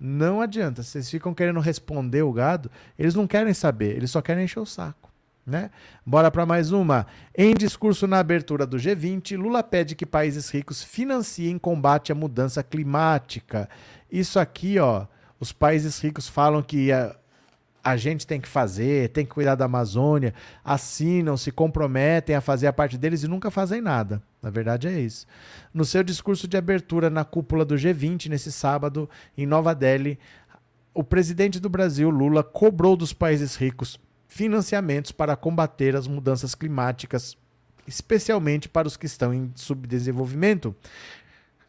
Não 0.00 0.40
adianta. 0.40 0.82
Vocês 0.82 1.10
ficam 1.10 1.34
querendo 1.34 1.60
responder 1.60 2.22
o 2.22 2.32
gado, 2.32 2.70
eles 2.98 3.14
não 3.14 3.26
querem 3.26 3.52
saber, 3.52 3.96
eles 3.96 4.10
só 4.10 4.22
querem 4.22 4.44
encher 4.44 4.60
o 4.60 4.66
saco. 4.66 5.10
Né? 5.46 5.70
Bora 6.04 6.30
para 6.30 6.46
mais 6.46 6.70
uma. 6.72 7.06
Em 7.36 7.54
discurso 7.54 8.06
na 8.06 8.18
abertura 8.18 8.66
do 8.66 8.76
G20, 8.76 9.36
Lula 9.36 9.62
pede 9.62 9.94
que 9.94 10.06
países 10.06 10.48
ricos 10.50 10.82
financiem 10.82 11.58
combate 11.58 12.12
à 12.12 12.14
mudança 12.14 12.62
climática. 12.62 13.68
Isso 14.10 14.38
aqui, 14.38 14.78
ó, 14.78 15.06
os 15.40 15.52
países 15.52 15.98
ricos 15.98 16.28
falam 16.28 16.62
que 16.62 16.92
a, 16.92 17.16
a 17.82 17.96
gente 17.96 18.26
tem 18.26 18.40
que 18.40 18.46
fazer, 18.46 19.08
tem 19.08 19.24
que 19.24 19.32
cuidar 19.32 19.54
da 19.54 19.64
Amazônia, 19.64 20.34
assinam, 20.62 21.36
se 21.36 21.50
comprometem 21.50 22.36
a 22.36 22.40
fazer 22.40 22.66
a 22.66 22.72
parte 22.72 22.98
deles 22.98 23.22
e 23.22 23.28
nunca 23.28 23.50
fazem 23.50 23.80
nada. 23.80 24.22
Na 24.42 24.50
verdade 24.50 24.86
é 24.86 25.00
isso. 25.00 25.26
No 25.72 25.84
seu 25.84 26.02
discurso 26.02 26.46
de 26.46 26.56
abertura 26.56 27.08
na 27.08 27.24
cúpula 27.24 27.64
do 27.64 27.74
G20, 27.74 28.28
nesse 28.28 28.52
sábado, 28.52 29.08
em 29.36 29.46
Nova 29.46 29.74
Delhi, 29.74 30.18
o 30.92 31.02
presidente 31.02 31.58
do 31.58 31.70
Brasil, 31.70 32.10
Lula, 32.10 32.42
cobrou 32.42 32.96
dos 32.96 33.12
países 33.12 33.56
ricos 33.56 33.98
financiamentos 34.28 35.10
para 35.10 35.36
combater 35.36 35.96
as 35.96 36.06
mudanças 36.06 36.54
climáticas, 36.54 37.36
especialmente 37.86 38.68
para 38.68 38.86
os 38.86 38.96
que 38.96 39.06
estão 39.06 39.32
em 39.32 39.50
subdesenvolvimento. 39.54 40.74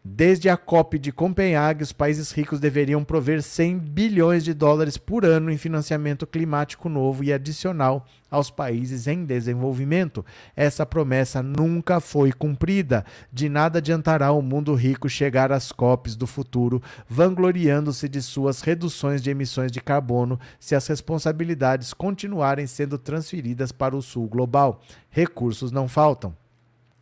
Desde 0.03 0.49
a 0.49 0.57
COP 0.57 0.97
de 0.97 1.11
Copenhague, 1.11 1.83
os 1.83 1.93
países 1.93 2.31
ricos 2.31 2.59
deveriam 2.59 3.03
prover 3.03 3.43
100 3.43 3.77
bilhões 3.77 4.43
de 4.43 4.51
dólares 4.51 4.97
por 4.97 5.23
ano 5.23 5.51
em 5.51 5.59
financiamento 5.59 6.25
climático 6.25 6.89
novo 6.89 7.23
e 7.23 7.31
adicional 7.31 8.07
aos 8.29 8.49
países 8.49 9.05
em 9.05 9.23
desenvolvimento. 9.23 10.25
Essa 10.55 10.87
promessa 10.87 11.43
nunca 11.43 11.99
foi 11.99 12.31
cumprida. 12.31 13.05
De 13.31 13.47
nada 13.47 13.77
adiantará 13.77 14.31
o 14.31 14.41
mundo 14.41 14.73
rico 14.73 15.07
chegar 15.07 15.51
às 15.51 15.71
COPs 15.71 16.15
do 16.15 16.25
futuro, 16.25 16.81
vangloriando-se 17.07 18.09
de 18.09 18.23
suas 18.23 18.61
reduções 18.61 19.21
de 19.21 19.29
emissões 19.29 19.71
de 19.71 19.81
carbono, 19.81 20.39
se 20.59 20.73
as 20.73 20.87
responsabilidades 20.87 21.93
continuarem 21.93 22.65
sendo 22.65 22.97
transferidas 22.97 23.71
para 23.71 23.95
o 23.95 24.01
sul 24.01 24.27
global. 24.27 24.81
Recursos 25.11 25.71
não 25.71 25.87
faltam. 25.87 26.40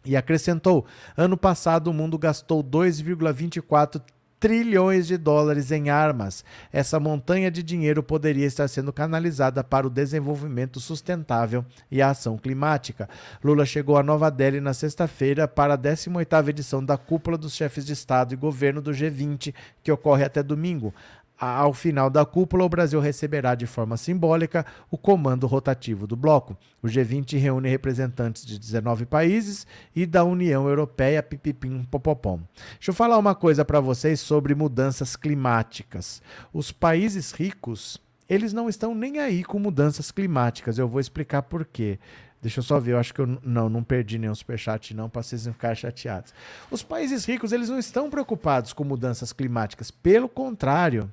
E 0.06 0.16
acrescentou: 0.16 0.86
ano 1.16 1.38
passado 1.38 1.90
o 1.90 1.94
mundo 1.94 2.18
gastou 2.18 2.64
2,24 2.64 4.02
trilhões 4.40 5.06
de 5.06 5.18
dólares 5.18 5.72
em 5.72 5.90
armas. 5.90 6.46
Essa 6.72 7.00
montanha 7.00 7.52
de 7.52 7.62
dinheiro 7.62 8.02
poderia 8.02 8.46
estar 8.46 8.68
sendo 8.70 8.94
canalizada 8.94 9.64
para 9.64 9.86
o 9.86 9.90
desenvolvimento 9.90 10.80
sustentável 10.80 11.66
e 11.92 12.02
a 12.02 12.12
ação 12.12 12.38
climática. 12.38 13.10
Lula 13.44 13.66
chegou 13.66 13.98
a 13.98 14.04
Nova 14.04 14.32
Delhi 14.32 14.62
na 14.62 14.74
sexta-feira 14.74 15.48
para 15.48 15.74
a 15.74 15.78
18ª 15.78 16.48
edição 16.48 16.84
da 16.84 16.98
Cúpula 16.98 17.38
dos 17.38 17.54
Chefes 17.54 17.86
de 17.86 17.94
Estado 17.94 18.34
e 18.34 18.38
Governo 18.38 18.82
do 18.82 18.92
G20, 18.92 19.54
que 19.84 19.92
ocorre 19.92 20.24
até 20.24 20.42
domingo. 20.42 20.94
Ao 21.40 21.74
final 21.74 22.10
da 22.10 22.26
cúpula, 22.26 22.66
o 22.66 22.70
Brasil 22.70 23.00
receberá 23.00 23.56
de 23.56 23.66
forma 23.66 23.96
simbólica 23.96 24.66
o 24.92 24.98
comando 24.98 25.48
rotativo 25.48 26.06
do 26.06 26.18
bloco. 26.18 26.58
O 26.84 26.88
G20 26.88 27.40
reúne 27.40 27.70
representantes 27.70 28.46
de 28.46 28.60
19 28.60 29.06
países 29.06 29.66
e 29.96 30.06
da 30.06 30.26
União 30.26 30.68
Europeia, 30.68 31.24
pipipim, 31.24 31.84
popopom. 31.90 32.42
Deixa 32.74 32.92
eu 32.92 32.94
falar 32.94 33.18
uma 33.18 33.34
coisa 33.34 33.64
para 33.64 33.80
vocês 33.80 34.20
sobre 34.20 34.54
mudanças 34.54 35.16
climáticas. 35.16 36.22
Os 36.54 36.74
países 36.74 37.32
ricos, 37.32 37.98
eles 38.28 38.52
não 38.52 38.68
estão 38.68 38.94
nem 38.94 39.20
aí 39.20 39.42
com 39.42 39.58
mudanças 39.60 40.12
climáticas. 40.12 40.78
Eu 40.78 40.90
vou 40.90 41.00
explicar 41.00 41.44
por 41.44 41.64
quê. 41.64 42.00
Deixa 42.42 42.60
eu 42.60 42.64
só 42.64 42.82
ver, 42.82 42.92
eu 42.92 43.00
acho 43.00 43.14
que 43.14 43.22
eu 43.22 43.40
não, 43.44 43.70
não 43.70 43.84
perdi 43.84 44.18
nenhum 44.18 44.36
superchat 44.36 44.94
não, 44.94 45.10
para 45.10 45.24
vocês 45.24 45.46
não 45.46 45.54
ficarem 45.54 45.76
chateados. 45.78 46.34
Os 46.70 46.84
países 46.84 47.24
ricos, 47.24 47.54
eles 47.54 47.70
não 47.70 47.80
estão 47.80 48.10
preocupados 48.10 48.74
com 48.74 48.84
mudanças 48.84 49.32
climáticas. 49.32 49.90
Pelo 49.90 50.28
contrário, 50.28 51.10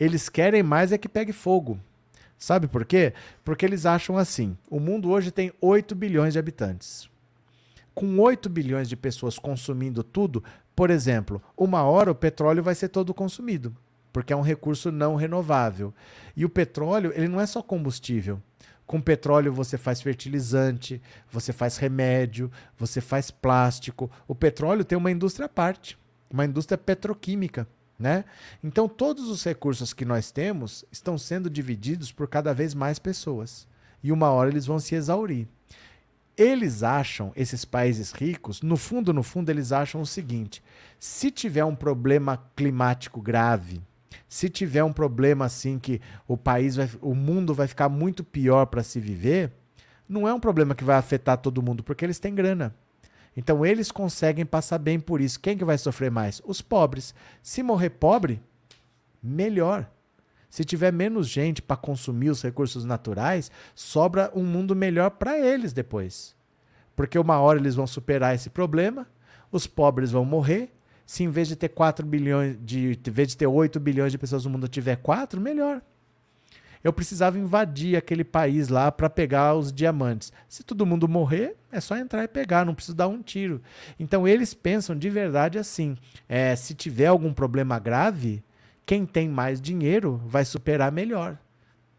eles 0.00 0.30
querem 0.30 0.62
mais 0.62 0.90
é 0.90 0.98
que 0.98 1.08
pegue 1.08 1.32
fogo. 1.32 1.78
Sabe 2.38 2.66
por 2.66 2.86
quê? 2.86 3.12
Porque 3.44 3.66
eles 3.66 3.84
acham 3.84 4.16
assim: 4.16 4.56
o 4.70 4.80
mundo 4.80 5.10
hoje 5.10 5.30
tem 5.30 5.52
8 5.60 5.94
bilhões 5.94 6.32
de 6.32 6.38
habitantes. 6.38 7.10
Com 7.94 8.18
8 8.18 8.48
bilhões 8.48 8.88
de 8.88 8.96
pessoas 8.96 9.38
consumindo 9.38 10.02
tudo, 10.02 10.42
por 10.74 10.88
exemplo, 10.88 11.42
uma 11.54 11.82
hora 11.82 12.10
o 12.10 12.14
petróleo 12.14 12.62
vai 12.62 12.74
ser 12.74 12.88
todo 12.88 13.12
consumido, 13.12 13.76
porque 14.10 14.32
é 14.32 14.36
um 14.36 14.40
recurso 14.40 14.90
não 14.90 15.16
renovável. 15.16 15.92
E 16.34 16.46
o 16.46 16.48
petróleo, 16.48 17.12
ele 17.14 17.28
não 17.28 17.38
é 17.38 17.44
só 17.44 17.62
combustível. 17.62 18.40
Com 18.86 19.00
petróleo 19.00 19.52
você 19.52 19.76
faz 19.76 20.00
fertilizante, 20.00 21.00
você 21.30 21.52
faz 21.52 21.76
remédio, 21.76 22.50
você 22.76 23.02
faz 23.02 23.30
plástico. 23.30 24.10
O 24.26 24.34
petróleo 24.34 24.84
tem 24.84 24.96
uma 24.96 25.10
indústria 25.10 25.44
à 25.46 25.48
parte, 25.48 25.98
uma 26.30 26.46
indústria 26.46 26.78
petroquímica. 26.78 27.68
Né? 28.00 28.24
Então, 28.64 28.88
todos 28.88 29.28
os 29.28 29.44
recursos 29.44 29.92
que 29.92 30.06
nós 30.06 30.30
temos 30.30 30.86
estão 30.90 31.18
sendo 31.18 31.50
divididos 31.50 32.10
por 32.10 32.26
cada 32.26 32.54
vez 32.54 32.72
mais 32.72 32.98
pessoas. 32.98 33.68
E 34.02 34.10
uma 34.10 34.30
hora 34.30 34.48
eles 34.48 34.64
vão 34.64 34.78
se 34.78 34.94
exaurir. 34.94 35.46
Eles 36.34 36.82
acham, 36.82 37.30
esses 37.36 37.66
países 37.66 38.12
ricos, 38.12 38.62
no 38.62 38.78
fundo, 38.78 39.12
no 39.12 39.22
fundo, 39.22 39.50
eles 39.50 39.70
acham 39.70 40.00
o 40.00 40.06
seguinte: 40.06 40.62
se 40.98 41.30
tiver 41.30 41.62
um 41.62 41.74
problema 41.74 42.42
climático 42.56 43.20
grave, 43.20 43.82
se 44.26 44.48
tiver 44.48 44.82
um 44.82 44.92
problema 44.94 45.44
assim 45.44 45.78
que 45.78 46.00
o 46.26 46.38
país 46.38 46.76
vai, 46.76 46.88
o 47.02 47.14
mundo 47.14 47.52
vai 47.52 47.66
ficar 47.66 47.90
muito 47.90 48.24
pior 48.24 48.64
para 48.64 48.82
se 48.82 48.98
viver, 48.98 49.52
não 50.08 50.26
é 50.26 50.32
um 50.32 50.40
problema 50.40 50.74
que 50.74 50.84
vai 50.84 50.96
afetar 50.96 51.36
todo 51.36 51.62
mundo, 51.62 51.82
porque 51.82 52.02
eles 52.02 52.18
têm 52.18 52.34
grana. 52.34 52.74
Então 53.36 53.64
eles 53.64 53.92
conseguem 53.92 54.44
passar 54.44 54.78
bem 54.78 54.98
por 54.98 55.20
isso. 55.20 55.40
Quem 55.40 55.56
que 55.56 55.64
vai 55.64 55.78
sofrer 55.78 56.10
mais? 56.10 56.42
Os 56.44 56.60
pobres. 56.60 57.14
Se 57.42 57.62
morrer 57.62 57.90
pobre, 57.90 58.40
melhor. 59.22 59.88
Se 60.48 60.64
tiver 60.64 60.92
menos 60.92 61.28
gente 61.28 61.62
para 61.62 61.76
consumir 61.76 62.30
os 62.30 62.42
recursos 62.42 62.84
naturais, 62.84 63.50
sobra 63.74 64.32
um 64.34 64.44
mundo 64.44 64.74
melhor 64.74 65.10
para 65.10 65.38
eles 65.38 65.72
depois. 65.72 66.34
Porque 66.96 67.18
uma 67.18 67.38
hora 67.38 67.58
eles 67.58 67.76
vão 67.76 67.86
superar 67.86 68.34
esse 68.34 68.50
problema, 68.50 69.06
os 69.52 69.66
pobres 69.66 70.10
vão 70.10 70.24
morrer. 70.24 70.72
Se 71.06 71.22
em 71.22 71.28
vez 71.28 71.48
de 71.48 71.56
ter 71.56 71.68
4 71.68 72.04
bilhões, 72.04 72.56
de, 72.60 72.98
em 73.06 73.10
vez 73.10 73.28
de 73.28 73.36
ter 73.36 73.46
8 73.46 73.78
bilhões 73.78 74.12
de 74.12 74.18
pessoas 74.18 74.44
no 74.44 74.50
mundo 74.50 74.68
tiver 74.68 74.96
4, 74.96 75.40
melhor 75.40 75.80
eu 76.82 76.92
precisava 76.92 77.38
invadir 77.38 77.96
aquele 77.96 78.24
país 78.24 78.68
lá 78.68 78.90
para 78.90 79.10
pegar 79.10 79.54
os 79.54 79.72
diamantes. 79.72 80.32
Se 80.48 80.62
todo 80.62 80.86
mundo 80.86 81.06
morrer, 81.06 81.56
é 81.70 81.80
só 81.80 81.96
entrar 81.96 82.24
e 82.24 82.28
pegar, 82.28 82.64
não 82.64 82.74
preciso 82.74 82.96
dar 82.96 83.08
um 83.08 83.22
tiro. 83.22 83.62
Então 83.98 84.26
eles 84.26 84.54
pensam 84.54 84.96
de 84.96 85.10
verdade 85.10 85.58
assim: 85.58 85.96
é, 86.28 86.56
se 86.56 86.74
tiver 86.74 87.06
algum 87.06 87.32
problema 87.32 87.78
grave, 87.78 88.42
quem 88.86 89.04
tem 89.04 89.28
mais 89.28 89.60
dinheiro 89.60 90.20
vai 90.26 90.44
superar 90.44 90.90
melhor. 90.90 91.38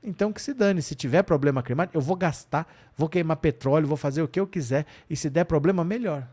Então 0.03 0.33
que 0.33 0.41
se 0.41 0.53
dane, 0.53 0.81
se 0.81 0.95
tiver 0.95 1.21
problema 1.21 1.61
climático, 1.61 1.95
eu 1.95 2.01
vou 2.01 2.15
gastar, 2.15 2.67
vou 2.97 3.07
queimar 3.07 3.37
petróleo, 3.37 3.87
vou 3.87 3.97
fazer 3.97 4.23
o 4.23 4.27
que 4.27 4.39
eu 4.39 4.47
quiser 4.47 4.85
e 5.07 5.15
se 5.15 5.29
der 5.29 5.43
problema 5.43 5.83
melhor, 5.83 6.27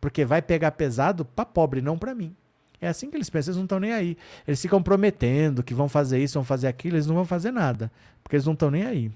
porque 0.00 0.24
vai 0.24 0.42
pegar 0.42 0.72
pesado 0.72 1.24
para 1.24 1.46
pobre, 1.46 1.80
não 1.80 1.96
para 1.96 2.16
mim. 2.16 2.34
É 2.82 2.88
assim 2.88 3.08
que 3.08 3.16
eles 3.16 3.30
pensam, 3.30 3.52
eles 3.52 3.56
não 3.56 3.64
estão 3.64 3.78
nem 3.78 3.92
aí. 3.92 4.16
Eles 4.44 4.60
ficam 4.60 4.82
prometendo 4.82 5.62
que 5.62 5.72
vão 5.72 5.88
fazer 5.88 6.18
isso, 6.18 6.34
vão 6.34 6.44
fazer 6.44 6.66
aquilo, 6.66 6.96
eles 6.96 7.06
não 7.06 7.14
vão 7.14 7.24
fazer 7.24 7.52
nada, 7.52 7.92
porque 8.24 8.34
eles 8.34 8.44
não 8.44 8.54
estão 8.54 8.72
nem 8.72 8.82
aí. 8.84 9.12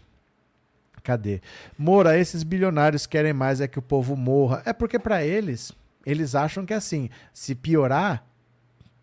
Cadê? 1.03 1.41
Moura, 1.77 2.17
esses 2.17 2.45
bilionários 2.45 3.07
querem 3.07 3.33
mais 3.33 3.61
é 3.61 3.67
que 3.67 3.79
o 3.79 3.83
povo 3.83 4.15
morra. 4.15 4.63
É 4.65 4.73
porque 4.73 5.01
para 5.01 5.25
eles, 5.25 5.73
eles 6.05 6.37
acham 6.37 6.65
que 6.65 6.73
assim, 6.73 7.11
se 7.35 7.57
piorar, 7.57 8.25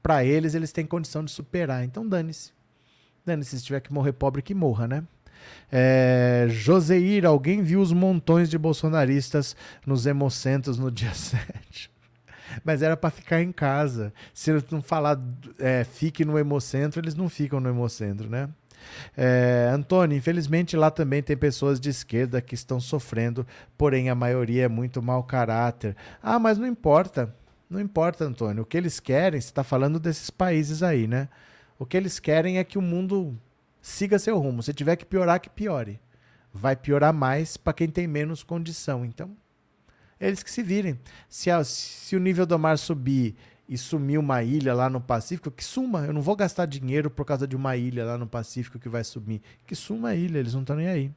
para 0.01 0.23
eles 0.23 0.55
eles 0.55 0.71
têm 0.71 0.85
condição 0.85 1.25
de 1.25 1.31
superar. 1.31 1.83
Então 1.83 2.07
dane-se. 2.07 2.53
Dane-se, 3.25 3.59
se 3.59 3.65
tiver 3.65 3.81
que 3.81 3.91
morrer 3.91 4.13
pobre, 4.13 4.41
que 4.41 4.55
morra, 4.55 4.87
né? 4.87 5.03
É, 5.69 6.47
Joseir, 6.49 7.25
alguém 7.25 7.61
viu 7.61 7.81
os 7.81 7.91
montões 7.91 8.49
de 8.49 8.57
bolsonaristas 8.57 9.57
nos 9.85 10.05
hemocentros 10.05 10.77
no 10.77 10.89
dia 10.89 11.11
7? 11.15 11.92
Mas 12.63 12.81
era 12.81 12.97
para 12.97 13.09
ficar 13.09 13.41
em 13.41 13.51
casa. 13.51 14.13
Se 14.33 14.51
eu 14.51 14.63
não 14.71 14.81
falar 14.81 15.19
é, 15.59 15.83
fique 15.83 16.25
no 16.25 16.37
Hemocentro, 16.37 16.99
eles 16.99 17.15
não 17.15 17.29
ficam 17.29 17.59
no 17.59 17.69
Hemocentro, 17.69 18.29
né? 18.29 18.49
É, 19.15 19.69
Antônio, 19.73 20.17
infelizmente 20.17 20.75
lá 20.75 20.91
também 20.91 21.23
tem 21.23 21.37
pessoas 21.37 21.79
de 21.79 21.89
esquerda 21.89 22.41
que 22.41 22.53
estão 22.53 22.79
sofrendo, 22.79 23.47
porém 23.77 24.09
a 24.09 24.15
maioria 24.15 24.65
é 24.65 24.67
muito 24.67 25.01
mau 25.01 25.23
caráter. 25.23 25.95
Ah, 26.21 26.37
mas 26.37 26.57
não 26.57 26.67
importa. 26.67 27.33
Não 27.69 27.79
importa, 27.79 28.25
Antônio. 28.25 28.63
O 28.63 28.65
que 28.65 28.77
eles 28.77 28.99
querem, 28.99 29.41
você 29.41 29.47
está 29.47 29.63
falando 29.63 29.99
desses 29.99 30.29
países 30.29 30.83
aí, 30.83 31.07
né? 31.07 31.27
O 31.79 31.85
que 31.85 31.97
eles 31.97 32.19
querem 32.19 32.59
é 32.59 32.63
que 32.63 32.77
o 32.77 32.81
mundo 32.81 33.35
siga 33.81 34.19
seu 34.19 34.37
rumo. 34.37 34.61
Se 34.61 34.73
tiver 34.73 34.95
que 34.95 35.05
piorar, 35.05 35.39
que 35.39 35.49
piore. 35.49 35.99
Vai 36.53 36.75
piorar 36.75 37.11
mais 37.11 37.57
para 37.57 37.73
quem 37.73 37.87
tem 37.87 38.05
menos 38.05 38.43
condição. 38.43 39.03
Então, 39.03 39.35
eles 40.27 40.43
que 40.43 40.51
se 40.51 40.63
virem. 40.63 40.99
Se, 41.29 41.49
a, 41.49 41.63
se 41.63 42.15
o 42.15 42.19
nível 42.19 42.45
do 42.45 42.57
mar 42.57 42.77
subir 42.77 43.35
e 43.67 43.77
sumir 43.77 44.17
uma 44.17 44.43
ilha 44.43 44.73
lá 44.73 44.89
no 44.89 44.99
Pacífico, 44.99 45.49
que 45.49 45.63
suma. 45.63 46.05
Eu 46.05 46.13
não 46.13 46.21
vou 46.21 46.35
gastar 46.35 46.65
dinheiro 46.65 47.09
por 47.09 47.25
causa 47.25 47.47
de 47.47 47.55
uma 47.55 47.75
ilha 47.77 48.05
lá 48.05 48.17
no 48.17 48.27
Pacífico 48.27 48.77
que 48.77 48.89
vai 48.89 49.03
sumir. 49.03 49.41
Que 49.65 49.75
suma 49.75 50.09
a 50.09 50.15
ilha, 50.15 50.37
eles 50.37 50.53
não 50.53 50.61
estão 50.61 50.75
nem 50.75 50.87
aí. 50.87 51.11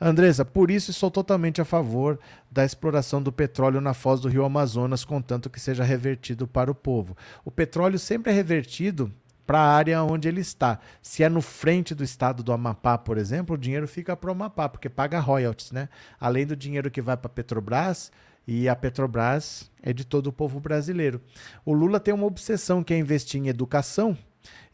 Andressa, 0.00 0.44
por 0.44 0.70
isso 0.70 0.92
sou 0.92 1.10
totalmente 1.10 1.60
a 1.60 1.64
favor 1.64 2.18
da 2.50 2.64
exploração 2.64 3.22
do 3.22 3.30
petróleo 3.30 3.80
na 3.80 3.92
foz 3.92 4.20
do 4.20 4.28
rio 4.28 4.44
Amazonas, 4.44 5.04
contanto 5.04 5.50
que 5.50 5.60
seja 5.60 5.84
revertido 5.84 6.46
para 6.46 6.70
o 6.70 6.74
povo. 6.74 7.16
O 7.44 7.50
petróleo 7.50 7.98
sempre 7.98 8.32
é 8.32 8.34
revertido 8.34 9.12
para 9.46 9.58
a 9.58 9.74
área 9.74 10.02
onde 10.02 10.28
ele 10.28 10.40
está. 10.40 10.78
Se 11.02 11.22
é 11.24 11.28
no 11.28 11.42
frente 11.42 11.94
do 11.94 12.04
estado 12.04 12.42
do 12.42 12.52
Amapá, 12.52 12.96
por 12.96 13.18
exemplo, 13.18 13.56
o 13.56 13.58
dinheiro 13.58 13.86
fica 13.88 14.16
para 14.16 14.28
o 14.28 14.32
Amapá, 14.32 14.68
porque 14.68 14.88
paga 14.88 15.18
royalties, 15.18 15.72
né? 15.72 15.88
Além 16.18 16.46
do 16.46 16.56
dinheiro 16.56 16.90
que 16.90 17.02
vai 17.02 17.16
para 17.16 17.28
Petrobras, 17.28 18.12
e 18.52 18.68
a 18.68 18.74
Petrobras 18.74 19.70
é 19.80 19.92
de 19.92 20.04
todo 20.04 20.26
o 20.26 20.32
povo 20.32 20.58
brasileiro. 20.58 21.20
O 21.64 21.72
Lula 21.72 22.00
tem 22.00 22.12
uma 22.12 22.26
obsessão 22.26 22.82
que 22.82 22.92
é 22.92 22.98
investir 22.98 23.40
em 23.40 23.46
educação 23.46 24.18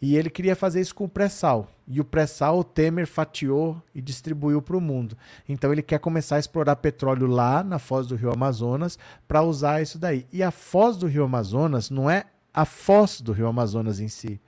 e 0.00 0.16
ele 0.16 0.30
queria 0.30 0.56
fazer 0.56 0.80
isso 0.80 0.94
com 0.94 1.04
o 1.04 1.08
pré-sal. 1.08 1.68
E 1.86 2.00
o 2.00 2.04
pré-sal 2.04 2.58
o 2.58 2.64
Temer 2.64 3.06
fatiou 3.06 3.82
e 3.94 4.00
distribuiu 4.00 4.62
para 4.62 4.78
o 4.78 4.80
mundo. 4.80 5.14
Então 5.46 5.70
ele 5.70 5.82
quer 5.82 5.98
começar 5.98 6.36
a 6.36 6.38
explorar 6.38 6.76
petróleo 6.76 7.26
lá 7.26 7.62
na 7.62 7.78
foz 7.78 8.06
do 8.06 8.16
Rio 8.16 8.32
Amazonas 8.32 8.98
para 9.28 9.42
usar 9.42 9.82
isso 9.82 9.98
daí. 9.98 10.26
E 10.32 10.42
a 10.42 10.50
foz 10.50 10.96
do 10.96 11.06
Rio 11.06 11.24
Amazonas 11.24 11.90
não 11.90 12.08
é 12.08 12.24
a 12.54 12.64
foz 12.64 13.20
do 13.20 13.32
Rio 13.32 13.46
Amazonas 13.46 14.00
em 14.00 14.08
si. 14.08 14.40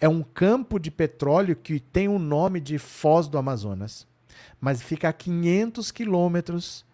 É 0.00 0.08
um 0.08 0.24
campo 0.24 0.80
de 0.80 0.90
petróleo 0.90 1.54
que 1.54 1.78
tem 1.78 2.08
o 2.08 2.18
nome 2.18 2.58
de 2.58 2.76
Foz 2.78 3.28
do 3.28 3.38
Amazonas. 3.38 4.08
Mas 4.60 4.82
fica 4.82 5.08
a 5.08 5.12
500 5.12 5.92
quilômetros 5.92 6.84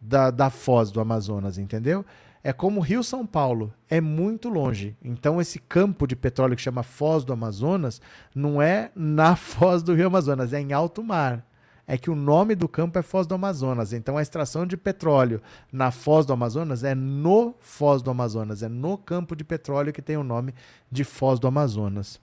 da, 0.00 0.30
da 0.30 0.48
foz 0.48 0.90
do 0.90 1.00
Amazonas, 1.00 1.58
entendeu? 1.58 2.04
É 2.42 2.52
como 2.52 2.80
Rio 2.80 3.04
São 3.04 3.26
Paulo, 3.26 3.72
é 3.88 4.00
muito 4.00 4.48
longe. 4.48 4.96
Então 5.04 5.40
esse 5.40 5.58
campo 5.58 6.06
de 6.06 6.16
petróleo 6.16 6.56
que 6.56 6.62
chama 6.62 6.82
Foz 6.82 7.22
do 7.22 7.34
Amazonas 7.34 8.00
não 8.34 8.62
é 8.62 8.90
na 8.96 9.36
foz 9.36 9.82
do 9.82 9.94
Rio 9.94 10.06
Amazonas, 10.06 10.52
é 10.52 10.60
em 10.60 10.72
alto 10.72 11.02
mar. 11.04 11.44
É 11.86 11.98
que 11.98 12.08
o 12.08 12.14
nome 12.14 12.54
do 12.54 12.68
campo 12.68 12.98
é 12.98 13.02
Foz 13.02 13.26
do 13.26 13.34
Amazonas. 13.34 13.92
Então 13.92 14.16
a 14.16 14.22
extração 14.22 14.64
de 14.64 14.76
petróleo 14.76 15.42
na 15.72 15.90
Foz 15.90 16.24
do 16.24 16.32
Amazonas 16.32 16.84
é 16.84 16.94
no 16.94 17.54
Foz 17.58 18.00
do 18.00 18.10
Amazonas, 18.10 18.62
é 18.62 18.68
no 18.68 18.96
campo 18.96 19.36
de 19.36 19.44
petróleo 19.44 19.92
que 19.92 20.00
tem 20.00 20.16
o 20.16 20.24
nome 20.24 20.54
de 20.90 21.04
Foz 21.04 21.38
do 21.38 21.48
Amazonas. 21.48 22.20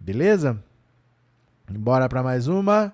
Beleza? 0.00 0.58
Bora 1.68 2.08
para 2.08 2.22
mais 2.22 2.48
uma. 2.48 2.92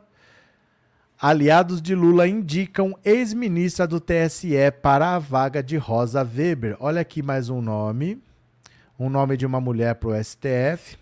Aliados 1.18 1.80
de 1.80 1.94
Lula 1.94 2.28
indicam 2.28 2.94
ex-ministra 3.02 3.86
do 3.86 3.98
TSE 3.98 4.70
para 4.82 5.14
a 5.14 5.18
vaga 5.18 5.62
de 5.62 5.78
Rosa 5.78 6.20
Weber. 6.22 6.76
Olha 6.78 7.00
aqui 7.00 7.22
mais 7.22 7.48
um 7.48 7.62
nome. 7.62 8.22
Um 8.98 9.08
nome 9.08 9.34
de 9.34 9.46
uma 9.46 9.58
mulher 9.58 9.94
para 9.94 10.10
o 10.10 10.24
STF. 10.24 10.98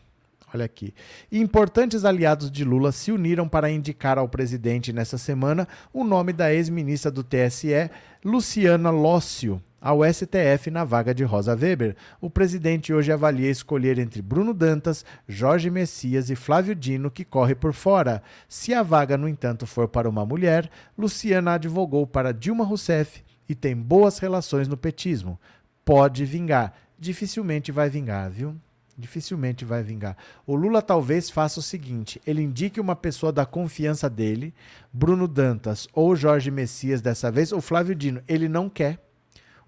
Olha 0.54 0.66
aqui. 0.66 0.94
Importantes 1.32 2.04
aliados 2.04 2.48
de 2.48 2.64
Lula 2.64 2.92
se 2.92 3.10
uniram 3.10 3.48
para 3.48 3.68
indicar 3.68 4.18
ao 4.18 4.28
presidente 4.28 4.92
nessa 4.92 5.18
semana 5.18 5.66
o 5.92 6.04
nome 6.04 6.32
da 6.32 6.54
ex-ministra 6.54 7.10
do 7.10 7.24
TSE, 7.24 7.90
Luciana 8.24 8.88
Lócio, 8.88 9.60
ao 9.80 10.04
STF 10.04 10.70
na 10.70 10.84
vaga 10.84 11.12
de 11.12 11.24
Rosa 11.24 11.56
Weber. 11.56 11.96
O 12.20 12.30
presidente 12.30 12.94
hoje 12.94 13.10
avalia 13.10 13.50
escolher 13.50 13.98
entre 13.98 14.22
Bruno 14.22 14.54
Dantas, 14.54 15.04
Jorge 15.26 15.68
Messias 15.70 16.30
e 16.30 16.36
Flávio 16.36 16.76
Dino, 16.76 17.10
que 17.10 17.24
corre 17.24 17.56
por 17.56 17.72
fora. 17.72 18.22
Se 18.48 18.72
a 18.72 18.84
vaga, 18.84 19.18
no 19.18 19.28
entanto, 19.28 19.66
for 19.66 19.88
para 19.88 20.08
uma 20.08 20.24
mulher, 20.24 20.70
Luciana 20.96 21.54
advogou 21.54 22.06
para 22.06 22.32
Dilma 22.32 22.64
Rousseff 22.64 23.24
e 23.48 23.56
tem 23.56 23.74
boas 23.74 24.20
relações 24.20 24.68
no 24.68 24.76
petismo. 24.76 25.36
Pode 25.84 26.24
vingar. 26.24 26.72
Dificilmente 26.96 27.72
vai 27.72 27.90
vingar, 27.90 28.30
viu? 28.30 28.54
Dificilmente 28.96 29.64
vai 29.64 29.82
vingar. 29.82 30.16
O 30.46 30.54
Lula 30.54 30.80
talvez 30.80 31.28
faça 31.28 31.58
o 31.58 31.62
seguinte: 31.62 32.20
ele 32.26 32.42
indique 32.42 32.80
uma 32.80 32.94
pessoa 32.94 33.32
da 33.32 33.44
confiança 33.44 34.08
dele, 34.08 34.54
Bruno 34.92 35.26
Dantas 35.26 35.88
ou 35.92 36.14
Jorge 36.14 36.50
Messias 36.50 37.02
dessa 37.02 37.30
vez, 37.30 37.50
ou 37.50 37.60
Flávio 37.60 37.94
Dino. 37.94 38.22
Ele 38.28 38.48
não 38.48 38.68
quer. 38.68 39.00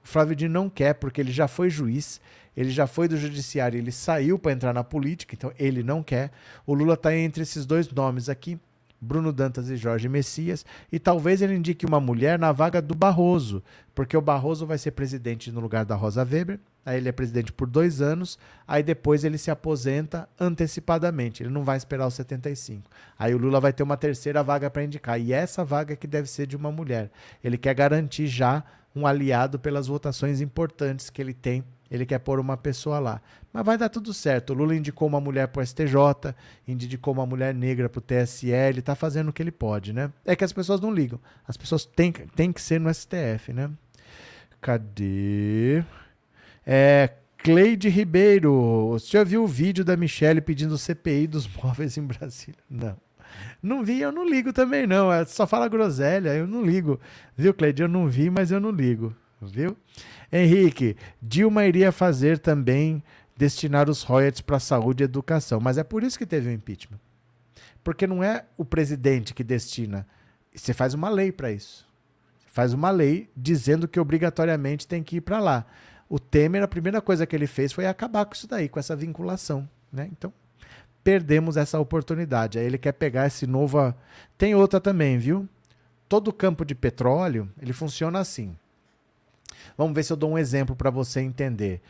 O 0.02 0.06
Flávio 0.06 0.36
Dino 0.36 0.54
não 0.54 0.70
quer, 0.70 0.94
porque 0.94 1.20
ele 1.20 1.32
já 1.32 1.48
foi 1.48 1.68
juiz, 1.68 2.20
ele 2.56 2.70
já 2.70 2.86
foi 2.86 3.08
do 3.08 3.16
judiciário, 3.16 3.76
ele 3.76 3.90
saiu 3.90 4.38
para 4.38 4.52
entrar 4.52 4.72
na 4.72 4.84
política, 4.84 5.34
então 5.34 5.52
ele 5.58 5.82
não 5.82 6.02
quer. 6.02 6.30
O 6.64 6.72
Lula 6.72 6.94
está 6.94 7.14
entre 7.14 7.42
esses 7.42 7.66
dois 7.66 7.90
nomes 7.90 8.28
aqui, 8.28 8.58
Bruno 9.00 9.32
Dantas 9.32 9.70
e 9.70 9.76
Jorge 9.76 10.08
Messias, 10.08 10.64
e 10.90 10.98
talvez 10.98 11.42
ele 11.42 11.54
indique 11.54 11.86
uma 11.86 12.00
mulher 12.00 12.38
na 12.38 12.52
vaga 12.52 12.80
do 12.80 12.94
Barroso, 12.94 13.62
porque 13.94 14.16
o 14.16 14.20
Barroso 14.20 14.66
vai 14.66 14.78
ser 14.78 14.92
presidente 14.92 15.50
no 15.52 15.60
lugar 15.60 15.84
da 15.84 15.94
Rosa 15.94 16.22
Weber, 16.22 16.58
aí 16.84 16.98
ele 16.98 17.08
é 17.08 17.12
presidente 17.12 17.52
por 17.52 17.68
dois 17.68 18.00
anos, 18.00 18.38
aí 18.66 18.82
depois 18.82 19.24
ele 19.24 19.38
se 19.38 19.50
aposenta 19.50 20.28
antecipadamente, 20.38 21.42
ele 21.42 21.50
não 21.50 21.64
vai 21.64 21.76
esperar 21.76 22.06
os 22.06 22.14
75. 22.14 22.88
Aí 23.18 23.34
o 23.34 23.38
Lula 23.38 23.60
vai 23.60 23.72
ter 23.72 23.82
uma 23.82 23.96
terceira 23.96 24.42
vaga 24.42 24.70
para 24.70 24.84
indicar, 24.84 25.20
e 25.20 25.32
essa 25.32 25.64
vaga 25.64 25.96
que 25.96 26.06
deve 26.06 26.28
ser 26.28 26.46
de 26.46 26.56
uma 26.56 26.70
mulher. 26.72 27.10
Ele 27.42 27.58
quer 27.58 27.74
garantir 27.74 28.26
já 28.26 28.64
um 28.94 29.06
aliado 29.06 29.58
pelas 29.58 29.86
votações 29.86 30.40
importantes 30.40 31.10
que 31.10 31.20
ele 31.20 31.34
tem. 31.34 31.62
Ele 31.90 32.04
quer 32.04 32.18
pôr 32.18 32.40
uma 32.40 32.56
pessoa 32.56 32.98
lá. 32.98 33.20
Mas 33.52 33.64
vai 33.64 33.78
dar 33.78 33.88
tudo 33.88 34.12
certo. 34.12 34.50
O 34.50 34.54
Lula 34.54 34.74
indicou 34.74 35.08
uma 35.08 35.20
mulher 35.20 35.48
para 35.48 35.62
o 35.62 35.66
STJ, 35.66 36.34
indicou 36.66 37.14
uma 37.14 37.24
mulher 37.24 37.54
negra 37.54 37.88
para 37.88 37.98
o 37.98 38.02
TSE, 38.02 38.50
ele 38.50 38.80
está 38.80 38.94
fazendo 38.94 39.28
o 39.28 39.32
que 39.32 39.42
ele 39.42 39.52
pode, 39.52 39.92
né? 39.92 40.10
É 40.24 40.34
que 40.36 40.44
as 40.44 40.52
pessoas 40.52 40.80
não 40.80 40.92
ligam. 40.92 41.18
As 41.46 41.56
pessoas 41.56 41.84
têm, 41.84 42.12
têm 42.12 42.52
que 42.52 42.60
ser 42.60 42.80
no 42.80 42.92
STF, 42.92 43.52
né? 43.52 43.70
Cadê? 44.60 45.84
É, 46.66 47.10
Cleide 47.38 47.88
Ribeiro. 47.88 48.90
Você 48.90 49.16
já 49.16 49.24
viu 49.24 49.44
o 49.44 49.46
vídeo 49.46 49.84
da 49.84 49.96
Michelle 49.96 50.40
pedindo 50.40 50.76
CPI 50.76 51.28
dos 51.28 51.48
móveis 51.62 51.96
em 51.96 52.02
Brasília? 52.02 52.58
Não. 52.68 52.96
Não 53.62 53.84
vi, 53.84 54.00
eu 54.00 54.12
não 54.12 54.28
ligo 54.28 54.52
também, 54.52 54.86
não. 54.86 55.12
É, 55.12 55.24
só 55.24 55.46
fala 55.46 55.68
groselha, 55.68 56.34
eu 56.34 56.46
não 56.46 56.64
ligo. 56.64 56.98
Viu, 57.36 57.54
Cleide? 57.54 57.82
Eu 57.82 57.88
não 57.88 58.08
vi, 58.08 58.30
mas 58.30 58.50
eu 58.50 58.60
não 58.60 58.70
ligo. 58.70 59.14
Viu? 59.40 59.76
Henrique, 60.32 60.96
Dilma 61.20 61.66
iria 61.66 61.92
fazer 61.92 62.38
também 62.38 63.02
destinar 63.36 63.90
os 63.90 64.02
royalties 64.02 64.40
para 64.40 64.58
saúde 64.58 65.02
e 65.02 65.04
educação. 65.04 65.60
Mas 65.60 65.78
é 65.78 65.84
por 65.84 66.02
isso 66.02 66.18
que 66.18 66.26
teve 66.26 66.48
o 66.48 66.52
impeachment. 66.52 66.98
Porque 67.84 68.06
não 68.06 68.24
é 68.24 68.44
o 68.56 68.64
presidente 68.64 69.34
que 69.34 69.44
destina. 69.44 70.06
Você 70.54 70.72
faz 70.72 70.94
uma 70.94 71.08
lei 71.08 71.30
para 71.30 71.52
isso. 71.52 71.86
Faz 72.46 72.72
uma 72.72 72.90
lei 72.90 73.28
dizendo 73.36 73.86
que 73.86 74.00
obrigatoriamente 74.00 74.86
tem 74.86 75.02
que 75.02 75.16
ir 75.16 75.20
para 75.20 75.38
lá. 75.38 75.66
O 76.08 76.18
Temer, 76.18 76.62
a 76.62 76.68
primeira 76.68 77.00
coisa 77.00 77.26
que 77.26 77.36
ele 77.36 77.46
fez 77.46 77.72
foi 77.72 77.86
acabar 77.86 78.24
com 78.24 78.32
isso 78.34 78.48
daí, 78.48 78.68
com 78.68 78.80
essa 78.80 78.96
vinculação. 78.96 79.68
Né? 79.92 80.08
Então, 80.10 80.32
perdemos 81.04 81.56
essa 81.56 81.78
oportunidade. 81.78 82.58
Aí 82.58 82.64
ele 82.64 82.78
quer 82.78 82.92
pegar 82.92 83.26
esse 83.26 83.46
novo. 83.46 83.94
Tem 84.38 84.54
outra 84.54 84.80
também, 84.80 85.18
viu? 85.18 85.48
Todo 86.08 86.32
campo 86.32 86.64
de 86.64 86.74
petróleo 86.74 87.48
ele 87.60 87.72
funciona 87.72 88.18
assim. 88.18 88.56
Vamos 89.76 89.94
ver 89.94 90.02
se 90.02 90.12
eu 90.12 90.16
dou 90.16 90.32
um 90.32 90.38
exemplo 90.38 90.76
para 90.76 90.90
você 90.90 91.20
entender. 91.20 91.80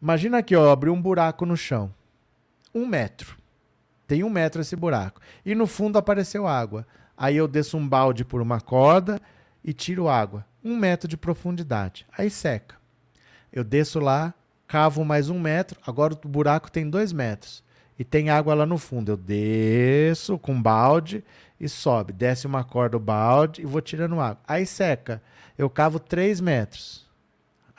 Imagina 0.00 0.38
aqui, 0.38 0.54
ó, 0.54 0.70
abri 0.70 0.90
um 0.90 1.00
buraco 1.00 1.46
no 1.46 1.56
chão, 1.56 1.92
um 2.74 2.86
metro. 2.86 3.36
Tem 4.06 4.22
um 4.22 4.30
metro 4.30 4.60
esse 4.60 4.76
buraco. 4.76 5.20
E 5.44 5.54
no 5.54 5.66
fundo 5.66 5.98
apareceu 5.98 6.46
água. 6.46 6.86
Aí 7.16 7.36
eu 7.36 7.48
desço 7.48 7.76
um 7.76 7.88
balde 7.88 8.24
por 8.24 8.40
uma 8.40 8.60
corda 8.60 9.20
e 9.64 9.72
tiro 9.72 10.08
água. 10.08 10.46
Um 10.62 10.76
metro 10.76 11.08
de 11.08 11.16
profundidade. 11.16 12.06
Aí 12.16 12.30
seca. 12.30 12.76
Eu 13.52 13.64
desço 13.64 13.98
lá, 13.98 14.34
cavo 14.68 15.04
mais 15.04 15.28
um 15.28 15.40
metro. 15.40 15.80
Agora 15.84 16.14
o 16.14 16.28
buraco 16.28 16.70
tem 16.70 16.88
dois 16.88 17.12
metros 17.12 17.64
e 17.98 18.04
tem 18.04 18.30
água 18.30 18.54
lá 18.54 18.66
no 18.66 18.78
fundo. 18.78 19.12
Eu 19.12 19.16
desço 19.16 20.38
com 20.38 20.60
balde 20.60 21.24
e 21.58 21.68
sobe. 21.68 22.12
Desce 22.12 22.46
uma 22.46 22.62
corda 22.62 22.96
o 22.96 23.00
balde 23.00 23.62
e 23.62 23.66
vou 23.66 23.80
tirando 23.80 24.20
água. 24.20 24.42
Aí 24.46 24.66
seca. 24.66 25.22
Eu 25.56 25.70
cavo 25.70 25.98
3 25.98 26.40
metros. 26.40 27.05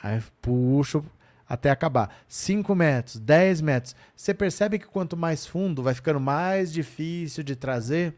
Aí 0.02 0.20
puxo 0.40 1.04
até 1.48 1.70
acabar. 1.70 2.16
5 2.28 2.74
metros, 2.74 3.18
10 3.18 3.60
metros. 3.60 3.96
Você 4.14 4.34
percebe 4.34 4.78
que 4.78 4.86
quanto 4.86 5.16
mais 5.16 5.46
fundo 5.46 5.82
vai 5.82 5.94
ficando 5.94 6.20
mais 6.20 6.72
difícil 6.72 7.42
de 7.42 7.56
trazer? 7.56 8.14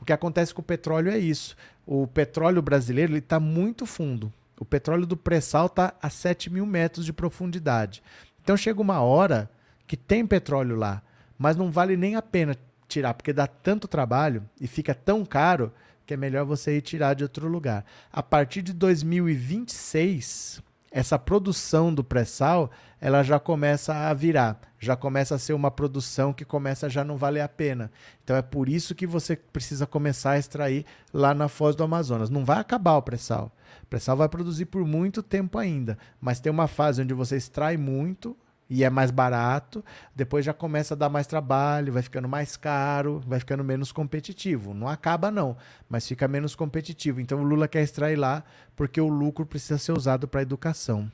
O 0.00 0.04
que 0.04 0.12
acontece 0.12 0.52
com 0.52 0.60
o 0.60 0.64
petróleo 0.64 1.10
é 1.10 1.18
isso. 1.18 1.56
O 1.86 2.06
petróleo 2.06 2.60
brasileiro 2.60 3.16
está 3.16 3.40
muito 3.40 3.86
fundo. 3.86 4.32
O 4.58 4.64
petróleo 4.64 5.06
do 5.06 5.16
pré-sal 5.16 5.66
está 5.66 5.94
a 6.00 6.10
7 6.10 6.50
mil 6.50 6.66
metros 6.66 7.04
de 7.04 7.12
profundidade. 7.12 8.02
Então 8.42 8.56
chega 8.56 8.80
uma 8.80 9.00
hora 9.00 9.50
que 9.86 9.96
tem 9.96 10.26
petróleo 10.26 10.76
lá 10.76 11.02
mas 11.42 11.56
não 11.56 11.72
vale 11.72 11.96
nem 11.96 12.14
a 12.14 12.22
pena 12.22 12.56
tirar, 12.86 13.14
porque 13.14 13.32
dá 13.32 13.48
tanto 13.48 13.88
trabalho 13.88 14.48
e 14.60 14.68
fica 14.68 14.94
tão 14.94 15.24
caro 15.24 15.72
que 16.06 16.14
é 16.14 16.16
melhor 16.16 16.44
você 16.44 16.76
ir 16.76 16.82
tirar 16.82 17.14
de 17.14 17.24
outro 17.24 17.48
lugar. 17.48 17.84
A 18.12 18.22
partir 18.22 18.62
de 18.62 18.72
2026, 18.72 20.62
essa 20.92 21.18
produção 21.18 21.92
do 21.92 22.04
pré-sal, 22.04 22.70
ela 23.00 23.22
já 23.22 23.40
começa 23.40 23.94
a 23.94 24.14
virar, 24.14 24.60
já 24.78 24.94
começa 24.94 25.34
a 25.34 25.38
ser 25.38 25.54
uma 25.54 25.70
produção 25.70 26.32
que 26.32 26.44
começa 26.44 26.86
a 26.86 26.88
já 26.88 27.02
não 27.02 27.16
valer 27.16 27.40
a 27.40 27.48
pena. 27.48 27.90
Então 28.22 28.36
é 28.36 28.42
por 28.42 28.68
isso 28.68 28.94
que 28.94 29.06
você 29.06 29.34
precisa 29.34 29.86
começar 29.86 30.32
a 30.32 30.38
extrair 30.38 30.84
lá 31.12 31.32
na 31.32 31.48
Foz 31.48 31.74
do 31.74 31.82
Amazonas. 31.82 32.28
Não 32.28 32.44
vai 32.44 32.58
acabar 32.58 32.96
o 32.96 33.02
pré-sal. 33.02 33.50
O 33.82 33.86
pré-sal 33.86 34.16
vai 34.16 34.28
produzir 34.28 34.66
por 34.66 34.84
muito 34.84 35.22
tempo 35.22 35.58
ainda, 35.58 35.96
mas 36.20 36.40
tem 36.40 36.52
uma 36.52 36.68
fase 36.68 37.00
onde 37.02 37.14
você 37.14 37.36
extrai 37.36 37.76
muito, 37.78 38.36
e 38.72 38.84
é 38.84 38.88
mais 38.88 39.10
barato, 39.10 39.84
depois 40.16 40.46
já 40.46 40.54
começa 40.54 40.94
a 40.94 40.96
dar 40.96 41.10
mais 41.10 41.26
trabalho, 41.26 41.92
vai 41.92 42.02
ficando 42.02 42.26
mais 42.26 42.56
caro, 42.56 43.22
vai 43.26 43.38
ficando 43.38 43.62
menos 43.62 43.92
competitivo. 43.92 44.72
Não 44.72 44.88
acaba 44.88 45.30
não, 45.30 45.54
mas 45.90 46.08
fica 46.08 46.26
menos 46.26 46.54
competitivo. 46.54 47.20
Então 47.20 47.40
o 47.40 47.44
Lula 47.44 47.68
quer 47.68 47.82
extrair 47.82 48.16
lá 48.16 48.42
porque 48.74 48.98
o 48.98 49.08
lucro 49.08 49.44
precisa 49.44 49.76
ser 49.76 49.92
usado 49.92 50.26
para 50.26 50.40
a 50.40 50.42
educação. 50.42 51.12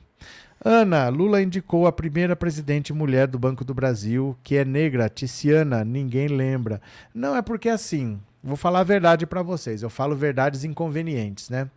Ana, 0.63 1.09
Lula 1.09 1.41
indicou 1.41 1.85
a 1.85 1.91
primeira 1.91 2.33
presidente 2.33 2.93
mulher 2.93 3.27
do 3.27 3.37
Banco 3.37 3.65
do 3.65 3.73
Brasil, 3.73 4.37
que 4.41 4.55
é 4.55 4.63
negra, 4.63 5.09
Ticiana, 5.09 5.83
ninguém 5.83 6.29
lembra. 6.29 6.81
Não 7.13 7.35
é 7.35 7.41
porque 7.41 7.67
assim, 7.67 8.21
vou 8.41 8.55
falar 8.55 8.79
a 8.79 8.85
verdade 8.85 9.25
para 9.25 9.43
vocês, 9.43 9.83
eu 9.83 9.89
falo 9.89 10.15
verdades 10.15 10.63
inconvenientes, 10.63 11.49
né? 11.49 11.69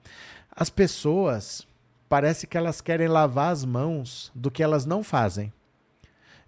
As 0.55 0.70
pessoas 0.70 1.66
parece 2.09 2.47
que 2.47 2.57
elas 2.57 2.80
querem 2.80 3.09
lavar 3.09 3.51
as 3.51 3.64
mãos 3.64 4.30
do 4.33 4.49
que 4.49 4.62
elas 4.62 4.87
não 4.87 5.03
fazem. 5.03 5.53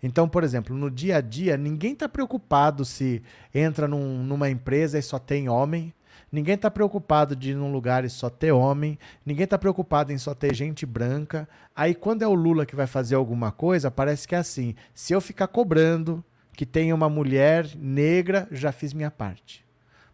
Então, 0.06 0.28
por 0.28 0.44
exemplo, 0.44 0.76
no 0.76 0.90
dia 0.90 1.16
a 1.16 1.20
dia, 1.22 1.56
ninguém 1.56 1.94
está 1.94 2.06
preocupado 2.06 2.84
se 2.84 3.22
entra 3.54 3.88
num, 3.88 4.22
numa 4.22 4.50
empresa 4.50 4.98
e 4.98 5.02
só 5.02 5.18
tem 5.18 5.48
homem. 5.48 5.94
Ninguém 6.30 6.56
está 6.56 6.70
preocupado 6.70 7.34
de 7.34 7.52
ir 7.52 7.54
num 7.54 7.72
lugar 7.72 8.04
e 8.04 8.10
só 8.10 8.28
ter 8.28 8.52
homem. 8.52 8.98
Ninguém 9.24 9.44
está 9.44 9.56
preocupado 9.56 10.12
em 10.12 10.18
só 10.18 10.34
ter 10.34 10.54
gente 10.54 10.84
branca. 10.84 11.48
Aí, 11.74 11.94
quando 11.94 12.20
é 12.20 12.26
o 12.26 12.34
Lula 12.34 12.66
que 12.66 12.76
vai 12.76 12.86
fazer 12.86 13.14
alguma 13.14 13.50
coisa, 13.50 13.90
parece 13.90 14.28
que 14.28 14.34
é 14.34 14.38
assim: 14.38 14.74
se 14.92 15.14
eu 15.14 15.22
ficar 15.22 15.46
cobrando 15.46 16.22
que 16.52 16.66
tenha 16.66 16.94
uma 16.94 17.08
mulher 17.08 17.66
negra, 17.74 18.46
já 18.50 18.72
fiz 18.72 18.92
minha 18.92 19.10
parte. 19.10 19.64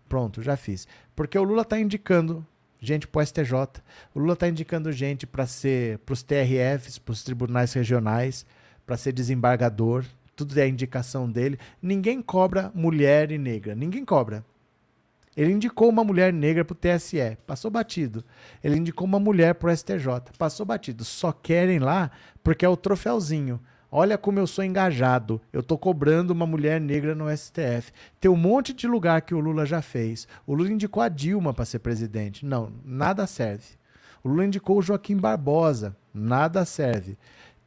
Pronto, 0.08 0.40
já 0.40 0.56
fiz. 0.56 0.86
Porque 1.16 1.36
o 1.36 1.42
Lula 1.42 1.62
está 1.62 1.80
indicando 1.80 2.46
gente 2.80 3.08
para 3.08 3.22
o 3.22 3.26
STJ. 3.26 3.82
O 4.14 4.20
Lula 4.20 4.34
está 4.34 4.48
indicando 4.48 4.92
gente 4.92 5.26
para 5.26 5.48
ser 5.48 5.98
para 5.98 6.12
os 6.12 6.22
TRFs, 6.22 6.96
para 6.96 7.12
os 7.12 7.24
tribunais 7.24 7.72
regionais, 7.72 8.46
para 8.90 8.96
ser 8.96 9.12
desembargador. 9.12 10.04
Tudo 10.34 10.58
é 10.58 10.66
indicação 10.66 11.30
dele. 11.30 11.60
Ninguém 11.80 12.20
cobra 12.20 12.72
mulher 12.74 13.30
e 13.30 13.38
negra. 13.38 13.72
Ninguém 13.72 14.04
cobra. 14.04 14.44
Ele 15.36 15.52
indicou 15.52 15.88
uma 15.88 16.02
mulher 16.02 16.32
negra 16.32 16.64
para 16.64 16.74
o 16.74 16.76
TSE, 16.76 17.38
passou 17.46 17.70
batido. 17.70 18.24
Ele 18.64 18.76
indicou 18.76 19.06
uma 19.06 19.20
mulher 19.20 19.54
para 19.54 19.70
o 19.70 19.76
STJ, 19.76 20.32
passou 20.36 20.66
batido. 20.66 21.04
Só 21.04 21.30
querem 21.30 21.78
lá 21.78 22.10
porque 22.42 22.64
é 22.64 22.68
o 22.68 22.76
troféuzinho. 22.76 23.60
Olha 23.92 24.18
como 24.18 24.40
eu 24.40 24.46
sou 24.48 24.64
engajado. 24.64 25.40
Eu 25.52 25.60
estou 25.60 25.78
cobrando 25.78 26.32
uma 26.32 26.44
mulher 26.44 26.80
negra 26.80 27.14
no 27.14 27.30
STF. 27.30 27.92
Tem 28.18 28.28
um 28.28 28.36
monte 28.36 28.72
de 28.72 28.88
lugar 28.88 29.22
que 29.22 29.36
o 29.36 29.38
Lula 29.38 29.64
já 29.64 29.80
fez. 29.80 30.26
O 30.44 30.52
Lula 30.52 30.72
indicou 30.72 31.00
a 31.00 31.08
Dilma 31.08 31.54
para 31.54 31.64
ser 31.64 31.78
presidente. 31.78 32.44
Não, 32.44 32.72
nada 32.84 33.24
serve. 33.24 33.78
O 34.24 34.28
Lula 34.28 34.46
indicou 34.46 34.78
o 34.78 34.82
Joaquim 34.82 35.16
Barbosa. 35.16 35.96
Nada 36.12 36.64
serve. 36.64 37.16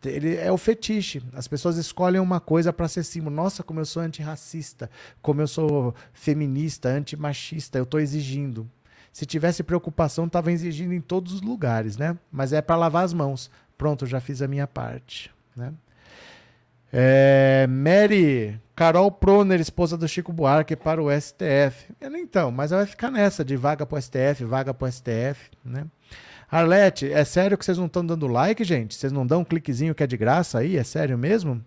Ele 0.05 0.35
é 0.35 0.51
o 0.51 0.57
fetiche. 0.57 1.21
As 1.33 1.47
pessoas 1.47 1.77
escolhem 1.77 2.21
uma 2.21 2.39
coisa 2.39 2.73
para 2.73 2.87
ser 2.87 3.03
símbolo. 3.03 3.35
Nossa, 3.35 3.63
como 3.63 3.79
eu 3.79 3.85
sou 3.85 4.01
antirracista, 4.01 4.89
como 5.21 5.41
eu 5.41 5.47
sou 5.47 5.95
feminista, 6.13 6.89
antimachista, 6.89 7.77
eu 7.77 7.83
estou 7.83 7.99
exigindo. 7.99 8.69
Se 9.11 9.25
tivesse 9.25 9.63
preocupação, 9.63 10.25
estava 10.25 10.51
exigindo 10.51 10.93
em 10.93 11.01
todos 11.01 11.33
os 11.33 11.41
lugares, 11.41 11.97
né? 11.97 12.17
Mas 12.31 12.51
é 12.51 12.61
para 12.61 12.75
lavar 12.75 13.05
as 13.05 13.13
mãos. 13.13 13.49
Pronto, 13.77 14.05
já 14.05 14.19
fiz 14.19 14.41
a 14.41 14.47
minha 14.47 14.65
parte, 14.65 15.31
né? 15.55 15.73
É, 16.95 17.65
Mary, 17.67 18.61
Carol 18.75 19.09
Proner, 19.11 19.59
esposa 19.59 19.97
do 19.97 20.07
Chico 20.07 20.31
Buarque, 20.31 20.75
para 20.75 21.01
o 21.01 21.09
STF. 21.09 21.91
Então, 21.99 22.51
mas 22.51 22.71
ela 22.71 22.83
vai 22.83 22.89
ficar 22.89 23.09
nessa 23.09 23.43
de 23.43 23.57
vaga 23.57 23.83
para 23.83 23.97
o 23.97 24.01
STF, 24.01 24.45
vaga 24.45 24.75
para 24.75 24.87
o 24.87 24.91
STF, 24.91 25.49
né? 25.65 25.87
Arlete, 26.51 27.11
é 27.11 27.25
sério 27.25 27.57
que 27.57 27.65
vocês 27.65 27.79
não 27.79 27.87
estão 27.87 28.05
dando 28.05 28.27
like, 28.27 28.63
gente? 28.63 28.93
Vocês 28.93 29.11
não 29.11 29.25
dão 29.25 29.41
um 29.41 29.43
cliquezinho 29.43 29.95
que 29.95 30.03
é 30.03 30.07
de 30.07 30.15
graça 30.15 30.59
aí? 30.59 30.77
É 30.77 30.83
sério 30.83 31.17
mesmo? 31.17 31.65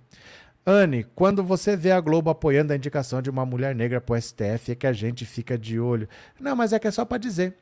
Anne, 0.65 1.05
quando 1.13 1.43
você 1.43 1.77
vê 1.77 1.91
a 1.91 2.01
Globo 2.01 2.31
apoiando 2.31 2.73
a 2.73 2.77
indicação 2.77 3.21
de 3.21 3.29
uma 3.29 3.45
mulher 3.45 3.75
negra 3.75 4.01
para 4.01 4.15
o 4.15 4.21
STF, 4.21 4.71
é 4.71 4.75
que 4.77 4.87
a 4.87 4.93
gente 4.93 5.25
fica 5.25 5.59
de 5.59 5.81
olho. 5.81 6.09
Não, 6.39 6.55
mas 6.55 6.73
é 6.73 6.79
que 6.79 6.87
é 6.87 6.91
só 6.93 7.05
para 7.05 7.19
dizer. 7.19 7.57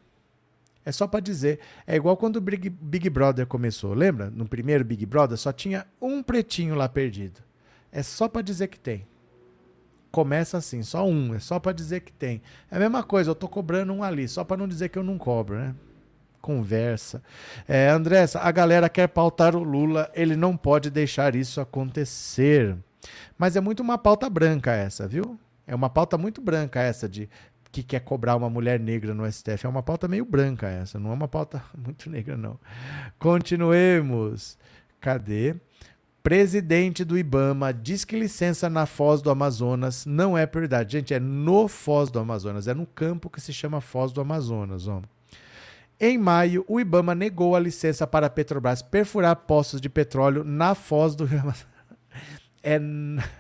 É 0.85 0.93
só 0.93 1.07
para 1.07 1.21
dizer. 1.21 1.61
É 1.87 1.97
igual 1.97 2.15
quando 2.15 2.37
o 2.37 2.41
Big, 2.43 2.69
Big 2.69 3.09
Brother 3.09 3.47
começou. 3.47 3.95
Lembra? 3.95 4.29
No 4.29 4.47
primeiro 4.47 4.85
Big 4.85 5.07
Brother 5.07 5.39
só 5.39 5.51
tinha 5.51 5.87
um 5.99 6.23
pretinho 6.23 6.75
lá 6.75 6.91
perdido. 6.91 7.41
É 7.95 8.03
só 8.03 8.29
para 8.29 8.43
dizer 8.43 8.67
que 8.67 8.79
tem. 8.79 9.07
Começa 10.11 10.59
assim, 10.59 10.83
só 10.83 11.07
um, 11.07 11.33
é 11.33 11.39
só 11.39 11.61
para 11.61 11.73
dizer 11.73 12.01
que 12.01 12.13
tem. 12.13 12.43
É 12.69 12.77
a 12.77 12.81
mesma 12.81 13.05
coisa, 13.05 13.31
eu 13.31 13.37
tô 13.37 13.49
cobrando 13.49 13.93
um 13.93 14.03
ali, 14.03 14.27
só 14.27 14.43
para 14.43 14.57
não 14.57 14.67
dizer 14.67 14.89
que 14.89 14.99
eu 14.99 15.05
não 15.05 15.17
cobro, 15.17 15.57
né? 15.57 15.75
Conversa. 16.41 17.23
É, 17.69 17.89
Andressa, 17.89 18.41
a 18.41 18.51
galera 18.51 18.89
quer 18.89 19.07
pautar 19.07 19.55
o 19.55 19.63
Lula, 19.63 20.11
ele 20.13 20.35
não 20.35 20.57
pode 20.57 20.91
deixar 20.91 21.37
isso 21.37 21.61
acontecer. 21.61 22.77
Mas 23.39 23.55
é 23.55 23.61
muito 23.61 23.81
uma 23.81 23.97
pauta 23.97 24.29
branca 24.29 24.73
essa, 24.73 25.07
viu? 25.07 25.39
É 25.65 25.75
uma 25.75 25.89
pauta 25.89 26.19
muito 26.19 26.41
branca 26.41 26.81
essa 26.81 27.09
de 27.09 27.29
que 27.71 27.83
quer 27.83 28.01
cobrar 28.01 28.35
uma 28.35 28.51
mulher 28.51 28.79
negra 28.81 29.15
no 29.15 29.31
STF. 29.31 29.67
É 29.67 29.69
uma 29.69 29.83
pauta 29.83 30.09
meio 30.09 30.25
branca 30.25 30.69
essa, 30.69 30.99
não 30.99 31.11
é 31.11 31.15
uma 31.15 31.29
pauta 31.29 31.63
muito 31.79 32.11
negra, 32.11 32.37
não. 32.37 32.59
Continuemos. 33.21 34.59
Cadê? 35.01 35.57
Presidente 36.25 37.05
do 37.05 37.19
Ibama 37.19 37.71
diz 37.71 38.03
que 38.03 38.19
licença 38.19 38.71
na 38.71 38.87
Foz 38.87 39.21
do 39.21 39.29
Amazonas 39.29 40.07
não 40.07 40.39
é 40.39 40.47
prioridade. 40.47 40.93
Gente, 40.93 41.13
é 41.13 41.21
no 41.21 41.69
Foz 41.69 42.11
do 42.11 42.19
Amazonas, 42.19 42.67
é 42.67 42.73
no 42.73 42.87
campo 42.87 43.29
que 43.29 43.43
se 43.43 43.53
chama 43.53 43.79
Foz 43.83 44.11
do 44.11 44.23
Amazonas. 44.23 44.89
Ó. 44.89 45.03
Em 46.01 46.17
maio, 46.17 46.65
o 46.67 46.81
Ibama 46.81 47.15
negou 47.15 47.55
a 47.55 47.61
licença 47.61 48.07
para 48.07 48.29
a 48.29 48.31
Petrobras 48.31 48.81
perfurar 48.81 49.37
poços 49.37 49.83
de 49.83 49.91
petróleo 49.91 50.43
na 50.45 50.75
Foz 50.75 51.15
do 51.15 51.25
Amazonas 51.25 51.74
é, 52.65 52.81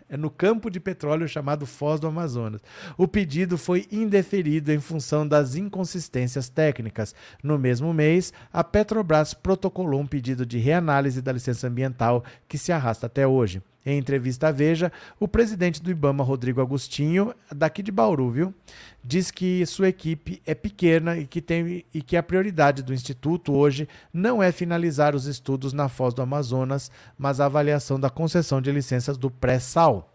é 0.09 0.16
no 0.16 0.31
campo 0.31 0.70
de 0.70 0.79
petróleo 0.79 1.27
chamado 1.27 1.66
Foz 1.66 1.99
do 1.99 2.07
Amazonas. 2.07 2.61
O 2.97 3.09
pedido 3.09 3.57
foi 3.57 3.87
indeferido 3.91 4.70
em 4.70 4.79
função 4.79 5.27
das 5.27 5.57
inconsistências 5.57 6.49
técnicas. 6.49 7.14
No 7.43 7.59
mesmo 7.59 7.93
mês, 7.93 8.33
a 8.53 8.62
Petrobras 8.62 9.35
protocolou 9.35 10.01
um 10.01 10.07
pedido 10.07 10.45
de 10.45 10.59
reanálise 10.59 11.22
da 11.22 11.33
licença 11.33 11.66
ambiental 11.66 12.22
que 12.47 12.59
se 12.59 12.70
arrasta 12.70 13.07
até 13.07 13.27
hoje. 13.27 13.62
Em 13.87 13.99
entrevista 13.99 14.49
à 14.49 14.53
Veja, 14.53 14.91
o 15.20 15.28
presidente 15.28 15.82
do 15.82 15.91
Ibama, 15.91 16.24
Rodrigo 16.24 16.61
Agostinho, 16.61 17.35
daqui 17.55 17.82
de 17.82 17.93
Bauru, 17.93 18.30
viu, 18.30 18.55
diz 19.03 19.30
que 19.30 19.66
sua 19.66 19.89
equipe 19.89 20.41
é 20.47 20.55
pequena 20.55 21.18
e 21.18 21.26
que, 21.26 21.43
tem, 21.43 21.85
e 21.93 22.01
que 22.01 22.16
a 22.16 22.22
prioridade 22.22 22.82
do 22.82 22.95
Instituto 22.95 23.53
hoje 23.53 23.87
não 24.12 24.43
é 24.43 24.51
finalizar 24.51 25.14
os 25.14 25.26
estudos 25.26 25.72
na 25.74 25.89
Foz 25.89 26.14
do 26.14 26.22
Amazonas, 26.22 26.91
mas 27.18 27.41
a 27.41 27.47
avaliação 27.47 28.01
da 28.01 28.09
concessão 28.09 28.62
de 28.62 28.72
licenças 28.72 29.18
do 29.18 29.30
pré-sal. 29.30 30.13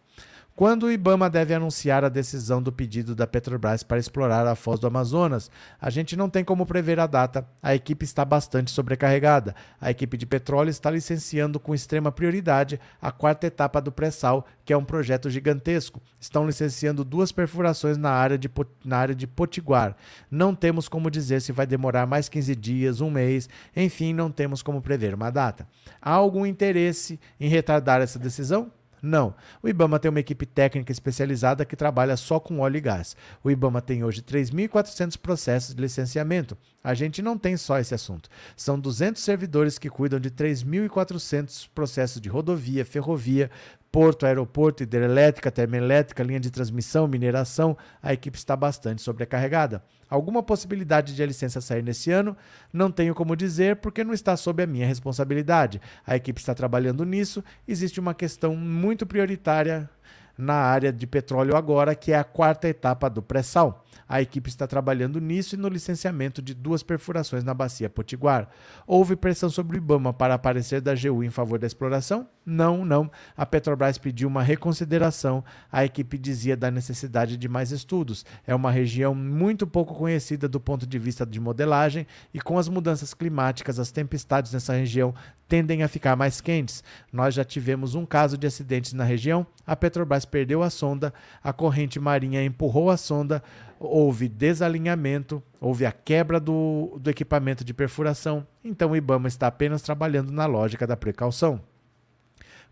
Quando 0.59 0.87
o 0.87 0.91
IBAMA 0.91 1.29
deve 1.29 1.53
anunciar 1.53 2.03
a 2.03 2.09
decisão 2.09 2.61
do 2.61 2.69
pedido 2.69 3.15
da 3.15 3.25
Petrobras 3.25 3.81
para 3.81 3.97
explorar 3.97 4.45
a 4.45 4.55
foz 4.55 4.77
do 4.77 4.87
Amazonas? 4.87 5.49
A 5.79 5.89
gente 5.89 6.17
não 6.17 6.29
tem 6.29 6.43
como 6.43 6.65
prever 6.65 6.99
a 6.99 7.07
data. 7.07 7.47
A 7.63 7.73
equipe 7.73 8.03
está 8.03 8.25
bastante 8.25 8.69
sobrecarregada. 8.69 9.55
A 9.79 9.89
equipe 9.89 10.17
de 10.17 10.25
petróleo 10.25 10.69
está 10.69 10.91
licenciando 10.91 11.61
com 11.61 11.73
extrema 11.73 12.11
prioridade 12.11 12.77
a 13.01 13.09
quarta 13.09 13.47
etapa 13.47 13.79
do 13.79 13.89
pré-sal, 13.89 14.45
que 14.65 14.73
é 14.73 14.77
um 14.77 14.83
projeto 14.83 15.29
gigantesco. 15.29 16.01
Estão 16.19 16.45
licenciando 16.45 17.05
duas 17.05 17.31
perfurações 17.31 17.95
na 17.95 18.11
área, 18.11 18.37
de, 18.37 18.51
na 18.83 18.97
área 18.97 19.15
de 19.15 19.25
Potiguar. 19.25 19.95
Não 20.29 20.53
temos 20.53 20.89
como 20.89 21.09
dizer 21.09 21.41
se 21.41 21.53
vai 21.53 21.65
demorar 21.65 22.05
mais 22.05 22.27
15 22.27 22.53
dias, 22.57 22.99
um 22.99 23.09
mês, 23.09 23.47
enfim, 23.73 24.13
não 24.13 24.29
temos 24.29 24.61
como 24.61 24.81
prever 24.81 25.13
uma 25.13 25.29
data. 25.29 25.65
Há 26.01 26.11
algum 26.11 26.45
interesse 26.45 27.17
em 27.39 27.47
retardar 27.47 28.01
essa 28.01 28.19
decisão? 28.19 28.69
Não. 29.01 29.33
O 29.61 29.69
IBAMA 29.69 29.99
tem 29.99 30.09
uma 30.09 30.19
equipe 30.19 30.45
técnica 30.45 30.91
especializada 30.91 31.65
que 31.65 31.75
trabalha 31.75 32.17
só 32.17 32.39
com 32.39 32.59
óleo 32.59 32.77
e 32.77 32.81
gás. 32.81 33.15
O 33.43 33.49
IBAMA 33.49 33.81
tem 33.81 34.03
hoje 34.03 34.21
3.400 34.21 35.17
processos 35.17 35.73
de 35.73 35.81
licenciamento. 35.81 36.57
A 36.83 36.93
gente 36.93 37.21
não 37.21 37.37
tem 37.37 37.57
só 37.57 37.79
esse 37.79 37.93
assunto. 37.93 38.29
São 38.55 38.79
200 38.79 39.21
servidores 39.21 39.77
que 39.77 39.89
cuidam 39.89 40.19
de 40.19 40.29
3.400 40.31 41.69
processos 41.73 42.21
de 42.21 42.29
rodovia, 42.29 42.85
ferrovia, 42.85 43.49
porto, 43.91 44.25
aeroporto, 44.25 44.83
hidrelétrica, 44.83 45.51
termoelétrica, 45.51 46.23
linha 46.23 46.39
de 46.39 46.51
transmissão, 46.51 47.07
mineração, 47.07 47.77
a 48.01 48.13
equipe 48.13 48.37
está 48.37 48.55
bastante 48.55 49.01
sobrecarregada. 49.01 49.83
Alguma 50.09 50.41
possibilidade 50.41 51.15
de 51.15 51.21
a 51.21 51.25
licença 51.25 51.61
sair 51.61 51.83
nesse 51.83 52.11
ano? 52.11 52.35
Não 52.73 52.91
tenho 52.91 53.13
como 53.13 53.35
dizer 53.35 53.77
porque 53.77 54.03
não 54.03 54.13
está 54.13 54.35
sob 54.35 54.63
a 54.63 54.67
minha 54.67 54.87
responsabilidade. 54.87 55.81
A 56.05 56.15
equipe 56.15 56.39
está 56.39 56.55
trabalhando 56.55 57.05
nisso. 57.05 57.43
Existe 57.67 57.99
uma 57.99 58.13
questão 58.13 58.55
muito 58.55 59.05
prioritária 59.05 59.89
na 60.37 60.55
área 60.55 60.91
de 60.91 61.05
petróleo 61.05 61.55
agora, 61.55 61.93
que 61.93 62.13
é 62.13 62.17
a 62.17 62.23
quarta 62.23 62.67
etapa 62.67 63.09
do 63.09 63.21
pré-sal. 63.21 63.85
A 64.09 64.19
equipe 64.19 64.49
está 64.49 64.65
trabalhando 64.65 65.21
nisso 65.21 65.53
e 65.53 65.57
no 65.57 65.69
licenciamento 65.69 66.41
de 66.41 66.55
duas 66.55 66.81
perfurações 66.81 67.43
na 67.43 67.53
bacia 67.53 67.87
Potiguar. 67.87 68.49
Houve 68.87 69.15
pressão 69.15 69.51
sobre 69.51 69.77
o 69.77 69.79
Ibama 69.79 70.11
para 70.11 70.33
aparecer 70.33 70.81
da 70.81 70.95
GU 70.95 71.23
em 71.23 71.29
favor 71.29 71.59
da 71.59 71.67
exploração? 71.67 72.27
Não, 72.43 72.83
não. 72.83 73.11
A 73.37 73.45
Petrobras 73.45 73.99
pediu 73.99 74.27
uma 74.27 74.41
reconsideração. 74.41 75.43
A 75.71 75.85
equipe 75.85 76.17
dizia 76.17 76.57
da 76.57 76.71
necessidade 76.71 77.37
de 77.37 77.47
mais 77.47 77.71
estudos. 77.71 78.25
É 78.47 78.55
uma 78.55 78.71
região 78.71 79.13
muito 79.13 79.67
pouco 79.67 79.93
conhecida 79.93 80.49
do 80.49 80.59
ponto 80.59 80.87
de 80.87 80.97
vista 80.97 81.23
de 81.23 81.39
modelagem 81.39 82.07
e 82.33 82.39
com 82.39 82.57
as 82.57 82.67
mudanças 82.67 83.13
climáticas, 83.13 83.77
as 83.77 83.91
tempestades 83.91 84.51
nessa 84.51 84.73
região 84.73 85.13
tendem 85.47 85.81
a 85.83 85.87
ficar 85.87 86.15
mais 86.15 86.39
quentes. 86.39 86.83
Nós 87.11 87.33
já 87.33 87.43
tivemos 87.43 87.95
um 87.95 88.05
caso 88.05 88.37
de 88.37 88.47
acidentes 88.47 88.93
na 88.93 89.03
região. 89.03 89.45
A 89.65 89.75
Petrobras 89.75 90.23
perdeu 90.23 90.61
a 90.63 90.69
sonda, 90.69 91.13
a 91.43 91.51
corrente 91.51 91.99
marinha 91.99 92.43
empurrou 92.43 92.89
a 92.89 92.97
sonda, 92.97 93.43
houve 93.79 94.27
desalinhamento, 94.27 95.41
houve 95.59 95.85
a 95.85 95.91
quebra 95.91 96.39
do, 96.39 96.97
do 96.99 97.09
equipamento 97.09 97.63
de 97.63 97.73
perfuração. 97.73 98.45
Então 98.63 98.91
o 98.91 98.95
IBAMA 98.95 99.29
está 99.29 99.47
apenas 99.47 99.81
trabalhando 99.81 100.31
na 100.31 100.45
lógica 100.45 100.85
da 100.85 100.97
precaução. 100.97 101.61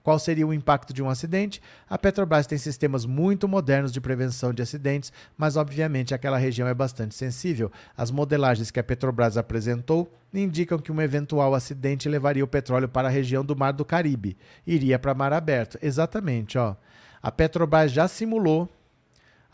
Qual 0.04 0.18
seria 0.20 0.48
o 0.48 0.54
impacto 0.54 0.94
de 0.94 1.04
um 1.04 1.10
acidente? 1.10 1.62
A 1.90 1.98
Petrobras 1.98 2.48
tem 2.48 2.58
sistemas 2.58 3.06
muito 3.06 3.46
modernos 3.46 3.92
de 3.92 4.00
prevenção 4.00 4.54
de 4.54 4.62
acidentes, 4.62 5.12
mas 5.38 5.58
obviamente 5.58 6.14
aquela 6.14 6.38
região 6.38 6.66
é 6.66 6.74
bastante 6.74 7.14
sensível. 7.14 7.70
As 7.96 8.10
modelagens 8.10 8.72
que 8.72 8.80
a 8.80 8.84
Petrobras 8.84 9.36
apresentou 9.36 10.10
indicam 10.34 10.80
que 10.80 10.94
um 10.94 11.02
eventual 11.02 11.54
acidente 11.54 12.08
levaria 12.08 12.44
o 12.44 12.48
petróleo 12.48 12.88
para 12.88 13.10
a 13.10 13.12
região 13.12 13.44
do 13.44 13.56
Mar 13.56 13.74
do 13.74 13.84
Caribe, 13.84 14.38
iria 14.66 14.98
para 14.98 15.14
mar 15.14 15.34
aberto. 15.34 15.78
Exatamente, 15.82 16.58
ó. 16.58 16.76
A 17.22 17.30
Petrobras 17.30 17.92
já 17.92 18.08
simulou 18.08 18.70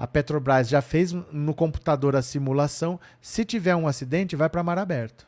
a 0.04 0.08
Petrobras 0.08 0.68
já 0.68 0.82
fez 0.82 1.14
no 1.14 1.54
computador 1.54 2.14
a 2.14 2.22
simulação. 2.22 2.99
Se 3.22 3.45
tiver 3.45 3.74
um 3.74 3.88
acidente, 3.88 4.36
vai 4.36 4.49
para 4.49 4.62
mar 4.62 4.78
aberto. 4.78 5.26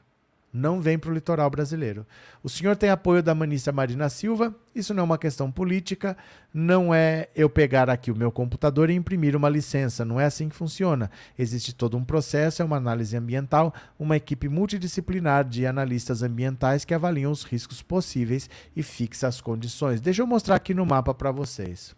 não 0.51 0.81
vem 0.81 0.99
para 0.99 1.11
o 1.11 1.13
litoral 1.13 1.49
brasileiro. 1.49 2.05
O 2.43 2.49
senhor 2.49 2.75
tem 2.75 2.89
apoio 2.89 3.23
da 3.23 3.33
ministra 3.33 3.71
Marina 3.71 4.09
Silva, 4.09 4.53
isso 4.73 4.93
não 4.93 5.01
é 5.01 5.05
uma 5.05 5.17
questão 5.17 5.49
política, 5.49 6.17
não 6.53 6.93
é 6.93 7.29
eu 7.33 7.49
pegar 7.49 7.89
aqui 7.89 8.11
o 8.11 8.15
meu 8.17 8.33
computador 8.33 8.89
e 8.89 8.93
imprimir 8.93 9.33
uma 9.33 9.47
licença, 9.47 10.03
não 10.03 10.19
é 10.19 10.25
assim 10.25 10.49
que 10.49 10.55
funciona. 10.57 11.09
Existe 11.39 11.73
todo 11.73 11.95
um 11.95 12.03
processo, 12.03 12.61
é 12.61 12.65
uma 12.65 12.75
análise 12.75 13.15
ambiental, 13.15 13.73
uma 13.97 14.17
equipe 14.17 14.49
multidisciplinar 14.49 15.45
de 15.45 15.65
analistas 15.65 16.21
ambientais 16.21 16.83
que 16.83 16.93
avaliam 16.93 17.31
os 17.31 17.43
riscos 17.43 17.81
possíveis 17.81 18.49
e 18.75 18.83
fixa 18.83 19.25
as 19.25 19.39
condições. 19.39 20.01
Deixa 20.01 20.21
eu 20.21 20.27
mostrar 20.27 20.55
aqui 20.55 20.73
no 20.73 20.85
mapa 20.85 21.13
para 21.13 21.31
vocês. 21.31 21.95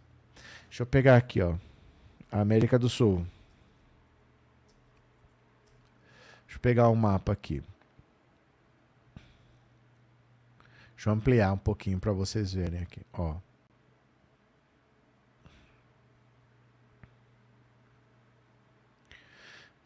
Deixa 0.69 0.83
eu 0.83 0.87
pegar 0.87 1.17
aqui, 1.17 1.41
ó. 1.41 1.55
América 2.31 2.77
do 2.77 2.89
Sul. 2.89 3.25
Deixa 6.45 6.57
eu 6.57 6.61
pegar 6.61 6.89
um 6.89 6.95
mapa 6.95 7.31
aqui. 7.31 7.61
Deixa 10.95 11.09
eu 11.09 11.13
ampliar 11.13 11.53
um 11.53 11.57
pouquinho 11.57 11.99
para 11.99 12.11
vocês 12.11 12.53
verem 12.53 12.81
aqui, 12.81 13.01
ó. 13.13 13.35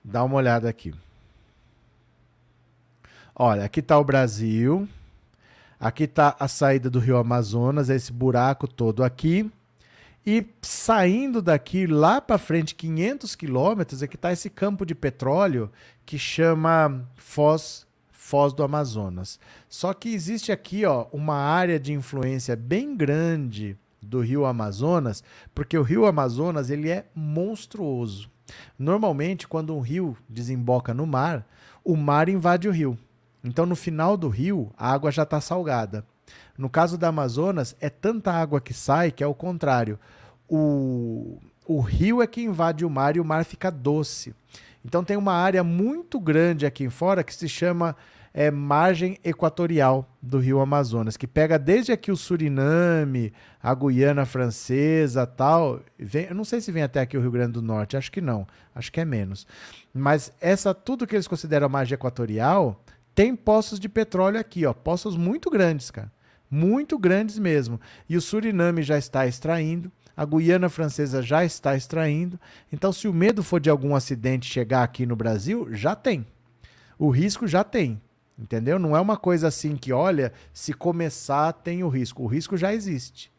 Dá 0.03 0.23
uma 0.23 0.35
olhada 0.35 0.67
aqui. 0.67 0.95
Olha, 3.35 3.65
aqui 3.65 3.79
está 3.81 3.99
o 3.99 4.03
Brasil. 4.03 4.87
Aqui 5.79 6.03
está 6.03 6.35
a 6.39 6.47
saída 6.47 6.89
do 6.89 6.99
Rio 6.99 7.17
Amazonas, 7.17 7.89
esse 7.89 8.11
buraco 8.11 8.67
todo 8.67 9.03
aqui. 9.03 9.51
E 10.25 10.45
saindo 10.61 11.41
daqui 11.41 11.87
lá 11.87 12.21
para 12.21 12.37
frente, 12.37 12.75
500 12.75 13.35
quilômetros, 13.35 14.03
aqui 14.03 14.15
está 14.15 14.31
esse 14.31 14.49
campo 14.49 14.85
de 14.85 14.93
petróleo 14.93 15.71
que 16.05 16.19
chama 16.19 17.07
Foz 17.15 17.87
Foz 18.11 18.53
do 18.53 18.63
Amazonas. 18.63 19.39
Só 19.67 19.93
que 19.93 20.13
existe 20.13 20.51
aqui 20.51 20.85
ó, 20.85 21.07
uma 21.11 21.35
área 21.35 21.79
de 21.79 21.91
influência 21.91 22.55
bem 22.55 22.95
grande 22.95 23.75
do 24.01 24.21
Rio 24.21 24.45
Amazonas, 24.45 25.23
porque 25.53 25.77
o 25.77 25.83
Rio 25.83 26.05
Amazonas 26.05 26.69
ele 26.69 26.89
é 26.89 27.07
monstruoso. 27.15 28.29
Normalmente, 28.77 29.47
quando 29.47 29.75
um 29.75 29.81
rio 29.81 30.15
desemboca 30.29 30.93
no 30.93 31.05
mar, 31.05 31.45
o 31.83 31.97
mar 31.97 32.29
invade 32.29 32.67
o 32.67 32.71
rio. 32.71 32.97
Então, 33.43 33.65
no 33.65 33.75
final 33.75 34.15
do 34.15 34.29
rio, 34.29 34.71
a 34.77 34.91
água 34.91 35.11
já 35.11 35.23
está 35.23 35.41
salgada. 35.41 36.05
No 36.57 36.69
caso 36.69 36.97
da 36.97 37.07
Amazonas, 37.07 37.75
é 37.79 37.89
tanta 37.89 38.31
água 38.31 38.61
que 38.61 38.73
sai 38.73 39.11
que 39.11 39.23
é 39.23 39.27
o 39.27 39.33
contrário. 39.33 39.99
O, 40.49 41.39
o 41.65 41.79
rio 41.79 42.21
é 42.21 42.27
que 42.27 42.41
invade 42.41 42.85
o 42.85 42.89
mar 42.89 43.15
e 43.15 43.19
o 43.19 43.25
mar 43.25 43.45
fica 43.45 43.71
doce. 43.71 44.35
Então 44.83 45.03
tem 45.03 45.17
uma 45.17 45.33
área 45.33 45.63
muito 45.63 46.19
grande 46.19 46.65
aqui 46.65 46.89
fora 46.89 47.23
que 47.23 47.33
se 47.33 47.47
chama 47.47 47.95
é, 48.33 48.49
margem 48.49 49.17
equatorial 49.23 50.07
do 50.21 50.39
rio 50.39 50.59
Amazonas, 50.59 51.17
que 51.17 51.27
pega 51.27 51.59
desde 51.59 51.91
aqui 51.91 52.11
o 52.11 52.15
Suriname, 52.15 53.33
a 53.61 53.73
Guiana 53.75 54.25
Francesa 54.25 55.27
tal. 55.27 55.81
Vem, 55.99 56.27
eu 56.27 56.35
não 56.35 56.45
sei 56.45 56.61
se 56.61 56.71
vem 56.71 56.83
até 56.83 57.01
aqui 57.01 57.17
o 57.17 57.21
Rio 57.21 57.31
Grande 57.31 57.53
do 57.53 57.61
Norte, 57.61 57.97
acho 57.97 58.11
que 58.11 58.21
não, 58.21 58.47
acho 58.73 58.91
que 58.91 59.01
é 59.01 59.05
menos. 59.05 59.45
Mas 59.93 60.31
essa 60.39 60.73
tudo 60.73 61.05
que 61.05 61.15
eles 61.15 61.27
consideram 61.27 61.67
margem 61.67 61.95
equatorial 61.95 62.81
tem 63.13 63.35
poços 63.35 63.79
de 63.79 63.89
petróleo 63.89 64.39
aqui, 64.39 64.65
ó, 64.65 64.73
poços 64.73 65.17
muito 65.17 65.49
grandes, 65.49 65.91
cara. 65.91 66.11
Muito 66.49 66.97
grandes 66.99 67.39
mesmo. 67.39 67.79
E 68.09 68.17
o 68.17 68.21
Suriname 68.21 68.83
já 68.83 68.97
está 68.97 69.25
extraindo, 69.25 69.91
a 70.15 70.25
Guiana 70.25 70.69
Francesa 70.69 71.21
já 71.21 71.45
está 71.45 71.75
extraindo. 71.75 72.39
Então, 72.71 72.91
se 72.91 73.07
o 73.07 73.13
medo 73.13 73.41
for 73.41 73.59
de 73.59 73.69
algum 73.69 73.95
acidente 73.95 74.51
chegar 74.51 74.83
aqui 74.83 75.05
no 75.05 75.15
Brasil, 75.15 75.67
já 75.71 75.95
tem. 75.95 76.25
O 76.99 77.09
risco 77.09 77.47
já 77.47 77.63
tem. 77.63 78.01
Entendeu? 78.37 78.79
Não 78.79 78.95
é 78.95 78.99
uma 78.99 79.17
coisa 79.17 79.47
assim 79.47 79.75
que, 79.75 79.93
olha, 79.93 80.33
se 80.53 80.73
começar 80.73 81.53
tem 81.53 81.83
o 81.83 81.89
risco. 81.89 82.23
O 82.23 82.27
risco 82.27 82.57
já 82.57 82.73
existe. 82.73 83.30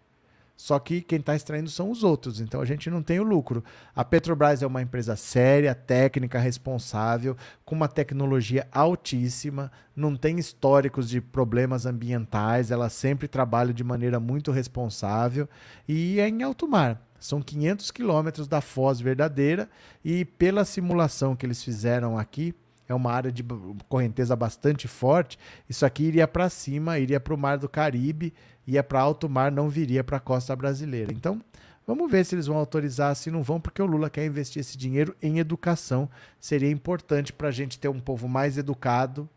Só 0.63 0.79
que 0.79 1.01
quem 1.01 1.19
está 1.19 1.35
extraindo 1.35 1.69
são 1.69 1.91
os 1.91 2.05
outros, 2.05 2.41
então 2.41 2.61
a 2.61 2.65
gente 2.65 2.89
não 2.89 3.03
tem 3.03 3.19
o 3.19 3.25
lucro. 3.25 3.65
A 3.97 4.05
Petrobras 4.05 4.63
é 4.63 4.67
uma 4.67 4.81
empresa 4.81 5.17
séria, 5.17 5.75
técnica, 5.75 6.39
responsável, 6.39 7.37
com 7.65 7.75
uma 7.75 7.89
tecnologia 7.89 8.69
altíssima, 8.71 9.73
não 9.97 10.15
tem 10.15 10.39
históricos 10.39 11.09
de 11.09 11.21
problemas 11.21 11.85
ambientais, 11.85 12.71
ela 12.71 12.89
sempre 12.89 13.27
trabalha 13.27 13.75
de 13.75 13.83
maneira 13.83 14.21
muito 14.21 14.53
responsável 14.53 15.49
e 15.89 16.21
é 16.21 16.29
em 16.29 16.45
alto 16.45 16.69
mar. 16.69 17.03
São 17.19 17.43
500 17.43 17.91
quilômetros 17.91 18.47
da 18.47 18.61
foz 18.61 19.01
verdadeira 19.01 19.69
e 20.05 20.25
pela 20.25 20.65
simulação 20.65 21.35
que 21.35 21.45
eles 21.45 21.61
fizeram 21.65 22.17
aqui, 22.17 22.55
é 22.93 22.95
uma 22.95 23.11
área 23.13 23.33
de 23.33 23.45
correnteza 23.89 24.37
bastante 24.37 24.87
forte, 24.87 25.39
isso 25.69 25.85
aqui 25.85 26.05
iria 26.05 26.29
para 26.29 26.49
cima, 26.49 26.99
iria 26.99 27.19
para 27.19 27.35
o 27.35 27.39
Mar 27.39 27.59
do 27.59 27.69
Caribe, 27.69 28.33
ia 28.67 28.83
para 28.83 29.01
alto 29.01 29.29
mar, 29.29 29.51
não 29.51 29.69
viria 29.69 30.05
para 30.05 30.19
a 30.19 30.21
costa 30.21 30.55
brasileira. 30.55 31.13
Então, 31.13 31.41
vamos 31.87 32.11
ver 32.11 32.25
se 32.25 32.35
eles 32.35 32.47
vão 32.47 32.57
autorizar, 32.57 33.15
se 33.17 33.31
não 33.31 33.43
vão, 33.43 33.61
porque 33.61 33.83
o 33.83 33.87
Lula 33.87 34.09
quer 34.09 34.25
investir 34.25 34.61
esse 34.61 34.77
dinheiro 34.77 35.17
em 35.21 35.39
educação. 35.39 36.09
Seria 36.39 36.71
importante 36.71 37.33
para 37.33 37.49
a 37.49 37.53
gente 37.53 37.79
ter 37.79 37.89
um 37.89 38.01
povo 38.01 38.29
mais 38.29 38.57
educado, 38.57 39.29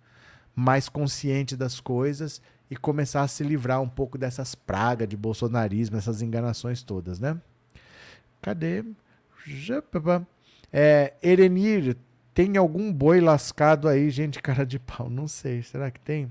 mais 0.56 0.88
consciente 0.88 1.56
das 1.56 1.80
coisas 1.80 2.42
e 2.70 2.76
começar 2.76 3.22
a 3.22 3.28
se 3.28 3.44
livrar 3.44 3.82
um 3.82 3.90
pouco 3.90 4.18
dessas 4.18 4.56
pragas 4.56 5.08
de 5.08 5.18
bolsonarismo, 5.18 5.98
essas 5.98 6.22
enganações 6.22 6.82
todas, 6.82 7.20
né? 7.20 7.40
Cadê? 8.42 8.84
É, 10.72 11.14
Erenir 11.22 11.96
tem 12.36 12.58
algum 12.58 12.92
boi 12.92 13.22
lascado 13.22 13.88
aí, 13.88 14.10
gente, 14.12 14.42
cara 14.42 14.66
de 14.66 14.78
pau? 14.78 15.10
Não 15.10 15.26
sei. 15.26 15.64
Será 15.64 15.90
que 15.90 16.02
tem? 16.02 16.30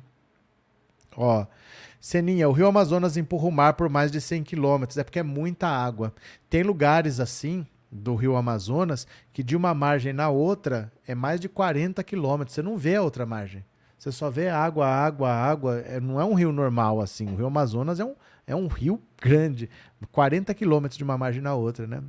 Ó, 1.16 1.46
Seninha, 1.98 2.46
o 2.46 2.52
rio 2.52 2.66
Amazonas 2.66 3.16
empurra 3.16 3.48
o 3.48 3.50
mar 3.50 3.72
por 3.72 3.88
mais 3.88 4.12
de 4.12 4.20
100 4.20 4.44
quilômetros. 4.44 4.98
É 4.98 5.02
porque 5.02 5.18
é 5.18 5.22
muita 5.22 5.66
água. 5.66 6.14
Tem 6.50 6.62
lugares 6.62 7.18
assim 7.18 7.66
do 7.90 8.14
rio 8.14 8.36
Amazonas 8.36 9.06
que 9.32 9.42
de 9.42 9.56
uma 9.56 9.72
margem 9.72 10.12
na 10.12 10.28
outra 10.28 10.92
é 11.06 11.14
mais 11.14 11.40
de 11.40 11.48
40 11.48 12.04
quilômetros. 12.04 12.54
Você 12.54 12.60
não 12.60 12.76
vê 12.76 12.96
a 12.96 13.02
outra 13.02 13.24
margem. 13.24 13.64
Você 13.98 14.12
só 14.12 14.28
vê 14.28 14.50
água, 14.50 14.86
água, 14.86 15.30
água. 15.30 15.78
É, 15.78 15.98
não 15.98 16.20
é 16.20 16.24
um 16.26 16.34
rio 16.34 16.52
normal 16.52 17.00
assim. 17.00 17.26
O 17.32 17.36
rio 17.36 17.46
Amazonas 17.46 17.98
é 17.98 18.04
um, 18.04 18.14
é 18.46 18.54
um 18.54 18.66
rio 18.66 19.00
grande, 19.18 19.70
40 20.12 20.52
quilômetros 20.54 20.96
de 20.96 21.04
uma 21.04 21.18
margem 21.18 21.42
na 21.42 21.54
outra, 21.54 21.86
né? 21.86 22.02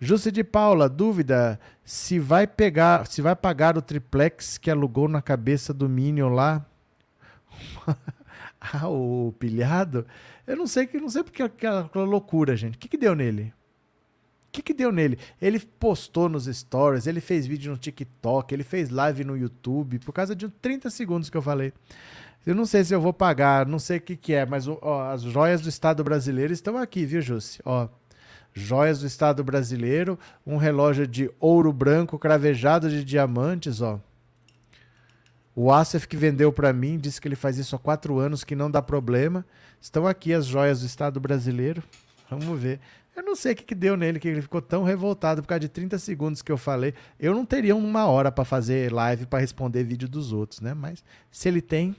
Júcia 0.00 0.30
de 0.32 0.42
Paula, 0.42 0.88
dúvida 0.88 1.58
se 1.84 2.18
vai 2.18 2.46
pegar, 2.46 3.06
se 3.06 3.22
vai 3.22 3.36
pagar 3.36 3.76
o 3.76 3.82
triplex 3.82 4.58
que 4.58 4.70
alugou 4.70 5.08
na 5.08 5.22
cabeça 5.22 5.72
do 5.72 5.88
Minion 5.88 6.30
lá? 6.30 6.64
ah, 8.60 8.88
o 8.88 9.34
pilhado? 9.38 10.06
Eu 10.46 10.56
não 10.56 10.66
sei 10.66 10.86
que 10.86 10.98
não 10.98 11.08
sei 11.08 11.22
porque 11.22 11.42
aquela 11.42 11.90
loucura, 11.94 12.56
gente. 12.56 12.76
O 12.76 12.78
que, 12.78 12.88
que 12.88 12.96
deu 12.96 13.14
nele? 13.14 13.52
O 14.48 14.52
que, 14.52 14.62
que 14.62 14.74
deu 14.74 14.90
nele? 14.90 15.18
Ele 15.40 15.58
postou 15.58 16.28
nos 16.28 16.46
stories, 16.46 17.06
ele 17.06 17.20
fez 17.20 17.46
vídeo 17.46 17.70
no 17.70 17.76
TikTok, 17.76 18.54
ele 18.54 18.64
fez 18.64 18.88
live 18.88 19.22
no 19.22 19.36
YouTube, 19.36 19.98
por 19.98 20.12
causa 20.12 20.34
de 20.34 20.48
30 20.48 20.88
segundos 20.88 21.28
que 21.28 21.36
eu 21.36 21.42
falei. 21.42 21.72
Eu 22.46 22.54
não 22.54 22.64
sei 22.64 22.84
se 22.84 22.94
eu 22.94 23.00
vou 23.00 23.12
pagar, 23.12 23.66
não 23.66 23.80
sei 23.80 23.98
o 23.98 24.00
que, 24.00 24.16
que 24.16 24.32
é, 24.32 24.46
mas 24.46 24.68
ó, 24.68 25.10
as 25.10 25.22
joias 25.22 25.60
do 25.60 25.68
Estado 25.68 26.04
brasileiro 26.04 26.52
estão 26.52 26.78
aqui, 26.78 27.04
viu, 27.04 27.20
Jussi? 27.20 27.60
Ó, 27.64 27.88
joias 28.54 29.00
do 29.00 29.06
Estado 29.06 29.42
brasileiro, 29.42 30.16
um 30.46 30.56
relógio 30.56 31.08
de 31.08 31.28
ouro 31.40 31.72
branco 31.72 32.16
cravejado 32.20 32.88
de 32.88 33.02
diamantes, 33.02 33.80
ó. 33.80 34.00
O 35.56 35.72
Asif 35.72 36.06
que 36.06 36.16
vendeu 36.16 36.52
para 36.52 36.72
mim 36.72 36.98
disse 36.98 37.20
que 37.20 37.26
ele 37.26 37.34
faz 37.34 37.58
isso 37.58 37.74
há 37.74 37.78
quatro 37.78 38.18
anos, 38.18 38.44
que 38.44 38.54
não 38.54 38.70
dá 38.70 38.80
problema. 38.80 39.44
Estão 39.80 40.06
aqui 40.06 40.32
as 40.32 40.46
joias 40.46 40.80
do 40.80 40.86
Estado 40.86 41.18
brasileiro. 41.18 41.82
Vamos 42.30 42.60
ver. 42.60 42.78
Eu 43.16 43.22
não 43.22 43.34
sei 43.34 43.54
o 43.54 43.56
que, 43.56 43.64
que 43.64 43.74
deu 43.74 43.96
nele, 43.96 44.20
que 44.20 44.28
ele 44.28 44.42
ficou 44.42 44.60
tão 44.60 44.84
revoltado 44.84 45.40
por 45.40 45.48
causa 45.48 45.60
de 45.60 45.68
30 45.70 45.98
segundos 45.98 46.42
que 46.42 46.52
eu 46.52 46.58
falei. 46.58 46.92
Eu 47.18 47.34
não 47.34 47.46
teria 47.46 47.74
uma 47.74 48.04
hora 48.04 48.30
para 48.30 48.44
fazer 48.44 48.92
live 48.92 49.24
para 49.24 49.38
responder 49.38 49.82
vídeo 49.82 50.06
dos 50.06 50.32
outros, 50.32 50.60
né? 50.60 50.74
Mas 50.74 51.02
se 51.30 51.48
ele 51.48 51.62
tem, 51.62 51.96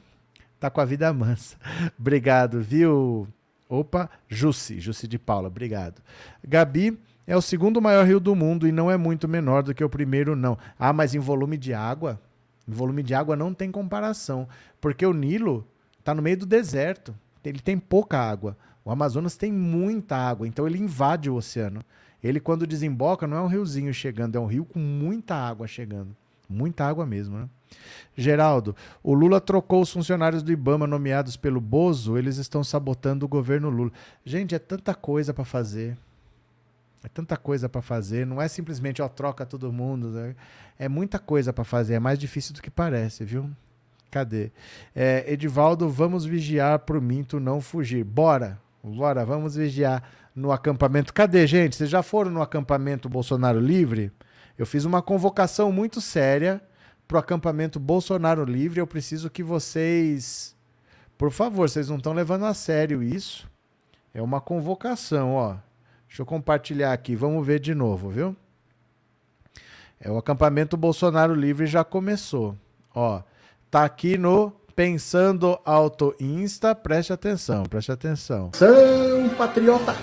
tá 0.59 0.69
com 0.69 0.81
a 0.81 0.85
vida 0.85 1.11
mansa. 1.13 1.57
obrigado, 1.99 2.61
viu? 2.61 3.27
Opa, 3.69 4.09
Jussi, 4.29 4.79
Jussi 4.79 5.07
de 5.07 5.19
Paula, 5.19 5.47
obrigado. 5.47 6.01
Gabi 6.47 6.97
é 7.25 7.35
o 7.35 7.41
segundo 7.41 7.81
maior 7.81 8.05
rio 8.05 8.19
do 8.19 8.33
mundo 8.33 8.67
e 8.67 8.71
não 8.71 8.89
é 8.89 8.95
muito 8.95 9.27
menor 9.27 9.61
do 9.61 9.73
que 9.73 9.83
o 9.83 9.89
primeiro, 9.89 10.35
não. 10.35 10.57
Ah, 10.79 10.93
mas 10.93 11.13
em 11.13 11.19
volume 11.19 11.57
de 11.57 11.73
água? 11.73 12.19
Em 12.67 12.71
volume 12.71 13.03
de 13.03 13.13
água 13.13 13.35
não 13.35 13.53
tem 13.53 13.71
comparação, 13.71 14.47
porque 14.79 15.05
o 15.05 15.13
Nilo 15.13 15.67
está 15.99 16.13
no 16.13 16.21
meio 16.21 16.37
do 16.37 16.45
deserto, 16.45 17.13
ele 17.43 17.59
tem 17.59 17.77
pouca 17.77 18.17
água. 18.17 18.57
O 18.83 18.91
Amazonas 18.91 19.35
tem 19.35 19.51
muita 19.51 20.15
água, 20.15 20.47
então 20.47 20.65
ele 20.65 20.77
invade 20.77 21.29
o 21.29 21.35
oceano. 21.35 21.81
Ele, 22.23 22.39
quando 22.39 22.65
desemboca, 22.65 23.27
não 23.27 23.37
é 23.37 23.41
um 23.41 23.47
riozinho 23.47 23.93
chegando, 23.93 24.37
é 24.37 24.39
um 24.39 24.45
rio 24.45 24.65
com 24.65 24.79
muita 24.79 25.35
água 25.35 25.67
chegando. 25.67 26.15
Muita 26.49 26.85
água 26.85 27.05
mesmo, 27.05 27.37
né? 27.37 27.49
Geraldo, 28.15 28.75
o 29.03 29.13
Lula 29.13 29.39
trocou 29.39 29.81
os 29.81 29.91
funcionários 29.91 30.41
do 30.41 30.51
Ibama 30.51 30.87
nomeados 30.87 31.37
pelo 31.37 31.61
Bozo, 31.61 32.17
eles 32.17 32.37
estão 32.37 32.63
sabotando 32.63 33.25
o 33.25 33.29
governo 33.29 33.69
Lula. 33.69 33.91
Gente, 34.25 34.55
é 34.55 34.59
tanta 34.59 34.95
coisa 34.95 35.33
para 35.33 35.45
fazer. 35.45 35.97
É 37.03 37.07
tanta 37.07 37.37
coisa 37.37 37.69
para 37.69 37.81
fazer, 37.81 38.25
não 38.25 38.41
é 38.41 38.47
simplesmente 38.47 39.01
ó 39.01 39.07
troca 39.07 39.45
todo 39.45 39.71
mundo, 39.71 40.09
né? 40.09 40.35
é 40.79 40.89
muita 40.89 41.19
coisa 41.19 41.53
para 41.53 41.63
fazer, 41.63 41.93
é 41.93 41.99
mais 41.99 42.17
difícil 42.17 42.55
do 42.55 42.61
que 42.61 42.71
parece, 42.71 43.23
viu? 43.23 43.49
cadê? 44.09 44.51
É, 44.95 45.31
Edivaldo, 45.31 45.89
vamos 45.89 46.25
vigiar 46.25 46.79
pro 46.79 47.01
Minto 47.01 47.39
não 47.39 47.61
fugir. 47.61 48.03
Bora, 48.03 48.59
bora, 48.83 49.25
vamos 49.25 49.55
vigiar 49.55 50.03
no 50.35 50.51
acampamento. 50.51 51.13
Cadê, 51.13 51.45
gente? 51.45 51.75
Vocês 51.75 51.89
já 51.89 52.01
foram 52.01 52.31
no 52.31 52.41
acampamento 52.41 53.09
Bolsonaro 53.09 53.59
Livre? 53.59 54.11
Eu 54.57 54.65
fiz 54.65 54.85
uma 54.85 55.01
convocação 55.01 55.71
muito 55.71 56.01
séria 56.01 56.61
pro 57.07 57.17
acampamento 57.17 57.79
Bolsonaro 57.79 58.43
Livre. 58.43 58.79
Eu 58.79 58.87
preciso 58.87 59.29
que 59.29 59.41
vocês. 59.41 60.55
Por 61.17 61.31
favor, 61.31 61.67
vocês 61.67 61.89
não 61.89 61.97
estão 61.97 62.13
levando 62.13 62.45
a 62.45 62.53
sério 62.53 63.01
isso. 63.01 63.49
É 64.13 64.21
uma 64.21 64.41
convocação, 64.41 65.33
ó. 65.33 65.55
Deixa 66.07 66.21
eu 66.21 66.25
compartilhar 66.25 66.93
aqui, 66.93 67.15
vamos 67.15 67.45
ver 67.45 67.59
de 67.59 67.75
novo, 67.75 68.09
viu? 68.09 68.35
É 69.99 70.09
o 70.09 70.17
acampamento 70.17 70.77
Bolsonaro 70.77 71.33
Livre 71.33 71.65
já 71.65 71.83
começou. 71.83 72.55
Ó, 72.93 73.21
tá 73.69 73.83
aqui 73.83 74.17
no 74.17 74.51
Pensando 74.75 75.59
Auto 75.65 76.15
Insta, 76.19 76.75
preste 76.75 77.11
atenção, 77.11 77.63
preste 77.63 77.91
atenção. 77.91 78.51
São 78.53 79.29
patriota. 79.37 79.95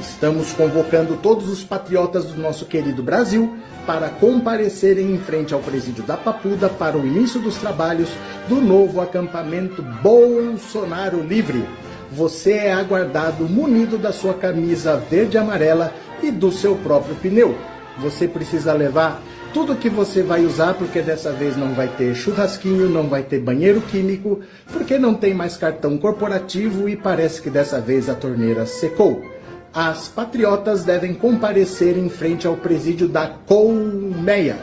Estamos 0.00 0.52
convocando 0.52 1.16
todos 1.16 1.48
os 1.48 1.64
patriotas 1.64 2.26
do 2.26 2.40
nosso 2.40 2.66
querido 2.66 3.02
Brasil 3.02 3.56
para 3.86 4.08
comparecerem 4.08 5.12
em 5.12 5.18
frente 5.18 5.54
ao 5.54 5.60
presídio 5.60 6.04
da 6.04 6.16
Papuda 6.16 6.68
para 6.68 6.96
o 6.96 7.06
início 7.06 7.40
dos 7.40 7.56
trabalhos 7.56 8.10
do 8.48 8.60
novo 8.60 9.00
acampamento 9.00 9.82
Bolsonaro 10.02 11.22
Livre. 11.22 11.64
Você 12.12 12.52
é 12.52 12.72
aguardado 12.72 13.48
munido 13.48 13.98
da 13.98 14.12
sua 14.12 14.34
camisa 14.34 14.96
verde 14.96 15.36
e 15.36 15.38
amarela 15.38 15.92
e 16.22 16.30
do 16.30 16.52
seu 16.52 16.76
próprio 16.76 17.16
pneu. 17.16 17.56
Você 17.98 18.28
precisa 18.28 18.72
levar 18.72 19.22
tudo 19.52 19.76
que 19.76 19.88
você 19.88 20.22
vai 20.22 20.44
usar, 20.44 20.74
porque 20.74 21.00
dessa 21.00 21.32
vez 21.32 21.56
não 21.56 21.72
vai 21.74 21.88
ter 21.88 22.14
churrasquinho, 22.14 22.88
não 22.88 23.08
vai 23.08 23.22
ter 23.22 23.40
banheiro 23.40 23.80
químico, 23.80 24.40
porque 24.72 24.98
não 24.98 25.14
tem 25.14 25.32
mais 25.32 25.56
cartão 25.56 25.96
corporativo 25.96 26.88
e 26.88 26.96
parece 26.96 27.40
que 27.40 27.50
dessa 27.50 27.80
vez 27.80 28.08
a 28.08 28.14
torneira 28.14 28.66
secou. 28.66 29.37
As 29.80 30.08
patriotas 30.08 30.82
devem 30.82 31.14
comparecer 31.14 31.96
em 31.96 32.08
frente 32.08 32.48
ao 32.48 32.56
presídio 32.56 33.06
da 33.06 33.28
Colmeia. 33.28 34.58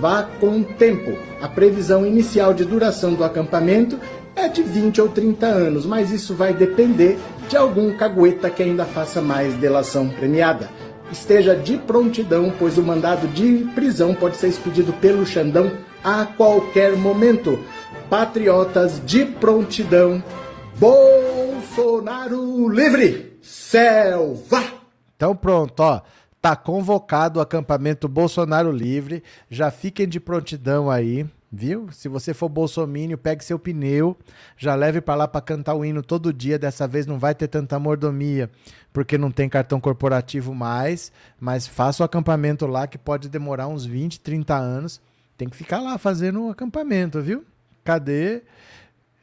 Vá 0.00 0.24
com 0.40 0.64
tempo. 0.64 1.16
A 1.40 1.46
previsão 1.46 2.04
inicial 2.04 2.52
de 2.52 2.64
duração 2.64 3.14
do 3.14 3.22
acampamento 3.22 4.00
é 4.34 4.48
de 4.48 4.64
20 4.64 5.00
ou 5.00 5.10
30 5.10 5.46
anos, 5.46 5.86
mas 5.86 6.10
isso 6.10 6.34
vai 6.34 6.52
depender 6.52 7.16
de 7.48 7.56
algum 7.56 7.96
cagueta 7.96 8.50
que 8.50 8.64
ainda 8.64 8.84
faça 8.84 9.22
mais 9.22 9.54
delação 9.54 10.08
premiada 10.08 10.68
esteja 11.12 11.54
de 11.54 11.78
prontidão, 11.78 12.52
pois 12.58 12.76
o 12.78 12.82
mandado 12.82 13.28
de 13.28 13.64
prisão 13.76 14.12
pode 14.12 14.36
ser 14.38 14.48
expedido 14.48 14.92
pelo 14.94 15.24
Xandão 15.24 15.70
a 16.02 16.26
qualquer 16.26 16.96
momento. 16.96 17.60
Patriotas 18.10 19.00
de 19.06 19.24
prontidão, 19.24 20.20
Bolsonaro 20.80 22.68
livre! 22.68 23.27
Selva! 23.48 24.62
Então 25.16 25.34
pronto, 25.34 25.80
ó. 25.80 26.02
Tá 26.40 26.54
convocado 26.54 27.38
o 27.38 27.42
acampamento 27.42 28.08
Bolsonaro 28.08 28.70
livre. 28.70 29.22
Já 29.50 29.70
fiquem 29.70 30.06
de 30.08 30.20
prontidão 30.20 30.90
aí 30.90 31.26
viu? 31.50 31.88
Se 31.90 32.08
você 32.08 32.34
for 32.34 32.48
bolsomínio, 32.48 33.16
pegue 33.16 33.44
seu 33.44 33.58
pneu, 33.58 34.16
já 34.56 34.74
leve 34.74 35.00
para 35.00 35.14
lá 35.14 35.28
para 35.28 35.40
cantar 35.40 35.74
o 35.74 35.84
hino 35.84 36.02
todo 36.02 36.32
dia. 36.32 36.58
Dessa 36.58 36.86
vez 36.86 37.06
não 37.06 37.18
vai 37.18 37.34
ter 37.34 37.48
tanta 37.48 37.78
mordomia, 37.78 38.50
porque 38.92 39.16
não 39.18 39.30
tem 39.30 39.48
cartão 39.48 39.80
corporativo 39.80 40.54
mais, 40.54 41.10
mas 41.40 41.66
faça 41.66 42.02
o 42.02 42.06
acampamento 42.06 42.66
lá 42.66 42.86
que 42.86 42.98
pode 42.98 43.28
demorar 43.28 43.68
uns 43.68 43.84
20, 43.84 44.20
30 44.20 44.54
anos. 44.54 45.00
Tem 45.36 45.48
que 45.48 45.56
ficar 45.56 45.80
lá 45.80 45.96
fazendo 45.98 46.46
o 46.46 46.50
acampamento, 46.50 47.20
viu? 47.22 47.44
Cadê? 47.84 48.42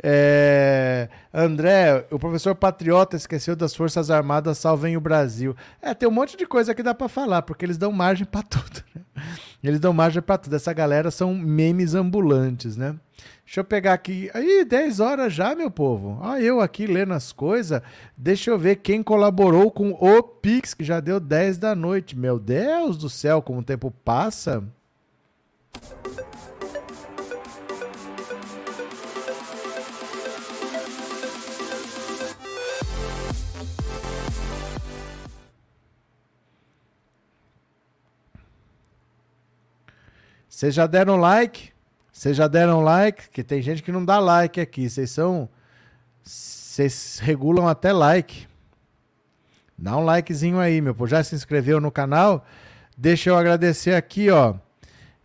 É... 0.01 1.09
André, 1.33 2.05
o 2.11 2.19
professor 2.19 2.53
Patriota 2.55 3.15
esqueceu 3.15 3.55
das 3.55 3.75
Forças 3.75 4.11
Armadas 4.11 4.57
salvem 4.57 4.97
o 4.97 5.01
Brasil. 5.01 5.55
É, 5.81 5.93
tem 5.93 6.07
um 6.07 6.11
monte 6.11 6.37
de 6.37 6.45
coisa 6.45 6.75
que 6.75 6.83
dá 6.83 6.93
para 6.93 7.07
falar, 7.07 7.41
porque 7.41 7.65
eles 7.65 7.77
dão 7.77 7.91
margem 7.91 8.25
para 8.25 8.43
tudo. 8.47 8.83
Né? 8.93 9.01
Eles 9.63 9.79
dão 9.79 9.93
margem 9.93 10.21
para 10.21 10.37
tudo. 10.37 10.55
Essa 10.55 10.73
galera 10.73 11.09
são 11.11 11.33
memes 11.33 11.95
ambulantes, 11.95 12.77
né? 12.77 12.95
Deixa 13.45 13.59
eu 13.59 13.63
pegar 13.63 13.93
aqui. 13.93 14.29
Aí, 14.33 14.65
10 14.65 14.99
horas 14.99 15.33
já, 15.33 15.55
meu 15.55 15.69
povo. 15.69 16.19
Ah, 16.21 16.41
eu 16.41 16.59
aqui 16.59 16.87
lendo 16.87 17.13
as 17.13 17.31
coisas. 17.31 17.81
Deixa 18.17 18.49
eu 18.49 18.57
ver 18.57 18.77
quem 18.77 19.03
colaborou 19.03 19.71
com 19.71 19.91
o 19.91 20.23
Pix, 20.23 20.73
que 20.73 20.83
já 20.83 20.99
deu 20.99 21.19
10 21.19 21.57
da 21.59 21.75
noite. 21.75 22.17
Meu 22.17 22.39
Deus 22.39 22.97
do 22.97 23.09
céu, 23.09 23.41
como 23.41 23.59
o 23.59 23.63
tempo 23.63 23.91
passa. 24.03 24.63
Vocês 40.65 40.73
já 40.73 40.87
deram 40.87 41.17
like? 41.17 41.69
Vocês 42.11 42.35
já 42.35 42.47
deram 42.47 42.81
like? 42.81 43.29
Que 43.29 43.43
tem 43.43 43.61
gente 43.61 43.83
que 43.83 43.91
não 43.91 44.03
dá 44.03 44.17
like 44.17 44.59
aqui. 44.59 44.89
Vocês 44.89 45.11
são. 45.11 45.47
Vocês 46.23 47.19
regulam 47.21 47.67
até 47.67 47.93
like. 47.93 48.47
Dá 49.77 49.95
um 49.95 50.03
likezinho 50.03 50.57
aí, 50.57 50.81
meu 50.81 50.95
povo. 50.95 51.07
Já 51.07 51.23
se 51.23 51.35
inscreveu 51.35 51.79
no 51.79 51.91
canal? 51.91 52.43
Deixa 52.97 53.29
eu 53.29 53.37
agradecer 53.37 53.93
aqui, 53.93 54.31
ó. 54.31 54.55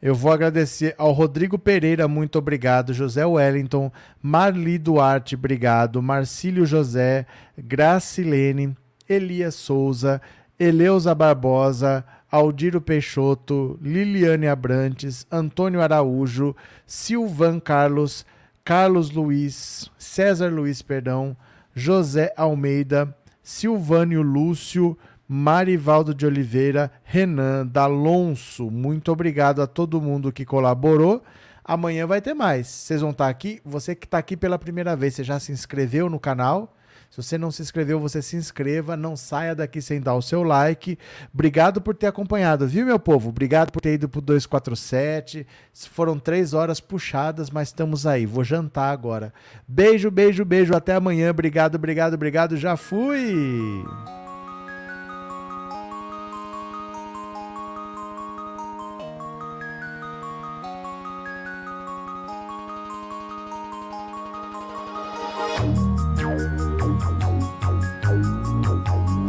Eu 0.03 0.15
vou 0.15 0.31
agradecer 0.31 0.95
ao 0.99 1.11
Rodrigo 1.11 1.59
Pereira, 1.59 2.07
muito 2.07 2.39
obrigado. 2.39 2.93
José 2.93 3.25
Wellington, 3.25 3.91
Marli 4.21 4.77
Duarte, 4.77 5.37
obrigado. 5.37 6.03
Marcílio 6.03 6.67
José, 6.67 7.25
Gracilene, 7.57 8.77
Elias 9.09 9.55
Souza, 9.55 10.21
Eleusa 10.59 11.15
Barbosa, 11.15 12.05
Aldiro 12.31 12.81
Peixoto, 12.81 13.79
Liliane 13.83 14.47
Abrantes, 14.47 15.27
Antônio 15.31 15.81
Araújo, 15.81 16.55
Silvan 16.87 17.59
Carlos, 17.59 18.25
Carlos 18.65 19.11
Luiz, 19.11 19.91
César 19.99 20.49
Luiz, 20.49 20.81
perdão, 20.81 21.37
José 21.75 22.33
Almeida, 22.37 23.17
Silvânio 23.43 24.23
Lúcio, 24.23 24.97
Marivaldo 25.27 26.15
de 26.15 26.27
Oliveira, 26.27 26.91
Renan 27.03 27.67
D'Alonso. 27.67 28.71
Muito 28.71 29.11
obrigado 29.11 29.63
a 29.63 29.67
todo 29.67 30.01
mundo 30.01 30.33
que 30.33 30.45
colaborou. 30.45 31.23
Amanhã 31.65 32.07
vai 32.07 32.21
ter 32.21 32.35
mais. 32.35 32.67
Vocês 32.67 33.01
vão 33.01 33.11
estar 33.11 33.29
aqui. 33.29 33.61
Você 33.65 33.95
que 33.95 34.07
está 34.07 34.19
aqui 34.19 34.37
pela 34.37 34.59
primeira 34.59 34.97
vez, 34.97 35.15
você 35.15 35.25
já 35.25 35.39
se 35.39 35.53
inscreveu 35.53 36.11
no 36.11 36.19
canal? 36.19 36.77
Se 37.11 37.17
você 37.17 37.37
não 37.37 37.51
se 37.51 37.61
inscreveu, 37.61 37.99
você 37.99 38.23
se 38.23 38.37
inscreva, 38.37 38.97
não 38.97 39.17
saia 39.17 39.53
daqui 39.53 39.83
sem 39.83 40.01
dar 40.01 40.15
o 40.15 40.23
seu 40.23 40.45
like. 40.45 40.97
Obrigado 41.35 41.81
por 41.81 41.93
ter 41.93 42.07
acompanhado, 42.07 42.69
viu, 42.69 42.87
meu 42.87 43.01
povo? 43.01 43.31
Obrigado 43.31 43.73
por 43.73 43.81
ter 43.81 43.95
ido 43.95 44.09
pro 44.09 44.21
247. 44.21 45.45
Foram 45.91 46.21
três 46.21 46.55
horas 46.55 46.79
puxadas, 46.79 47.51
mas 47.51 47.69
estamos 47.69 48.07
aí. 48.07 48.27
Vou 48.27 48.45
jantar 48.45 48.93
agora. 48.93 49.35
Beijo, 49.67 50.09
beijo, 50.09 50.45
beijo. 50.45 50.73
Até 50.73 50.95
amanhã. 50.95 51.31
Obrigado, 51.31 51.75
obrigado, 51.75 52.15
obrigado. 52.15 52.57
Já 52.57 52.77
fui! 52.77 53.85